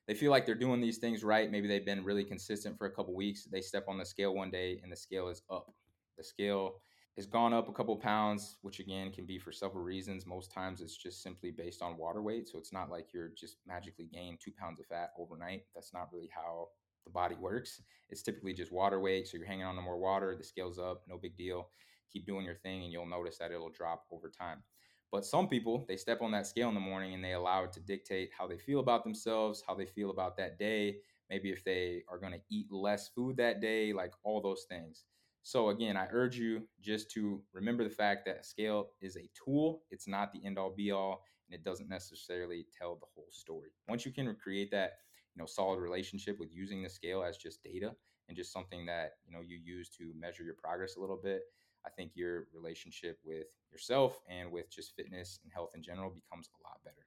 They 0.07 0.13
feel 0.15 0.31
like 0.31 0.45
they're 0.45 0.55
doing 0.55 0.81
these 0.81 0.97
things 0.97 1.23
right. 1.23 1.49
Maybe 1.49 1.67
they've 1.67 1.85
been 1.85 2.03
really 2.03 2.25
consistent 2.25 2.77
for 2.77 2.87
a 2.87 2.91
couple 2.91 3.15
weeks. 3.15 3.45
They 3.45 3.61
step 3.61 3.85
on 3.87 3.97
the 3.97 4.05
scale 4.05 4.33
one 4.33 4.49
day 4.49 4.79
and 4.83 4.91
the 4.91 4.95
scale 4.95 5.27
is 5.29 5.43
up. 5.49 5.73
The 6.17 6.23
scale 6.23 6.81
has 7.17 7.25
gone 7.25 7.53
up 7.53 7.69
a 7.69 7.73
couple 7.73 7.95
pounds 7.97 8.57
which 8.61 8.79
again 8.79 9.11
can 9.11 9.25
be 9.25 9.37
for 9.37 9.51
several 9.51 9.83
reasons. 9.83 10.25
Most 10.25 10.51
times 10.51 10.81
it's 10.81 10.97
just 10.97 11.21
simply 11.21 11.51
based 11.51 11.81
on 11.81 11.97
water 11.97 12.21
weight 12.21 12.47
so 12.47 12.57
it's 12.57 12.73
not 12.73 12.89
like 12.89 13.13
you're 13.13 13.31
just 13.37 13.57
magically 13.67 14.05
gained 14.11 14.39
two 14.39 14.51
pounds 14.59 14.79
of 14.79 14.87
fat 14.87 15.11
overnight. 15.17 15.63
That's 15.75 15.93
not 15.93 16.09
really 16.11 16.29
how 16.33 16.69
the 17.05 17.11
body 17.11 17.35
works. 17.35 17.81
It's 18.09 18.21
typically 18.21 18.53
just 18.53 18.71
water 18.71 18.99
weight. 18.99 19.27
So 19.27 19.37
you're 19.37 19.47
hanging 19.47 19.65
on 19.65 19.75
to 19.75 19.81
more 19.81 19.97
water, 19.97 20.35
the 20.35 20.43
scale's 20.43 20.79
up, 20.79 21.03
no 21.07 21.17
big 21.17 21.37
deal. 21.37 21.69
Keep 22.11 22.25
doing 22.25 22.45
your 22.45 22.55
thing 22.55 22.83
and 22.83 22.91
you'll 22.91 23.05
notice 23.05 23.37
that 23.37 23.51
it'll 23.51 23.69
drop 23.69 24.05
over 24.11 24.29
time. 24.29 24.63
But 25.11 25.25
some 25.25 25.49
people, 25.49 25.85
they 25.87 25.97
step 25.97 26.21
on 26.21 26.31
that 26.31 26.47
scale 26.47 26.69
in 26.69 26.73
the 26.73 26.79
morning 26.79 27.13
and 27.13 27.23
they 27.23 27.33
allow 27.33 27.63
it 27.63 27.73
to 27.73 27.81
dictate 27.81 28.31
how 28.37 28.47
they 28.47 28.57
feel 28.57 28.79
about 28.79 29.03
themselves, 29.03 29.61
how 29.67 29.75
they 29.75 29.85
feel 29.85 30.09
about 30.09 30.37
that 30.37 30.57
day, 30.57 30.97
maybe 31.29 31.49
if 31.49 31.63
they 31.63 32.03
are 32.09 32.17
going 32.17 32.31
to 32.31 32.41
eat 32.49 32.71
less 32.71 33.09
food 33.09 33.35
that 33.37 33.61
day, 33.61 33.91
like 33.91 34.13
all 34.23 34.41
those 34.41 34.65
things. 34.69 35.03
So, 35.43 35.69
again, 35.69 35.97
I 35.97 36.07
urge 36.11 36.37
you 36.37 36.67
just 36.81 37.09
to 37.11 37.41
remember 37.51 37.83
the 37.83 37.89
fact 37.89 38.25
that 38.25 38.45
scale 38.45 38.91
is 39.01 39.17
a 39.17 39.29
tool. 39.33 39.81
It's 39.89 40.07
not 40.07 40.31
the 40.31 40.45
end 40.45 40.59
all 40.59 40.69
be 40.69 40.91
all, 40.91 41.23
and 41.47 41.55
it 41.55 41.63
doesn't 41.63 41.89
necessarily 41.89 42.67
tell 42.77 42.95
the 42.95 43.07
whole 43.15 43.29
story. 43.31 43.69
Once 43.89 44.05
you 44.05 44.11
can 44.11 44.33
create 44.35 44.69
that 44.71 44.99
you 45.35 45.41
know 45.41 45.45
solid 45.45 45.79
relationship 45.79 46.39
with 46.39 46.49
using 46.53 46.81
the 46.81 46.89
scale 46.89 47.23
as 47.23 47.37
just 47.37 47.63
data 47.63 47.91
and 48.27 48.37
just 48.37 48.51
something 48.53 48.85
that 48.85 49.13
you 49.25 49.33
know 49.33 49.41
you 49.41 49.57
use 49.63 49.89
to 49.89 50.11
measure 50.17 50.43
your 50.43 50.55
progress 50.55 50.95
a 50.95 50.99
little 50.99 51.19
bit 51.21 51.41
i 51.85 51.89
think 51.89 52.11
your 52.15 52.47
relationship 52.53 53.17
with 53.23 53.45
yourself 53.71 54.19
and 54.29 54.51
with 54.51 54.69
just 54.69 54.95
fitness 54.95 55.39
and 55.43 55.51
health 55.53 55.71
in 55.75 55.81
general 55.81 56.09
becomes 56.09 56.49
a 56.59 56.67
lot 56.67 56.77
better. 56.83 57.05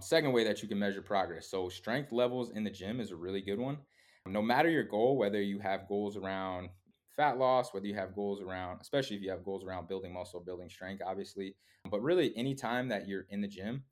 Second 0.00 0.32
way 0.32 0.42
that 0.44 0.62
you 0.62 0.68
can 0.68 0.78
measure 0.78 1.02
progress 1.02 1.48
so 1.48 1.68
strength 1.68 2.12
levels 2.12 2.50
in 2.50 2.64
the 2.64 2.70
gym 2.70 3.00
is 3.00 3.10
a 3.10 3.16
really 3.16 3.40
good 3.40 3.58
one. 3.58 3.78
No 4.26 4.42
matter 4.42 4.70
your 4.70 4.84
goal 4.84 5.16
whether 5.16 5.40
you 5.40 5.58
have 5.58 5.88
goals 5.88 6.16
around 6.16 6.70
fat 7.14 7.38
loss 7.38 7.74
whether 7.74 7.86
you 7.86 7.94
have 7.94 8.14
goals 8.14 8.40
around 8.40 8.80
especially 8.80 9.16
if 9.16 9.22
you 9.22 9.30
have 9.30 9.44
goals 9.44 9.64
around 9.64 9.86
building 9.86 10.12
muscle 10.12 10.40
building 10.40 10.70
strength 10.70 11.02
obviously 11.06 11.54
but 11.90 12.02
really 12.02 12.34
anytime 12.36 12.88
that 12.88 13.06
you're 13.06 13.26
in 13.28 13.42
the 13.42 13.46
gym 13.46 13.84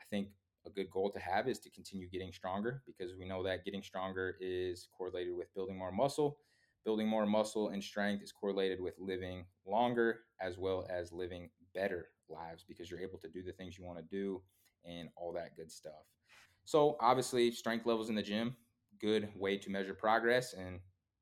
i 0.00 0.04
think 0.10 0.28
a 0.66 0.70
good 0.70 0.90
goal 0.90 1.10
to 1.10 1.18
have 1.18 1.48
is 1.48 1.58
to 1.60 1.70
continue 1.70 2.08
getting 2.08 2.32
stronger 2.32 2.82
because 2.86 3.14
we 3.16 3.26
know 3.26 3.42
that 3.42 3.64
getting 3.64 3.82
stronger 3.82 4.36
is 4.40 4.88
correlated 4.96 5.36
with 5.36 5.52
building 5.54 5.76
more 5.76 5.92
muscle. 5.92 6.38
Building 6.84 7.08
more 7.08 7.26
muscle 7.26 7.70
and 7.70 7.82
strength 7.82 8.22
is 8.22 8.32
correlated 8.32 8.80
with 8.80 8.94
living 8.98 9.46
longer 9.66 10.20
as 10.40 10.58
well 10.58 10.86
as 10.90 11.12
living 11.12 11.48
better 11.74 12.08
lives 12.28 12.64
because 12.66 12.90
you're 12.90 13.00
able 13.00 13.18
to 13.18 13.28
do 13.28 13.42
the 13.42 13.52
things 13.52 13.78
you 13.78 13.84
want 13.84 13.98
to 13.98 14.04
do 14.04 14.42
and 14.84 15.08
all 15.16 15.32
that 15.32 15.56
good 15.56 15.70
stuff. 15.70 16.04
So, 16.64 16.96
obviously, 17.00 17.50
strength 17.50 17.86
levels 17.86 18.08
in 18.08 18.14
the 18.14 18.22
gym, 18.22 18.56
good 19.00 19.28
way 19.34 19.58
to 19.58 19.70
measure 19.70 19.94
progress 19.94 20.54
and 20.54 20.80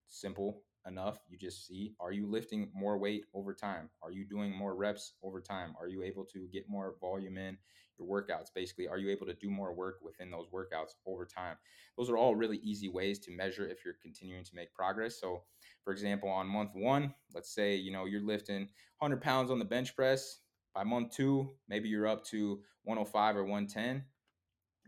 simple 0.09 0.63
enough. 0.87 1.19
You 1.29 1.39
just 1.39 1.67
see 1.67 1.95
are 2.01 2.13
you 2.13 2.27
lifting 2.27 2.71
more 2.75 2.99
weight 2.99 3.25
over 3.35 3.55
time? 3.55 3.91
Are 4.03 4.11
you 4.11 4.25
doing 4.25 4.55
more 4.55 4.75
reps 4.75 5.15
over 5.23 5.41
time? 5.41 5.75
Are 5.81 5.89
you 5.89 6.03
able 6.03 6.25
to 6.27 6.49
get 6.53 6.69
more 6.69 6.95
volume 7.01 7.39
in 7.39 7.59
your 7.99 8.09
workouts? 8.09 8.49
Basically, 8.55 8.89
are 8.89 8.99
you 8.99 9.11
able 9.11 9.27
to 9.27 9.35
do 9.35 9.51
more 9.51 9.75
work 9.75 9.99
within 10.03 10.31
those 10.31 10.49
workouts 10.49 10.95
over 11.07 11.25
time? 11.25 11.57
Those 11.97 12.11
are 12.11 12.17
all 12.17 12.35
really 12.35 12.59
easy 12.59 12.89
ways 12.89 13.19
to 13.21 13.31
measure 13.31 13.69
if 13.69 13.85
you're 13.85 13.95
continuing 14.03 14.45
to 14.45 14.55
make 14.55 14.73
progress. 14.73 15.21
So, 15.21 15.43
for 15.85 15.93
example, 15.93 16.29
on 16.29 16.47
month 16.47 16.71
one, 16.75 17.15
let's 17.35 17.55
say 17.55 17.77
you 17.77 17.93
know 17.93 18.05
you're 18.05 18.21
lifting 18.21 18.69
100 18.99 19.21
pounds 19.21 19.51
on 19.51 19.59
the 19.59 19.65
bench 19.65 19.95
press. 19.95 20.39
By 20.75 20.85
month 20.85 21.15
two, 21.15 21.51
maybe 21.69 21.89
you're 21.89 22.07
up 22.07 22.25
to 22.27 22.63
105 22.85 23.37
or 23.37 23.45
110 23.45 24.05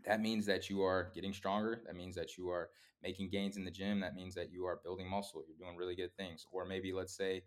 that 0.05 0.21
means 0.21 0.45
that 0.45 0.69
you 0.69 0.83
are 0.83 1.11
getting 1.13 1.33
stronger. 1.33 1.81
That 1.85 1.95
means 1.95 2.15
that 2.15 2.37
you 2.37 2.49
are 2.49 2.69
making 3.05 3.29
gains 3.29 3.55
in 3.55 3.63
the 3.63 3.71
gym. 3.71 3.99
That 3.99 4.15
means 4.15 4.33
that 4.35 4.51
you 4.51 4.65
are 4.65 4.79
building 4.83 5.09
muscle. 5.09 5.43
You're 5.47 5.57
doing 5.57 5.77
really 5.77 5.95
good 5.95 6.15
things. 6.17 6.45
Or 6.51 6.65
maybe 6.65 6.91
let's 6.91 7.15
say 7.15 7.43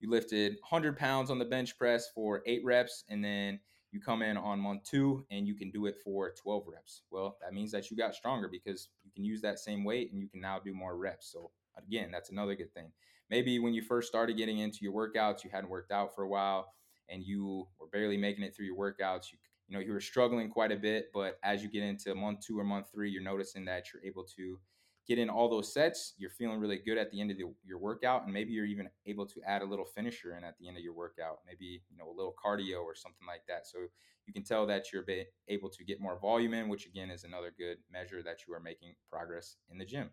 you 0.00 0.10
lifted 0.10 0.52
100 0.60 0.96
pounds 0.96 1.30
on 1.30 1.38
the 1.38 1.44
bench 1.44 1.78
press 1.78 2.08
for 2.14 2.42
eight 2.46 2.62
reps, 2.64 3.04
and 3.08 3.24
then 3.24 3.60
you 3.92 4.00
come 4.00 4.22
in 4.22 4.36
on 4.36 4.60
month 4.60 4.84
two 4.84 5.24
and 5.30 5.48
you 5.48 5.54
can 5.54 5.70
do 5.70 5.86
it 5.86 5.96
for 6.04 6.32
12 6.40 6.64
reps. 6.68 7.02
Well, 7.10 7.38
that 7.42 7.52
means 7.52 7.72
that 7.72 7.90
you 7.90 7.96
got 7.96 8.14
stronger 8.14 8.48
because 8.48 8.90
you 9.02 9.10
can 9.10 9.24
use 9.24 9.40
that 9.40 9.58
same 9.58 9.82
weight 9.82 10.12
and 10.12 10.20
you 10.20 10.28
can 10.28 10.40
now 10.40 10.60
do 10.60 10.72
more 10.72 10.96
reps. 10.96 11.32
So, 11.32 11.50
again, 11.76 12.10
that's 12.12 12.30
another 12.30 12.54
good 12.54 12.72
thing. 12.72 12.92
Maybe 13.30 13.58
when 13.58 13.74
you 13.74 13.82
first 13.82 14.06
started 14.06 14.36
getting 14.36 14.58
into 14.58 14.78
your 14.82 14.92
workouts, 14.92 15.42
you 15.42 15.50
hadn't 15.50 15.70
worked 15.70 15.90
out 15.90 16.14
for 16.14 16.22
a 16.22 16.28
while 16.28 16.72
and 17.08 17.24
you 17.24 17.66
were 17.80 17.88
barely 17.88 18.16
making 18.16 18.44
it 18.44 18.54
through 18.54 18.66
your 18.66 18.76
workouts. 18.76 19.32
You 19.32 19.38
you 19.70 19.76
know 19.76 19.82
you 19.84 19.92
were 19.92 20.00
struggling 20.00 20.50
quite 20.50 20.72
a 20.72 20.76
bit 20.76 21.10
but 21.14 21.38
as 21.44 21.62
you 21.62 21.70
get 21.70 21.84
into 21.84 22.14
month 22.14 22.40
two 22.44 22.58
or 22.58 22.64
month 22.64 22.86
three 22.92 23.08
you're 23.08 23.22
noticing 23.22 23.64
that 23.64 23.84
you're 23.92 24.04
able 24.04 24.24
to 24.24 24.58
get 25.06 25.18
in 25.18 25.28
all 25.28 25.48
those 25.48 25.72
sets 25.72 26.14
you're 26.18 26.30
feeling 26.30 26.58
really 26.58 26.78
good 26.78 26.98
at 26.98 27.10
the 27.10 27.20
end 27.20 27.30
of 27.30 27.36
the, 27.36 27.44
your 27.64 27.78
workout 27.78 28.24
and 28.24 28.32
maybe 28.32 28.52
you're 28.52 28.66
even 28.66 28.88
able 29.06 29.26
to 29.26 29.40
add 29.46 29.62
a 29.62 29.64
little 29.64 29.84
finisher 29.84 30.36
in 30.36 30.44
at 30.44 30.56
the 30.58 30.68
end 30.68 30.76
of 30.76 30.82
your 30.82 30.94
workout 30.94 31.38
maybe 31.46 31.82
you 31.90 31.96
know 31.96 32.08
a 32.08 32.16
little 32.16 32.34
cardio 32.42 32.82
or 32.82 32.94
something 32.94 33.26
like 33.26 33.42
that 33.48 33.66
so 33.66 33.78
you 34.26 34.32
can 34.32 34.44
tell 34.44 34.66
that 34.66 34.92
you're 34.92 35.04
able 35.48 35.68
to 35.68 35.84
get 35.84 36.00
more 36.00 36.18
volume 36.20 36.54
in 36.54 36.68
which 36.68 36.86
again 36.86 37.10
is 37.10 37.24
another 37.24 37.52
good 37.56 37.78
measure 37.92 38.22
that 38.22 38.38
you 38.46 38.54
are 38.54 38.60
making 38.60 38.94
progress 39.10 39.56
in 39.70 39.78
the 39.78 39.84
gym 39.84 40.10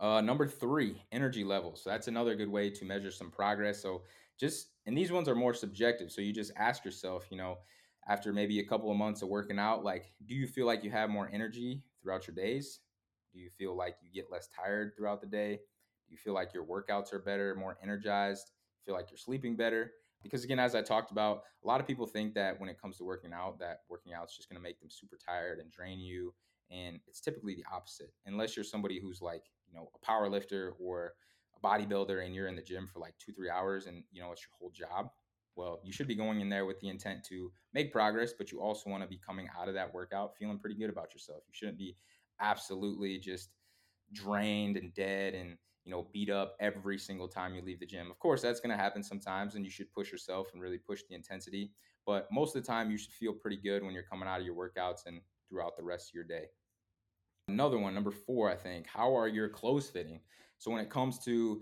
uh, 0.00 0.20
number 0.20 0.48
three, 0.48 1.00
energy 1.12 1.44
levels. 1.44 1.80
So 1.84 1.90
that's 1.90 2.08
another 2.08 2.34
good 2.34 2.48
way 2.48 2.70
to 2.70 2.84
measure 2.84 3.12
some 3.12 3.30
progress. 3.30 3.80
So 3.80 4.02
just, 4.36 4.70
and 4.84 4.98
these 4.98 5.12
ones 5.12 5.28
are 5.28 5.34
more 5.36 5.54
subjective. 5.54 6.10
So 6.10 6.20
you 6.20 6.32
just 6.32 6.50
ask 6.56 6.84
yourself, 6.84 7.26
you 7.30 7.36
know, 7.36 7.58
after 8.08 8.32
maybe 8.32 8.58
a 8.58 8.64
couple 8.64 8.90
of 8.90 8.96
months 8.96 9.22
of 9.22 9.28
working 9.28 9.58
out 9.58 9.84
like 9.84 10.12
do 10.26 10.34
you 10.34 10.46
feel 10.46 10.66
like 10.66 10.82
you 10.82 10.90
have 10.90 11.10
more 11.10 11.30
energy 11.32 11.82
throughout 12.02 12.26
your 12.26 12.34
days 12.34 12.80
do 13.32 13.40
you 13.40 13.50
feel 13.50 13.76
like 13.76 13.96
you 14.02 14.10
get 14.12 14.30
less 14.30 14.48
tired 14.48 14.92
throughout 14.96 15.20
the 15.20 15.26
day? 15.26 15.56
Do 16.06 16.12
you 16.12 16.18
feel 16.18 16.34
like 16.34 16.52
your 16.52 16.64
workouts 16.64 17.12
are 17.12 17.18
better 17.18 17.54
more 17.54 17.78
energized 17.82 18.52
feel 18.84 18.94
like 18.94 19.10
you're 19.10 19.18
sleeping 19.18 19.56
better? 19.56 19.92
Because 20.22 20.44
again 20.44 20.58
as 20.58 20.74
i 20.74 20.82
talked 20.82 21.10
about 21.10 21.42
a 21.64 21.66
lot 21.66 21.80
of 21.80 21.86
people 21.86 22.06
think 22.06 22.34
that 22.34 22.58
when 22.60 22.68
it 22.68 22.80
comes 22.80 22.96
to 22.98 23.04
working 23.04 23.32
out 23.32 23.58
that 23.58 23.80
working 23.88 24.12
out 24.12 24.28
is 24.30 24.36
just 24.36 24.48
going 24.48 24.56
to 24.56 24.62
make 24.62 24.78
them 24.80 24.90
super 24.90 25.16
tired 25.16 25.58
and 25.58 25.70
drain 25.70 25.98
you 25.98 26.32
and 26.70 27.00
it's 27.06 27.20
typically 27.20 27.54
the 27.54 27.64
opposite. 27.72 28.12
Unless 28.24 28.56
you're 28.56 28.64
somebody 28.64 29.00
who's 29.00 29.20
like 29.20 29.44
you 29.68 29.74
know 29.74 29.88
a 29.94 30.06
power 30.06 30.28
lifter 30.28 30.74
or 30.78 31.14
a 31.56 31.66
bodybuilder 31.66 32.24
and 32.24 32.34
you're 32.34 32.48
in 32.48 32.56
the 32.56 32.62
gym 32.62 32.88
for 32.92 32.98
like 32.98 33.14
two 33.18 33.32
three 33.32 33.50
hours 33.50 33.86
and 33.86 34.04
you 34.12 34.20
know 34.20 34.32
it's 34.32 34.42
your 34.42 34.56
whole 34.58 34.70
job 34.70 35.10
well, 35.54 35.80
you 35.84 35.92
should 35.92 36.08
be 36.08 36.14
going 36.14 36.40
in 36.40 36.48
there 36.48 36.64
with 36.64 36.80
the 36.80 36.88
intent 36.88 37.24
to 37.24 37.52
make 37.74 37.92
progress, 37.92 38.32
but 38.32 38.50
you 38.50 38.60
also 38.60 38.88
want 38.88 39.02
to 39.02 39.08
be 39.08 39.18
coming 39.18 39.48
out 39.58 39.68
of 39.68 39.74
that 39.74 39.92
workout 39.92 40.36
feeling 40.38 40.58
pretty 40.58 40.76
good 40.76 40.88
about 40.90 41.12
yourself. 41.12 41.42
You 41.46 41.52
shouldn't 41.52 41.78
be 41.78 41.96
absolutely 42.42 43.18
just 43.18 43.50
drained 44.12 44.76
and 44.76 44.92
dead 44.94 45.34
and 45.34 45.56
you 45.84 45.90
know 45.90 46.06
beat 46.12 46.30
up 46.30 46.54
every 46.60 46.98
single 46.98 47.28
time 47.28 47.54
you 47.54 47.62
leave 47.62 47.80
the 47.80 47.86
gym. 47.86 48.10
Of 48.10 48.18
course, 48.18 48.42
that's 48.42 48.60
going 48.60 48.76
to 48.76 48.82
happen 48.82 49.02
sometimes 49.02 49.54
and 49.54 49.64
you 49.64 49.70
should 49.70 49.90
push 49.92 50.12
yourself 50.12 50.48
and 50.52 50.62
really 50.62 50.78
push 50.78 51.02
the 51.08 51.14
intensity, 51.14 51.72
but 52.06 52.28
most 52.30 52.54
of 52.54 52.62
the 52.62 52.66
time 52.66 52.90
you 52.90 52.98
should 52.98 53.12
feel 53.12 53.32
pretty 53.32 53.56
good 53.56 53.82
when 53.82 53.94
you're 53.94 54.02
coming 54.02 54.28
out 54.28 54.40
of 54.40 54.46
your 54.46 54.54
workouts 54.54 55.06
and 55.06 55.20
throughout 55.48 55.76
the 55.76 55.82
rest 55.82 56.10
of 56.10 56.14
your 56.14 56.24
day. 56.24 56.46
Another 57.48 57.78
one, 57.78 57.94
number 57.94 58.10
4, 58.10 58.50
I 58.50 58.56
think, 58.56 58.86
how 58.86 59.16
are 59.16 59.28
your 59.28 59.48
clothes 59.48 59.90
fitting? 59.90 60.20
So 60.58 60.70
when 60.70 60.80
it 60.80 60.90
comes 60.90 61.18
to 61.24 61.60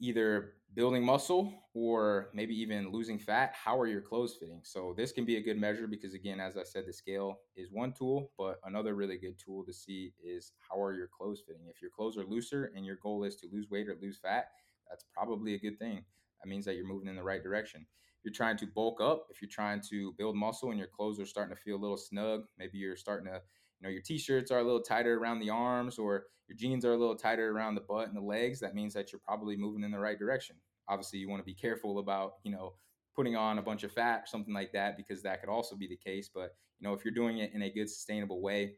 either 0.00 0.54
building 0.74 1.04
muscle 1.04 1.52
or 1.74 2.30
maybe 2.32 2.54
even 2.58 2.90
losing 2.90 3.18
fat, 3.18 3.52
how 3.54 3.78
are 3.78 3.86
your 3.86 4.00
clothes 4.00 4.36
fitting? 4.38 4.60
So 4.62 4.94
this 4.96 5.12
can 5.12 5.24
be 5.24 5.36
a 5.36 5.42
good 5.42 5.58
measure 5.58 5.86
because 5.86 6.14
again, 6.14 6.40
as 6.40 6.56
I 6.56 6.62
said, 6.62 6.84
the 6.86 6.92
scale 6.92 7.40
is 7.56 7.70
one 7.70 7.92
tool, 7.92 8.32
but 8.38 8.60
another 8.64 8.94
really 8.94 9.18
good 9.18 9.38
tool 9.38 9.64
to 9.64 9.72
see 9.72 10.12
is 10.22 10.52
how 10.58 10.80
are 10.80 10.94
your 10.94 11.08
clothes 11.08 11.42
fitting? 11.46 11.66
If 11.68 11.82
your 11.82 11.90
clothes 11.90 12.16
are 12.16 12.24
looser 12.24 12.72
and 12.74 12.84
your 12.84 12.96
goal 13.02 13.24
is 13.24 13.36
to 13.36 13.48
lose 13.52 13.68
weight 13.70 13.88
or 13.88 13.96
lose 14.00 14.18
fat, 14.18 14.46
that's 14.88 15.04
probably 15.14 15.54
a 15.54 15.58
good 15.58 15.78
thing. 15.78 16.04
That 16.42 16.48
means 16.48 16.64
that 16.64 16.76
you're 16.76 16.86
moving 16.86 17.08
in 17.08 17.16
the 17.16 17.22
right 17.22 17.42
direction. 17.42 17.86
If 18.18 18.24
you're 18.24 18.34
trying 18.34 18.58
to 18.58 18.66
bulk 18.66 19.00
up, 19.00 19.26
if 19.30 19.40
you're 19.40 19.50
trying 19.50 19.80
to 19.90 20.12
build 20.18 20.36
muscle 20.36 20.70
and 20.70 20.78
your 20.78 20.88
clothes 20.88 21.18
are 21.20 21.26
starting 21.26 21.54
to 21.54 21.60
feel 21.60 21.76
a 21.76 21.80
little 21.80 21.96
snug, 21.96 22.44
maybe 22.58 22.78
you're 22.78 22.96
starting 22.96 23.26
to 23.32 23.40
you 23.80 23.86
know 23.86 23.92
your 23.92 24.02
t-shirts 24.02 24.50
are 24.50 24.58
a 24.58 24.64
little 24.64 24.82
tighter 24.82 25.18
around 25.18 25.40
the 25.40 25.50
arms 25.50 25.98
or 25.98 26.24
your 26.48 26.56
jeans 26.56 26.84
are 26.84 26.92
a 26.92 26.96
little 26.96 27.16
tighter 27.16 27.50
around 27.50 27.74
the 27.74 27.80
butt 27.80 28.08
and 28.08 28.16
the 28.16 28.20
legs 28.20 28.60
that 28.60 28.74
means 28.74 28.92
that 28.94 29.12
you're 29.12 29.20
probably 29.24 29.56
moving 29.56 29.84
in 29.84 29.90
the 29.90 29.98
right 29.98 30.18
direction. 30.18 30.56
Obviously 30.88 31.18
you 31.18 31.28
want 31.28 31.40
to 31.40 31.44
be 31.44 31.54
careful 31.54 31.98
about 31.98 32.34
you 32.42 32.50
know 32.50 32.74
putting 33.14 33.36
on 33.36 33.58
a 33.58 33.62
bunch 33.62 33.84
of 33.84 33.92
fat 33.92 34.22
or 34.22 34.26
something 34.26 34.54
like 34.54 34.72
that 34.72 34.96
because 34.96 35.22
that 35.22 35.40
could 35.40 35.50
also 35.50 35.76
be 35.76 35.86
the 35.86 35.96
case 35.96 36.30
but 36.32 36.54
you 36.78 36.88
know 36.88 36.94
if 36.94 37.04
you're 37.04 37.14
doing 37.14 37.38
it 37.38 37.52
in 37.54 37.62
a 37.62 37.70
good 37.70 37.88
sustainable 37.88 38.40
way 38.40 38.74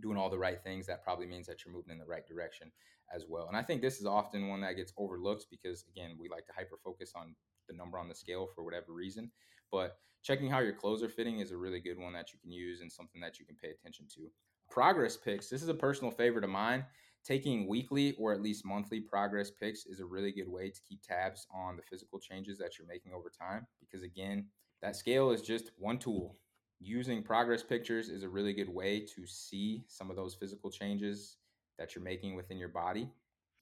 doing 0.00 0.16
all 0.16 0.30
the 0.30 0.38
right 0.38 0.62
things 0.62 0.86
that 0.86 1.02
probably 1.02 1.26
means 1.26 1.46
that 1.46 1.64
you're 1.64 1.74
moving 1.74 1.92
in 1.92 1.98
the 1.98 2.06
right 2.06 2.26
direction 2.26 2.70
as 3.14 3.24
well 3.28 3.48
and 3.48 3.56
i 3.56 3.62
think 3.62 3.82
this 3.82 4.00
is 4.00 4.06
often 4.06 4.48
one 4.48 4.60
that 4.60 4.76
gets 4.76 4.92
overlooked 4.96 5.46
because 5.50 5.84
again 5.88 6.16
we 6.18 6.28
like 6.28 6.46
to 6.46 6.52
hyper 6.56 6.78
focus 6.84 7.12
on 7.16 7.34
the 7.68 7.74
number 7.74 7.98
on 7.98 8.08
the 8.08 8.14
scale 8.14 8.48
for 8.54 8.64
whatever 8.64 8.92
reason 8.92 9.30
but 9.70 9.98
checking 10.22 10.50
how 10.50 10.58
your 10.58 10.72
clothes 10.72 11.02
are 11.02 11.08
fitting 11.08 11.40
is 11.40 11.52
a 11.52 11.56
really 11.56 11.80
good 11.80 11.98
one 11.98 12.12
that 12.12 12.32
you 12.32 12.38
can 12.38 12.50
use 12.50 12.80
and 12.80 12.90
something 12.90 13.20
that 13.20 13.38
you 13.38 13.44
can 13.46 13.56
pay 13.56 13.70
attention 13.70 14.06
to. 14.14 14.28
Progress 14.70 15.16
pics. 15.16 15.48
This 15.48 15.62
is 15.62 15.68
a 15.68 15.74
personal 15.74 16.10
favorite 16.10 16.44
of 16.44 16.50
mine. 16.50 16.84
Taking 17.24 17.66
weekly 17.66 18.14
or 18.18 18.32
at 18.32 18.42
least 18.42 18.64
monthly 18.64 19.00
progress 19.00 19.50
pics 19.50 19.86
is 19.86 20.00
a 20.00 20.06
really 20.06 20.32
good 20.32 20.48
way 20.48 20.70
to 20.70 20.80
keep 20.88 21.02
tabs 21.02 21.46
on 21.54 21.76
the 21.76 21.82
physical 21.82 22.18
changes 22.18 22.58
that 22.58 22.78
you're 22.78 22.86
making 22.86 23.12
over 23.12 23.30
time. 23.30 23.66
Because 23.80 24.02
again, 24.02 24.46
that 24.82 24.96
scale 24.96 25.30
is 25.30 25.42
just 25.42 25.70
one 25.76 25.98
tool. 25.98 26.36
Using 26.80 27.22
progress 27.22 27.62
pictures 27.62 28.08
is 28.08 28.22
a 28.22 28.28
really 28.28 28.52
good 28.52 28.68
way 28.68 29.00
to 29.00 29.26
see 29.26 29.82
some 29.88 30.10
of 30.10 30.16
those 30.16 30.34
physical 30.34 30.70
changes 30.70 31.36
that 31.78 31.94
you're 31.94 32.04
making 32.04 32.36
within 32.36 32.56
your 32.56 32.68
body. 32.68 33.10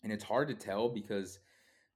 And 0.03 0.12
it's 0.12 0.25
hard 0.25 0.49
to 0.49 0.55
tell 0.55 0.88
because 0.88 1.38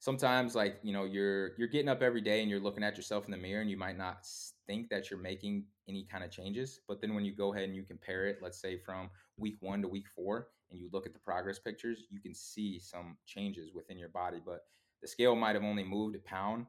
sometimes 0.01 0.55
like 0.55 0.79
you 0.83 0.93
know 0.93 1.05
you're 1.05 1.53
you're 1.57 1.69
getting 1.69 1.89
up 1.89 2.03
every 2.03 2.21
day 2.21 2.41
and 2.41 2.51
you're 2.51 2.61
looking 2.61 2.83
at 2.83 2.97
yourself 2.97 3.25
in 3.27 3.31
the 3.31 3.37
mirror 3.37 3.61
and 3.61 3.71
you 3.71 3.77
might 3.77 3.97
not 3.97 4.27
think 4.67 4.89
that 4.89 5.11
you're 5.11 5.21
making 5.21 5.65
any 5.89 6.05
kind 6.11 6.25
of 6.25 6.31
changes 6.31 6.81
but 6.89 7.01
then 7.01 7.15
when 7.15 7.25
you 7.25 7.33
go 7.33 7.53
ahead 7.53 7.65
and 7.65 7.77
you 7.77 7.85
compare 7.85 8.27
it 8.27 8.39
let's 8.43 8.61
say 8.61 8.77
from 8.77 9.09
week 9.37 9.57
1 9.61 9.83
to 9.83 9.89
week 9.89 10.07
4 10.15 10.49
and 10.71 10.81
you 10.81 10.89
look 10.93 11.07
at 11.07 11.13
the 11.13 11.19
progress 11.19 11.59
pictures 11.59 12.05
you 12.11 12.21
can 12.21 12.35
see 12.35 12.79
some 12.79 13.17
changes 13.27 13.73
within 13.75 13.99
your 13.99 14.09
body 14.09 14.41
but 14.45 14.65
the 15.03 15.09
scale 15.09 15.35
might 15.35 15.55
have 15.55 15.65
only 15.65 15.85
moved 15.85 16.17
a 16.17 16.19
pound. 16.19 16.67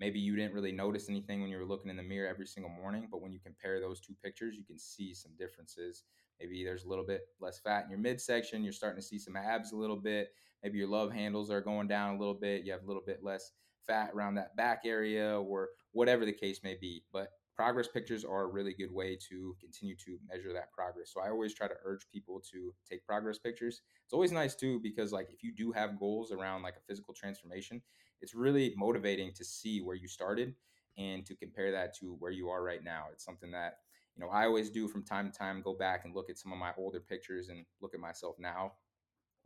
Maybe 0.00 0.18
you 0.18 0.34
didn't 0.36 0.54
really 0.54 0.72
notice 0.72 1.08
anything 1.08 1.40
when 1.40 1.50
you 1.50 1.58
were 1.58 1.64
looking 1.64 1.90
in 1.90 1.96
the 1.96 2.02
mirror 2.02 2.28
every 2.28 2.46
single 2.46 2.70
morning 2.70 3.08
but 3.10 3.22
when 3.22 3.32
you 3.32 3.38
compare 3.38 3.80
those 3.80 4.00
two 4.00 4.14
pictures 4.22 4.56
you 4.56 4.64
can 4.64 4.78
see 4.78 5.14
some 5.14 5.32
differences. 5.38 6.02
Maybe 6.40 6.64
there's 6.64 6.84
a 6.84 6.88
little 6.88 7.06
bit 7.06 7.22
less 7.40 7.60
fat 7.60 7.84
in 7.84 7.90
your 7.90 8.00
midsection 8.00 8.64
you're 8.64 8.72
starting 8.72 9.00
to 9.00 9.06
see 9.06 9.18
some 9.18 9.36
abs 9.36 9.72
a 9.72 9.76
little 9.76 9.96
bit 9.96 10.32
maybe 10.64 10.78
your 10.78 10.88
love 10.88 11.12
handles 11.12 11.50
are 11.50 11.60
going 11.60 11.86
down 11.86 12.16
a 12.16 12.18
little 12.18 12.34
bit 12.34 12.64
you 12.64 12.72
have 12.72 12.82
a 12.82 12.86
little 12.86 13.02
bit 13.06 13.22
less 13.22 13.52
fat 13.86 14.10
around 14.14 14.34
that 14.34 14.56
back 14.56 14.82
area 14.84 15.38
or 15.38 15.68
whatever 15.92 16.24
the 16.24 16.32
case 16.32 16.60
may 16.64 16.74
be 16.80 17.04
but 17.12 17.28
progress 17.54 17.86
pictures 17.86 18.24
are 18.24 18.42
a 18.42 18.46
really 18.48 18.74
good 18.74 18.92
way 18.92 19.16
to 19.16 19.56
continue 19.60 19.94
to 19.94 20.18
measure 20.28 20.52
that 20.52 20.72
progress. 20.72 21.12
So 21.12 21.20
i 21.20 21.30
always 21.30 21.54
try 21.54 21.68
to 21.68 21.74
urge 21.84 22.08
people 22.12 22.42
to 22.52 22.74
take 22.88 23.06
progress 23.06 23.38
pictures. 23.38 23.82
It's 24.04 24.12
always 24.12 24.32
nice 24.32 24.54
too 24.56 24.80
because 24.82 25.12
like 25.12 25.28
if 25.30 25.42
you 25.42 25.52
do 25.54 25.70
have 25.72 25.98
goals 25.98 26.32
around 26.32 26.62
like 26.62 26.74
a 26.76 26.84
physical 26.88 27.14
transformation 27.14 27.80
it's 28.20 28.34
really 28.34 28.74
motivating 28.76 29.32
to 29.34 29.44
see 29.44 29.80
where 29.82 29.96
you 29.96 30.08
started 30.08 30.54
and 30.96 31.26
to 31.26 31.36
compare 31.36 31.70
that 31.72 31.94
to 31.96 32.16
where 32.18 32.30
you 32.30 32.48
are 32.48 32.62
right 32.62 32.82
now. 32.82 33.04
It's 33.12 33.24
something 33.24 33.50
that 33.50 33.78
you 34.16 34.24
know 34.24 34.30
i 34.30 34.44
always 34.46 34.70
do 34.70 34.86
from 34.88 35.04
time 35.04 35.30
to 35.30 35.36
time 35.36 35.60
go 35.60 35.74
back 35.74 36.04
and 36.04 36.14
look 36.14 36.30
at 36.30 36.38
some 36.38 36.52
of 36.52 36.58
my 36.58 36.70
older 36.78 37.00
pictures 37.00 37.48
and 37.48 37.66
look 37.82 37.94
at 37.94 38.00
myself 38.00 38.36
now 38.38 38.72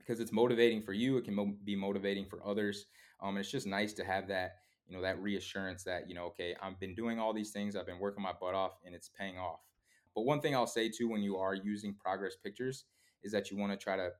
because 0.08 0.20
it's 0.20 0.32
motivating 0.32 0.80
for 0.80 0.94
you. 0.94 1.18
It 1.18 1.24
can 1.24 1.34
mo- 1.34 1.54
be 1.64 1.76
motivating 1.76 2.24
for 2.24 2.40
others. 2.44 2.86
Um, 3.20 3.30
and 3.30 3.38
it's 3.38 3.50
just 3.50 3.66
nice 3.66 3.92
to 3.94 4.04
have 4.04 4.26
that, 4.28 4.56
you 4.86 4.96
know, 4.96 5.02
that 5.02 5.20
reassurance 5.20 5.84
that, 5.84 6.08
you 6.08 6.14
know, 6.14 6.24
okay, 6.26 6.56
I've 6.62 6.80
been 6.80 6.94
doing 6.94 7.18
all 7.18 7.34
these 7.34 7.50
things, 7.50 7.76
I've 7.76 7.86
been 7.86 7.98
working 7.98 8.22
my 8.22 8.32
butt 8.32 8.54
off 8.54 8.78
and 8.86 8.94
it's 8.94 9.10
paying 9.10 9.38
off. 9.38 9.60
But 10.14 10.22
one 10.22 10.40
thing 10.40 10.54
I'll 10.54 10.66
say 10.66 10.88
too, 10.88 11.08
when 11.08 11.22
you 11.22 11.36
are 11.36 11.54
using 11.54 11.94
progress 11.94 12.36
pictures, 12.36 12.84
is 13.22 13.32
that 13.32 13.50
you 13.50 13.58
want 13.58 13.72
to 13.72 13.76
try 13.76 13.96
to 13.96 14.10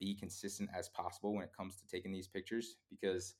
be 0.00 0.16
consistent 0.16 0.68
as 0.76 0.88
possible 0.88 1.34
when 1.34 1.44
it 1.44 1.52
comes 1.56 1.76
to 1.76 1.86
taking 1.86 2.10
these 2.10 2.26
pictures. 2.26 2.76
Because 2.90 3.34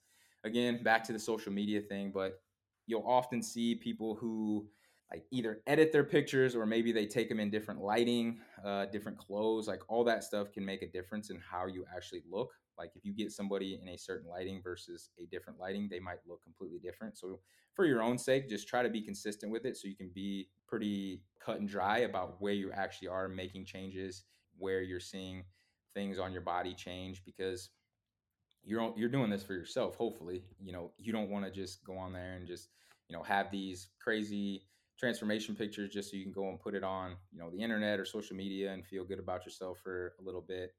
again, 0.45 0.85
back 0.85 1.03
to 1.05 1.13
the 1.13 1.19
social 1.19 1.53
media 1.53 1.81
thing, 1.81 2.13
but 2.15 2.41
you'll 2.87 3.07
often 3.07 3.43
see 3.43 3.75
people 3.75 4.15
who 4.15 4.69
like 5.11 5.25
either 5.31 5.63
edit 5.67 5.93
their 5.93 6.05
pictures 6.05 6.57
or 6.57 6.67
maybe 6.67 6.93
they 6.93 7.07
take 7.07 7.29
them 7.29 7.39
in 7.39 7.51
different 7.51 7.81
lighting, 7.81 8.41
uh, 8.65 8.87
different 8.87 9.19
clothes. 9.19 9.69
Like 9.69 9.83
all 9.89 10.05
that 10.05 10.25
stuff 10.25 10.53
can 10.53 10.65
make 10.65 10.83
a 10.83 10.89
difference 10.89 11.31
in 11.31 11.39
how 11.39 11.67
you 11.67 11.85
actually 11.95 12.23
look. 12.31 12.51
Like 12.77 12.91
if 12.95 13.05
you 13.05 13.15
get 13.15 13.33
somebody 13.33 13.79
in 13.81 13.89
a 13.89 13.97
certain 13.97 14.29
lighting 14.29 14.61
versus 14.63 15.11
a 15.23 15.27
different 15.27 15.59
lighting, 15.59 15.89
they 15.89 16.01
might 16.01 16.19
look 16.27 16.43
completely 16.43 16.79
different. 16.79 17.17
So 17.17 17.39
for 17.75 17.87
your 17.87 18.03
own 18.03 18.19
sake, 18.19 18.49
just 18.49 18.69
try 18.69 18.83
to 18.83 18.91
be 18.91 19.01
consistent 19.01 19.53
with 19.53 19.65
it 19.65 19.77
so 19.77 19.89
you 19.89 19.97
can 19.97 20.11
be 20.15 20.49
pretty 20.67 21.23
cut 21.41 21.61
and 21.61 21.69
dry 21.69 21.99
about 21.99 22.41
where 22.41 22.53
you 22.53 22.73
actually 22.73 23.09
are 23.09 23.29
making 23.29 23.65
changes, 23.65 24.25
where 24.59 24.83
you're 24.83 25.01
seeing 25.01 25.45
things 25.95 26.19
on 26.19 26.33
your 26.33 26.43
body 26.43 26.75
change 26.75 27.25
because 27.25 27.71
you're 28.63 28.93
you're 28.97 29.09
doing 29.09 29.31
this 29.31 29.43
for 29.43 29.55
yourself 29.55 29.97
hopefully 29.97 30.43
you 30.61 30.73
know 30.73 30.91
you 30.99 31.13
don't 31.13 31.31
want 31.31 31.45
to 31.45 31.51
just 31.51 31.83
go 31.85 31.97
on 31.97 32.13
there 32.13 32.35
and 32.35 32.47
just 32.47 32.69
you 33.09 33.17
know 33.17 33.23
have 33.23 33.51
these 33.51 33.89
crazy 34.03 34.63
transformation 34.99 35.55
pictures 35.55 35.91
just 35.91 36.11
so 36.11 36.17
you 36.17 36.23
can 36.23 36.33
go 36.33 36.49
and 36.49 36.59
put 36.59 36.75
it 36.75 36.83
on 36.83 37.17
you 37.33 37.39
know 37.39 37.51
the 37.51 37.61
internet 37.63 38.01
or 38.01 38.05
social 38.05 38.37
media 38.37 38.73
and 38.73 38.85
feel 38.85 39.05
good 39.05 39.19
about 39.19 39.45
yourself 39.45 39.79
for 39.83 40.15
a 40.21 40.23
little 40.23 40.41
bit 40.41 40.75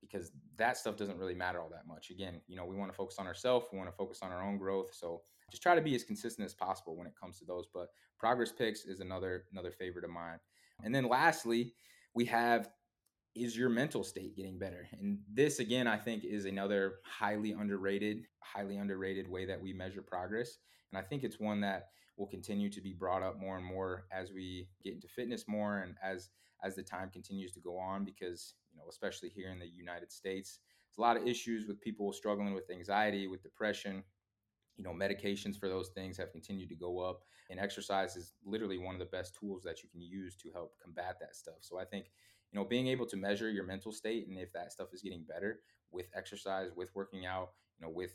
because 0.00 0.32
that 0.56 0.76
stuff 0.76 0.96
doesn't 0.96 1.18
really 1.18 1.34
matter 1.34 1.60
all 1.60 1.68
that 1.68 1.86
much. 1.86 2.10
Again 2.10 2.40
you 2.46 2.56
know 2.56 2.64
we 2.64 2.76
want 2.76 2.90
to 2.90 2.96
focus 2.96 3.16
on 3.18 3.26
ourselves 3.26 3.66
we 3.72 3.78
want 3.78 3.90
to 3.90 3.96
focus 3.96 4.20
on 4.22 4.30
our 4.32 4.42
own 4.42 4.58
growth 4.58 4.90
so 4.92 5.22
just 5.50 5.62
try 5.62 5.74
to 5.74 5.80
be 5.80 5.94
as 5.94 6.04
consistent 6.04 6.46
as 6.46 6.54
possible 6.54 6.96
when 6.96 7.06
it 7.06 7.14
comes 7.20 7.38
to 7.38 7.44
those 7.44 7.66
but 7.72 7.88
progress 8.18 8.52
pics 8.52 8.84
is 8.84 9.00
another 9.00 9.44
another 9.52 9.70
favorite 9.72 10.04
of 10.04 10.10
mine. 10.10 10.38
And 10.84 10.94
then 10.94 11.08
lastly 11.08 11.74
we 12.14 12.24
have 12.26 12.70
is 13.36 13.56
your 13.56 13.68
mental 13.68 14.02
state 14.02 14.36
getting 14.36 14.58
better? 14.58 14.88
And 14.92 15.18
this 15.32 15.60
again 15.60 15.86
i 15.86 15.96
think 15.96 16.24
is 16.24 16.44
another 16.44 16.96
highly 17.04 17.52
underrated 17.52 18.26
highly 18.40 18.76
underrated 18.76 19.28
way 19.28 19.46
that 19.46 19.60
we 19.60 19.72
measure 19.72 20.02
progress 20.02 20.58
and 20.92 20.98
i 20.98 21.02
think 21.02 21.22
it's 21.22 21.38
one 21.38 21.60
that 21.60 21.88
will 22.16 22.26
continue 22.26 22.68
to 22.70 22.80
be 22.80 22.92
brought 22.92 23.22
up 23.22 23.38
more 23.40 23.56
and 23.56 23.64
more 23.64 24.04
as 24.12 24.32
we 24.32 24.68
get 24.82 24.92
into 24.94 25.08
fitness 25.08 25.44
more 25.48 25.78
and 25.78 25.94
as 26.02 26.30
as 26.62 26.76
the 26.76 26.82
time 26.82 27.08
continues 27.10 27.52
to 27.52 27.60
go 27.60 27.78
on 27.78 28.04
because 28.04 28.54
you 28.70 28.76
know 28.76 28.84
especially 28.88 29.28
here 29.28 29.50
in 29.50 29.58
the 29.58 29.66
united 29.66 30.12
states 30.12 30.58
there's 30.90 30.98
a 30.98 31.00
lot 31.00 31.16
of 31.16 31.26
issues 31.26 31.66
with 31.66 31.80
people 31.80 32.12
struggling 32.12 32.52
with 32.52 32.70
anxiety 32.70 33.28
with 33.28 33.42
depression. 33.42 34.02
You 34.76 34.84
know 34.84 34.92
medications 34.92 35.58
for 35.58 35.68
those 35.68 35.90
things 35.90 36.16
have 36.16 36.32
continued 36.32 36.70
to 36.70 36.74
go 36.74 37.00
up 37.00 37.20
and 37.50 37.60
exercise 37.60 38.16
is 38.16 38.32
literally 38.44 38.78
one 38.78 38.94
of 38.94 38.98
the 38.98 39.04
best 39.06 39.36
tools 39.38 39.62
that 39.64 39.82
you 39.82 39.88
can 39.90 40.00
use 40.00 40.36
to 40.36 40.50
help 40.52 40.72
combat 40.82 41.16
that 41.20 41.36
stuff. 41.36 41.56
So 41.60 41.78
i 41.78 41.84
think 41.84 42.06
you 42.50 42.58
know 42.58 42.64
being 42.64 42.88
able 42.88 43.06
to 43.06 43.16
measure 43.16 43.50
your 43.50 43.64
mental 43.64 43.92
state 43.92 44.26
and 44.26 44.38
if 44.38 44.52
that 44.52 44.72
stuff 44.72 44.88
is 44.92 45.02
getting 45.02 45.24
better 45.24 45.60
with 45.92 46.06
exercise 46.14 46.70
with 46.74 46.90
working 46.94 47.26
out 47.26 47.50
you 47.78 47.86
know 47.86 47.92
with 47.92 48.14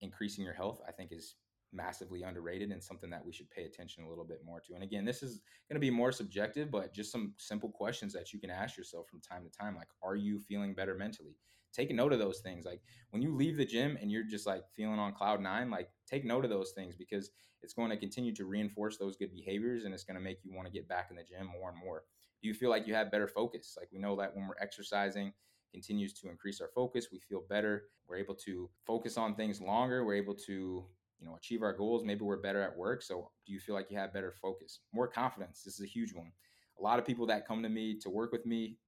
increasing 0.00 0.44
your 0.44 0.52
health 0.52 0.80
i 0.86 0.92
think 0.92 1.10
is 1.10 1.36
massively 1.74 2.22
underrated 2.22 2.70
and 2.70 2.82
something 2.82 3.10
that 3.10 3.24
we 3.24 3.32
should 3.32 3.50
pay 3.50 3.64
attention 3.64 4.04
a 4.04 4.08
little 4.08 4.24
bit 4.24 4.40
more 4.44 4.60
to. 4.60 4.74
And 4.74 4.82
again, 4.82 5.04
this 5.04 5.22
is 5.22 5.40
going 5.68 5.76
to 5.76 5.80
be 5.80 5.90
more 5.90 6.12
subjective, 6.12 6.70
but 6.70 6.94
just 6.94 7.12
some 7.12 7.34
simple 7.36 7.70
questions 7.70 8.12
that 8.12 8.32
you 8.32 8.38
can 8.38 8.50
ask 8.50 8.76
yourself 8.76 9.08
from 9.08 9.20
time 9.20 9.44
to 9.44 9.50
time 9.50 9.76
like 9.76 9.88
are 10.02 10.16
you 10.16 10.38
feeling 10.38 10.74
better 10.74 10.94
mentally? 10.94 11.36
Take 11.72 11.92
note 11.92 12.12
of 12.12 12.20
those 12.20 12.38
things. 12.38 12.64
Like 12.64 12.80
when 13.10 13.20
you 13.20 13.34
leave 13.34 13.56
the 13.56 13.64
gym 13.64 13.98
and 14.00 14.10
you're 14.10 14.24
just 14.24 14.46
like 14.46 14.62
feeling 14.74 14.98
on 14.98 15.12
cloud 15.12 15.40
9, 15.40 15.70
like 15.70 15.88
take 16.06 16.24
note 16.24 16.44
of 16.44 16.50
those 16.50 16.72
things 16.72 16.94
because 16.94 17.30
it's 17.62 17.74
going 17.74 17.90
to 17.90 17.96
continue 17.96 18.32
to 18.34 18.44
reinforce 18.44 18.96
those 18.96 19.16
good 19.16 19.32
behaviors 19.32 19.84
and 19.84 19.92
it's 19.92 20.04
going 20.04 20.16
to 20.16 20.22
make 20.22 20.38
you 20.44 20.54
want 20.54 20.66
to 20.66 20.72
get 20.72 20.88
back 20.88 21.08
in 21.10 21.16
the 21.16 21.24
gym 21.24 21.48
more 21.58 21.70
and 21.70 21.78
more. 21.78 22.04
Do 22.40 22.48
you 22.48 22.54
feel 22.54 22.70
like 22.70 22.86
you 22.86 22.94
have 22.94 23.10
better 23.10 23.26
focus? 23.26 23.76
Like 23.78 23.88
we 23.92 23.98
know 23.98 24.14
that 24.16 24.36
when 24.36 24.46
we're 24.46 24.54
exercising, 24.60 25.32
continues 25.74 26.12
to 26.12 26.30
increase 26.30 26.60
our 26.60 26.70
focus. 26.74 27.08
We 27.10 27.18
feel 27.18 27.42
better. 27.48 27.84
We're 28.06 28.18
able 28.18 28.36
to 28.46 28.70
focus 28.86 29.18
on 29.18 29.34
things 29.34 29.60
longer. 29.60 30.04
We're 30.04 30.14
able 30.14 30.36
to 30.46 30.84
you 31.18 31.26
know 31.26 31.36
achieve 31.36 31.62
our 31.62 31.72
goals 31.72 32.04
maybe 32.04 32.22
we're 32.22 32.36
better 32.36 32.60
at 32.60 32.76
work 32.76 33.02
so 33.02 33.30
do 33.46 33.52
you 33.52 33.60
feel 33.60 33.74
like 33.74 33.90
you 33.90 33.96
have 33.98 34.12
better 34.12 34.34
focus? 34.40 34.80
More 34.92 35.08
confidence 35.08 35.62
this 35.64 35.74
is 35.74 35.80
a 35.84 35.88
huge 35.88 36.14
one. 36.14 36.32
A 36.78 36.82
lot 36.82 36.98
of 36.98 37.06
people 37.06 37.26
that 37.26 37.46
come 37.46 37.62
to 37.62 37.68
me 37.68 37.98
to 38.00 38.10
work 38.10 38.32
with 38.32 38.46
me 38.46 38.78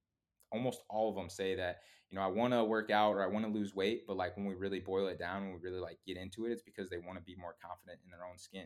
almost 0.51 0.81
all 0.89 1.09
of 1.09 1.15
them 1.15 1.29
say 1.29 1.55
that 1.55 1.79
you 2.09 2.17
know 2.17 2.23
i 2.23 2.27
want 2.27 2.53
to 2.53 2.63
work 2.63 2.89
out 2.89 3.11
or 3.11 3.21
i 3.21 3.27
want 3.27 3.45
to 3.45 3.51
lose 3.51 3.75
weight 3.75 4.03
but 4.07 4.15
like 4.15 4.35
when 4.37 4.45
we 4.45 4.53
really 4.53 4.79
boil 4.79 5.07
it 5.07 5.19
down 5.19 5.43
when 5.43 5.53
we 5.53 5.59
really 5.59 5.79
like 5.79 5.97
get 6.05 6.15
into 6.15 6.45
it 6.45 6.51
it's 6.51 6.61
because 6.61 6.89
they 6.89 6.97
want 6.97 7.17
to 7.17 7.23
be 7.23 7.35
more 7.35 7.55
confident 7.61 7.99
in 8.05 8.11
their 8.11 8.25
own 8.25 8.37
skin. 8.37 8.65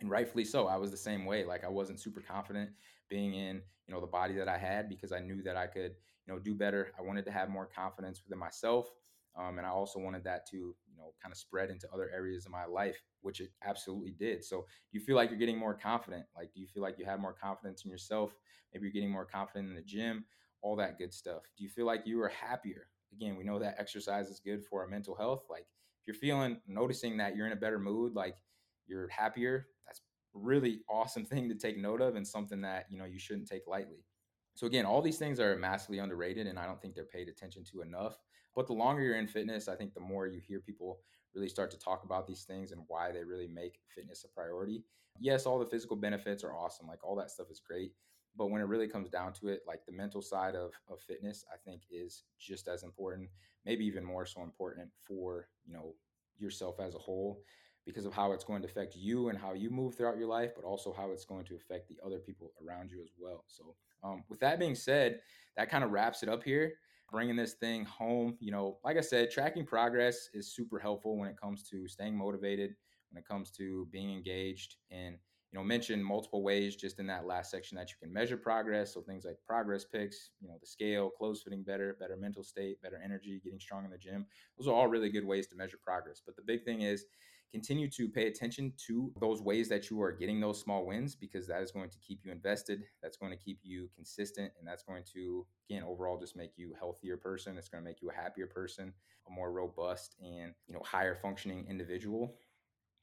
And 0.00 0.10
rightfully 0.10 0.44
so 0.44 0.68
i 0.68 0.76
was 0.76 0.90
the 0.90 0.96
same 0.96 1.24
way 1.24 1.44
like 1.44 1.64
i 1.64 1.68
wasn't 1.68 2.00
super 2.00 2.20
confident 2.20 2.70
being 3.08 3.34
in 3.34 3.62
you 3.86 3.94
know 3.94 4.00
the 4.00 4.06
body 4.06 4.34
that 4.34 4.48
i 4.48 4.58
had 4.58 4.88
because 4.88 5.12
i 5.12 5.18
knew 5.18 5.42
that 5.42 5.56
i 5.56 5.66
could 5.66 5.92
you 6.26 6.32
know 6.32 6.38
do 6.38 6.54
better. 6.54 6.92
I 6.98 7.02
wanted 7.02 7.24
to 7.26 7.32
have 7.32 7.48
more 7.48 7.66
confidence 7.66 8.22
within 8.24 8.38
myself 8.38 8.88
Um, 9.36 9.58
and 9.58 9.66
I 9.66 9.70
also 9.70 9.98
wanted 9.98 10.24
that 10.24 10.46
to, 10.50 10.56
you 10.56 10.96
know, 10.96 11.14
kind 11.22 11.32
of 11.32 11.38
spread 11.38 11.70
into 11.70 11.88
other 11.92 12.10
areas 12.14 12.44
of 12.44 12.52
my 12.52 12.66
life, 12.66 13.02
which 13.22 13.40
it 13.40 13.50
absolutely 13.64 14.12
did. 14.12 14.44
So, 14.44 14.58
do 14.60 14.98
you 14.98 15.00
feel 15.00 15.16
like 15.16 15.30
you're 15.30 15.38
getting 15.38 15.58
more 15.58 15.74
confident? 15.74 16.26
Like, 16.36 16.52
do 16.52 16.60
you 16.60 16.66
feel 16.66 16.82
like 16.82 16.98
you 16.98 17.06
have 17.06 17.20
more 17.20 17.32
confidence 17.32 17.84
in 17.84 17.90
yourself? 17.90 18.34
Maybe 18.72 18.84
you're 18.84 18.92
getting 18.92 19.10
more 19.10 19.24
confident 19.24 19.68
in 19.70 19.74
the 19.74 19.82
gym, 19.82 20.24
all 20.60 20.76
that 20.76 20.98
good 20.98 21.14
stuff. 21.14 21.42
Do 21.56 21.64
you 21.64 21.70
feel 21.70 21.86
like 21.86 22.06
you 22.06 22.20
are 22.20 22.28
happier? 22.28 22.88
Again, 23.12 23.36
we 23.36 23.44
know 23.44 23.58
that 23.58 23.76
exercise 23.78 24.28
is 24.28 24.40
good 24.40 24.64
for 24.64 24.82
our 24.82 24.88
mental 24.88 25.14
health. 25.14 25.44
Like, 25.48 25.66
if 26.00 26.06
you're 26.06 26.14
feeling, 26.14 26.60
noticing 26.66 27.16
that 27.18 27.36
you're 27.36 27.46
in 27.46 27.52
a 27.52 27.56
better 27.56 27.78
mood, 27.78 28.14
like 28.14 28.36
you're 28.86 29.08
happier, 29.08 29.68
that's 29.86 30.02
really 30.34 30.82
awesome 30.90 31.24
thing 31.26 31.48
to 31.48 31.54
take 31.54 31.78
note 31.78 32.00
of 32.00 32.16
and 32.16 32.26
something 32.26 32.60
that, 32.62 32.86
you 32.90 32.98
know, 32.98 33.04
you 33.04 33.18
shouldn't 33.18 33.48
take 33.48 33.66
lightly. 33.66 34.04
So 34.54 34.66
again, 34.66 34.84
all 34.84 35.00
these 35.00 35.18
things 35.18 35.40
are 35.40 35.56
massively 35.56 35.98
underrated 35.98 36.46
and 36.46 36.58
I 36.58 36.66
don't 36.66 36.80
think 36.80 36.94
they're 36.94 37.04
paid 37.04 37.28
attention 37.28 37.64
to 37.72 37.80
enough. 37.80 38.18
But 38.54 38.66
the 38.66 38.72
longer 38.72 39.02
you're 39.02 39.16
in 39.16 39.28
fitness, 39.28 39.68
I 39.68 39.76
think 39.76 39.94
the 39.94 40.00
more 40.00 40.26
you 40.26 40.40
hear 40.40 40.60
people 40.60 41.00
really 41.34 41.48
start 41.48 41.70
to 41.70 41.78
talk 41.78 42.04
about 42.04 42.26
these 42.26 42.44
things 42.44 42.72
and 42.72 42.82
why 42.88 43.10
they 43.10 43.24
really 43.24 43.48
make 43.48 43.78
fitness 43.94 44.24
a 44.24 44.28
priority. 44.28 44.84
Yes, 45.18 45.46
all 45.46 45.58
the 45.58 45.66
physical 45.66 45.96
benefits 45.96 46.44
are 46.44 46.54
awesome. 46.54 46.86
Like 46.86 47.04
all 47.04 47.16
that 47.16 47.30
stuff 47.30 47.50
is 47.50 47.60
great. 47.60 47.92
But 48.36 48.50
when 48.50 48.62
it 48.62 48.66
really 48.66 48.88
comes 48.88 49.10
down 49.10 49.32
to 49.34 49.48
it, 49.48 49.60
like 49.66 49.84
the 49.84 49.92
mental 49.92 50.22
side 50.22 50.54
of, 50.54 50.72
of 50.88 51.00
fitness, 51.00 51.44
I 51.52 51.56
think 51.64 51.82
is 51.90 52.24
just 52.38 52.66
as 52.66 52.82
important, 52.82 53.28
maybe 53.66 53.84
even 53.84 54.04
more 54.04 54.24
so 54.24 54.42
important 54.42 54.88
for, 55.06 55.48
you 55.66 55.74
know, 55.74 55.94
yourself 56.38 56.80
as 56.80 56.94
a 56.94 56.98
whole 56.98 57.42
because 57.84 58.06
of 58.06 58.14
how 58.14 58.32
it's 58.32 58.44
going 58.44 58.62
to 58.62 58.68
affect 58.68 58.94
you 58.96 59.28
and 59.28 59.38
how 59.38 59.52
you 59.52 59.68
move 59.68 59.94
throughout 59.94 60.16
your 60.16 60.28
life, 60.28 60.52
but 60.54 60.64
also 60.64 60.92
how 60.92 61.10
it's 61.10 61.24
going 61.24 61.44
to 61.44 61.56
affect 61.56 61.88
the 61.88 61.98
other 62.04 62.18
people 62.18 62.52
around 62.64 62.90
you 62.90 63.02
as 63.02 63.10
well. 63.18 63.44
So, 63.48 63.74
um, 64.04 64.24
with 64.28 64.40
that 64.40 64.58
being 64.58 64.74
said, 64.74 65.20
that 65.56 65.70
kind 65.70 65.84
of 65.84 65.90
wraps 65.90 66.22
it 66.22 66.28
up 66.28 66.42
here. 66.42 66.74
Bringing 67.12 67.36
this 67.36 67.54
thing 67.54 67.84
home, 67.84 68.36
you 68.40 68.50
know, 68.50 68.78
like 68.84 68.96
I 68.96 69.02
said, 69.02 69.30
tracking 69.30 69.66
progress 69.66 70.30
is 70.34 70.54
super 70.54 70.80
helpful 70.80 71.18
when 71.18 71.28
it 71.28 71.40
comes 71.40 71.62
to 71.68 71.86
staying 71.86 72.16
motivated, 72.16 72.74
when 73.10 73.22
it 73.22 73.28
comes 73.28 73.52
to 73.52 73.86
being 73.92 74.10
engaged, 74.12 74.76
and 74.90 75.18
you 75.52 75.58
know, 75.58 75.64
mention 75.64 76.02
multiple 76.02 76.42
ways 76.42 76.74
just 76.76 76.98
in 76.98 77.06
that 77.08 77.26
last 77.26 77.50
section 77.50 77.76
that 77.76 77.90
you 77.90 77.96
can 78.02 78.10
measure 78.12 78.38
progress. 78.38 78.94
So 78.94 79.02
things 79.02 79.26
like 79.26 79.36
progress 79.46 79.84
pics, 79.84 80.30
you 80.40 80.48
know, 80.48 80.56
the 80.58 80.66
scale, 80.66 81.10
clothes 81.10 81.42
fitting 81.42 81.62
better, 81.62 81.94
better 82.00 82.16
mental 82.16 82.42
state, 82.42 82.80
better 82.80 82.98
energy, 83.04 83.38
getting 83.44 83.60
strong 83.60 83.84
in 83.84 83.90
the 83.90 83.98
gym. 83.98 84.24
Those 84.58 84.66
are 84.66 84.74
all 84.74 84.88
really 84.88 85.10
good 85.10 85.26
ways 85.26 85.46
to 85.48 85.56
measure 85.56 85.78
progress. 85.84 86.22
But 86.24 86.36
the 86.36 86.42
big 86.42 86.64
thing 86.64 86.80
is 86.80 87.04
continue 87.52 87.88
to 87.88 88.08
pay 88.08 88.26
attention 88.26 88.72
to 88.86 89.12
those 89.20 89.42
ways 89.42 89.68
that 89.68 89.90
you 89.90 90.00
are 90.00 90.10
getting 90.10 90.40
those 90.40 90.60
small 90.60 90.86
wins 90.86 91.14
because 91.14 91.46
that 91.46 91.62
is 91.62 91.70
going 91.70 91.90
to 91.90 91.98
keep 91.98 92.20
you 92.24 92.32
invested 92.32 92.82
that's 93.02 93.16
going 93.16 93.30
to 93.30 93.38
keep 93.38 93.60
you 93.62 93.88
consistent 93.94 94.50
and 94.58 94.66
that's 94.66 94.82
going 94.82 95.02
to 95.12 95.46
again 95.70 95.82
overall 95.82 96.18
just 96.18 96.36
make 96.36 96.52
you 96.56 96.72
a 96.74 96.78
healthier 96.78 97.16
person 97.16 97.56
it's 97.58 97.68
going 97.68 97.82
to 97.82 97.88
make 97.88 98.00
you 98.02 98.10
a 98.10 98.14
happier 98.14 98.46
person 98.46 98.92
a 99.28 99.30
more 99.30 99.52
robust 99.52 100.16
and 100.20 100.54
you 100.66 100.74
know 100.74 100.82
higher 100.84 101.14
functioning 101.14 101.66
individual 101.68 102.34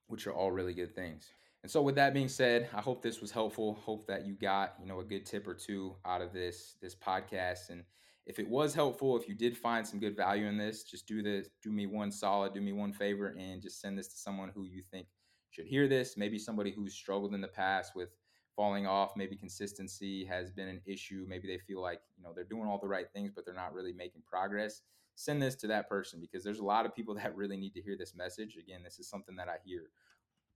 which 0.07 0.25
are 0.27 0.33
all 0.33 0.51
really 0.51 0.73
good 0.73 0.93
things 0.95 1.29
and 1.61 1.71
so 1.71 1.81
with 1.81 1.95
that 1.95 2.13
being 2.13 2.29
said, 2.29 2.69
I 2.73 2.79
hope 2.79 3.01
this 3.01 3.19
was 3.19 3.31
helpful. 3.31 3.73
Hope 3.83 4.07
that 4.07 4.25
you 4.25 4.33
got, 4.33 4.75
you 4.79 4.87
know, 4.87 5.01
a 5.01 5.03
good 5.03 5.25
tip 5.25 5.45
or 5.45 5.53
two 5.53 5.95
out 6.05 6.21
of 6.21 6.31
this 6.31 6.75
this 6.81 6.95
podcast 6.95 7.69
and 7.69 7.83
if 8.29 8.37
it 8.37 8.47
was 8.47 8.75
helpful, 8.75 9.17
if 9.17 9.27
you 9.27 9.33
did 9.33 9.57
find 9.57 9.85
some 9.85 9.99
good 9.99 10.15
value 10.15 10.45
in 10.45 10.55
this, 10.55 10.83
just 10.83 11.07
do 11.07 11.23
this, 11.23 11.49
do 11.63 11.71
me 11.71 11.87
one 11.87 12.11
solid, 12.11 12.53
do 12.53 12.61
me 12.61 12.71
one 12.71 12.93
favor 12.93 13.35
and 13.39 13.59
just 13.59 13.81
send 13.81 13.97
this 13.97 14.07
to 14.09 14.17
someone 14.17 14.51
who 14.53 14.65
you 14.65 14.83
think 14.83 15.07
should 15.49 15.65
hear 15.65 15.87
this, 15.87 16.15
maybe 16.15 16.37
somebody 16.37 16.69
who's 16.69 16.93
struggled 16.93 17.33
in 17.33 17.41
the 17.41 17.47
past 17.47 17.95
with 17.95 18.09
falling 18.55 18.85
off, 18.85 19.13
maybe 19.17 19.35
consistency 19.35 20.23
has 20.25 20.51
been 20.51 20.67
an 20.67 20.79
issue, 20.85 21.25
maybe 21.27 21.47
they 21.47 21.57
feel 21.57 21.81
like, 21.81 22.01
you 22.15 22.23
know, 22.23 22.31
they're 22.31 22.43
doing 22.43 22.67
all 22.67 22.77
the 22.77 22.87
right 22.87 23.07
things 23.11 23.31
but 23.35 23.45
they're 23.45 23.55
not 23.55 23.73
really 23.73 23.93
making 23.93 24.21
progress. 24.29 24.83
Send 25.15 25.41
this 25.41 25.55
to 25.55 25.67
that 25.67 25.89
person 25.89 26.21
because 26.21 26.43
there's 26.43 26.59
a 26.59 26.63
lot 26.63 26.85
of 26.85 26.93
people 26.95 27.15
that 27.15 27.35
really 27.35 27.57
need 27.57 27.73
to 27.73 27.81
hear 27.81 27.97
this 27.97 28.13
message. 28.15 28.57
Again, 28.57 28.83
this 28.83 28.99
is 28.99 29.09
something 29.09 29.35
that 29.37 29.49
I 29.49 29.55
hear 29.65 29.89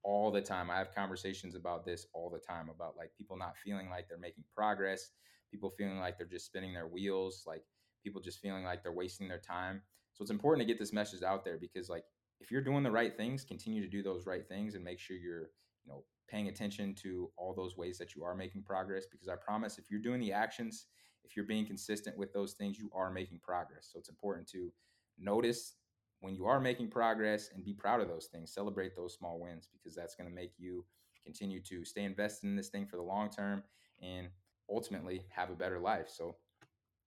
all 0.04 0.30
the 0.30 0.42
time. 0.42 0.70
I 0.70 0.78
have 0.78 0.94
conversations 0.94 1.56
about 1.56 1.86
this 1.86 2.06
all 2.14 2.30
the 2.30 2.38
time 2.38 2.70
about 2.70 2.96
like 2.96 3.10
people 3.18 3.36
not 3.36 3.58
feeling 3.58 3.90
like 3.90 4.08
they're 4.08 4.20
making 4.20 4.44
progress, 4.56 5.10
people 5.54 5.70
feeling 5.70 6.00
like 6.00 6.18
they're 6.18 6.26
just 6.26 6.48
spinning 6.48 6.74
their 6.74 6.88
wheels, 6.88 7.44
like 7.46 7.62
people 8.04 8.20
just 8.20 8.42
feeling 8.42 8.64
like 8.64 8.82
they're 8.82 8.92
wasting 8.92 9.28
their 9.28 9.38
time. 9.38 9.82
So 10.14 10.24
it's 10.24 10.32
important 10.32 10.68
to 10.68 10.72
get 10.72 10.80
this 10.80 10.92
message 10.92 11.22
out 11.22 11.46
there 11.46 11.58
because 11.60 11.90
like 11.90 12.04
if 12.40 12.52
you're 12.52 12.64
doing 12.64 12.82
the 12.82 12.92
right 12.92 13.16
things, 13.16 13.44
continue 13.44 13.82
to 13.82 13.88
do 13.88 14.02
those 14.02 14.26
right 14.26 14.48
things 14.48 14.74
and 14.74 14.84
make 14.84 15.00
sure 15.00 15.16
you're, 15.16 15.52
you 15.86 15.90
know, 15.90 16.04
paying 16.28 16.48
attention 16.48 16.96
to 16.96 17.30
all 17.38 17.54
those 17.54 17.78
ways 17.78 18.00
that 18.00 18.16
you 18.16 18.24
are 18.24 18.34
making 18.34 18.64
progress 18.64 19.06
because 19.06 19.28
I 19.28 19.36
promise 19.36 19.78
if 19.78 19.92
you're 19.92 20.02
doing 20.02 20.20
the 20.20 20.34
actions, 20.34 20.88
if 21.24 21.36
you're 21.36 21.46
being 21.46 21.68
consistent 21.68 22.18
with 22.18 22.34
those 22.34 22.54
things, 22.54 22.80
you 22.80 22.90
are 22.96 23.12
making 23.12 23.40
progress. 23.44 23.90
So 23.94 24.00
it's 24.00 24.10
important 24.10 24.48
to 24.50 24.72
notice 25.20 25.76
when 26.22 26.34
you 26.36 26.48
are 26.48 26.60
making 26.60 26.90
progress 26.90 27.50
and 27.54 27.64
be 27.64 27.74
proud 27.74 28.02
of 28.02 28.08
those 28.08 28.28
things 28.32 28.52
celebrate 28.52 28.96
those 28.96 29.14
small 29.14 29.40
wins 29.40 29.68
because 29.72 29.94
that's 29.94 30.16
going 30.16 30.28
to 30.28 30.34
make 30.34 30.54
you 30.58 30.84
continue 31.24 31.62
to 31.62 31.86
stay 31.86 32.04
invested 32.04 32.48
in 32.48 32.56
this 32.56 32.70
thing 32.70 32.88
for 32.88 32.96
the 32.96 33.04
long 33.04 33.30
term 33.30 33.62
and 34.02 34.28
ultimately 34.70 35.26
have 35.30 35.50
a 35.50 35.56
better 35.56 35.80
life. 35.80 36.08
So 36.10 36.36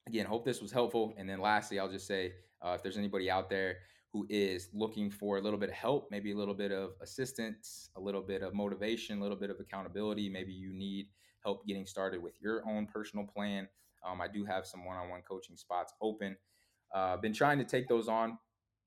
again 0.06 0.26
hope 0.26 0.44
this 0.44 0.60
was 0.60 0.72
helpful. 0.72 1.14
And 1.16 1.28
then 1.28 1.40
lastly 1.40 1.78
i'll 1.78 1.90
just 1.90 2.06
say 2.06 2.32
uh, 2.64 2.72
if 2.74 2.82
there's 2.82 2.98
anybody 2.98 3.30
out 3.30 3.50
there 3.50 3.76
who 4.12 4.26
is 4.30 4.68
looking 4.72 5.10
for 5.10 5.36
a 5.36 5.40
little 5.40 5.58
bit 5.58 5.68
of 5.68 5.74
help 5.74 6.08
maybe 6.10 6.32
a 6.32 6.36
little 6.36 6.54
bit 6.54 6.72
of 6.72 6.92
assistance 7.02 7.90
a 7.96 8.00
little 8.00 8.22
bit 8.22 8.42
of 8.42 8.54
motivation 8.54 9.18
a 9.18 9.22
little 9.22 9.36
bit 9.36 9.50
of 9.50 9.60
accountability 9.60 10.28
maybe 10.28 10.52
you 10.52 10.72
need 10.72 11.08
help 11.46 11.64
getting 11.64 11.86
started 11.86 12.20
with 12.20 12.34
your 12.40 12.68
own 12.68 12.86
personal 12.86 13.24
plan. 13.24 13.68
Um, 14.06 14.20
i 14.20 14.28
do 14.28 14.44
have 14.44 14.66
some 14.66 14.84
one-on-one 14.84 15.22
coaching 15.28 15.56
spots 15.56 15.94
open. 16.02 16.36
Uh, 16.92 17.16
been 17.16 17.32
trying 17.32 17.58
to 17.58 17.64
take 17.64 17.88
those 17.88 18.08
on 18.08 18.36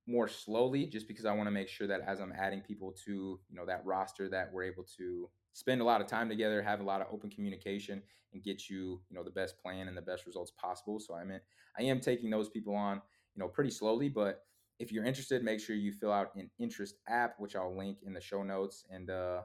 more 0.07 0.27
slowly 0.27 0.85
just 0.85 1.07
because 1.07 1.25
I 1.25 1.33
want 1.33 1.47
to 1.47 1.51
make 1.51 1.69
sure 1.69 1.87
that 1.87 2.01
as 2.05 2.19
I'm 2.19 2.33
adding 2.37 2.61
people 2.61 2.93
to, 3.05 3.39
you 3.47 3.55
know, 3.55 3.65
that 3.65 3.85
roster 3.85 4.29
that 4.29 4.51
we're 4.51 4.63
able 4.63 4.85
to 4.97 5.29
spend 5.53 5.81
a 5.81 5.83
lot 5.83 6.01
of 6.01 6.07
time 6.07 6.29
together, 6.29 6.61
have 6.61 6.79
a 6.79 6.83
lot 6.83 7.01
of 7.01 7.07
open 7.11 7.29
communication 7.29 8.01
and 8.33 8.43
get 8.43 8.69
you, 8.69 9.01
you 9.09 9.15
know, 9.15 9.23
the 9.23 9.31
best 9.31 9.57
plan 9.57 9.87
and 9.87 9.97
the 9.97 10.01
best 10.01 10.25
results 10.25 10.51
possible. 10.51 10.99
So 10.99 11.15
I 11.15 11.23
mean, 11.23 11.39
I 11.77 11.83
am 11.83 11.99
taking 11.99 12.29
those 12.29 12.49
people 12.49 12.75
on, 12.75 13.01
you 13.35 13.39
know, 13.39 13.47
pretty 13.47 13.71
slowly, 13.71 14.09
but 14.09 14.43
if 14.79 14.91
you're 14.91 15.03
interested, 15.03 15.43
make 15.43 15.59
sure 15.59 15.75
you 15.75 15.91
fill 15.91 16.13
out 16.13 16.33
an 16.35 16.49
interest 16.57 16.95
app, 17.07 17.35
which 17.37 17.55
I'll 17.55 17.75
link 17.75 17.97
in 18.03 18.13
the 18.13 18.21
show 18.21 18.43
notes 18.43 18.85
and 18.89 19.09
uh, 19.09 19.41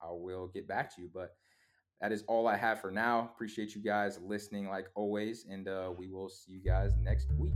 I 0.00 0.08
will 0.10 0.48
get 0.48 0.68
back 0.68 0.94
to 0.94 1.02
you. 1.02 1.10
But 1.12 1.34
that 2.00 2.12
is 2.12 2.22
all 2.28 2.46
I 2.46 2.56
have 2.56 2.80
for 2.80 2.90
now. 2.90 3.30
Appreciate 3.34 3.74
you 3.74 3.82
guys 3.82 4.20
listening 4.22 4.68
like 4.68 4.88
always. 4.94 5.46
And 5.50 5.66
uh, 5.66 5.92
we 5.96 6.08
will 6.08 6.28
see 6.28 6.52
you 6.52 6.60
guys 6.60 6.92
next 7.02 7.32
week. 7.38 7.54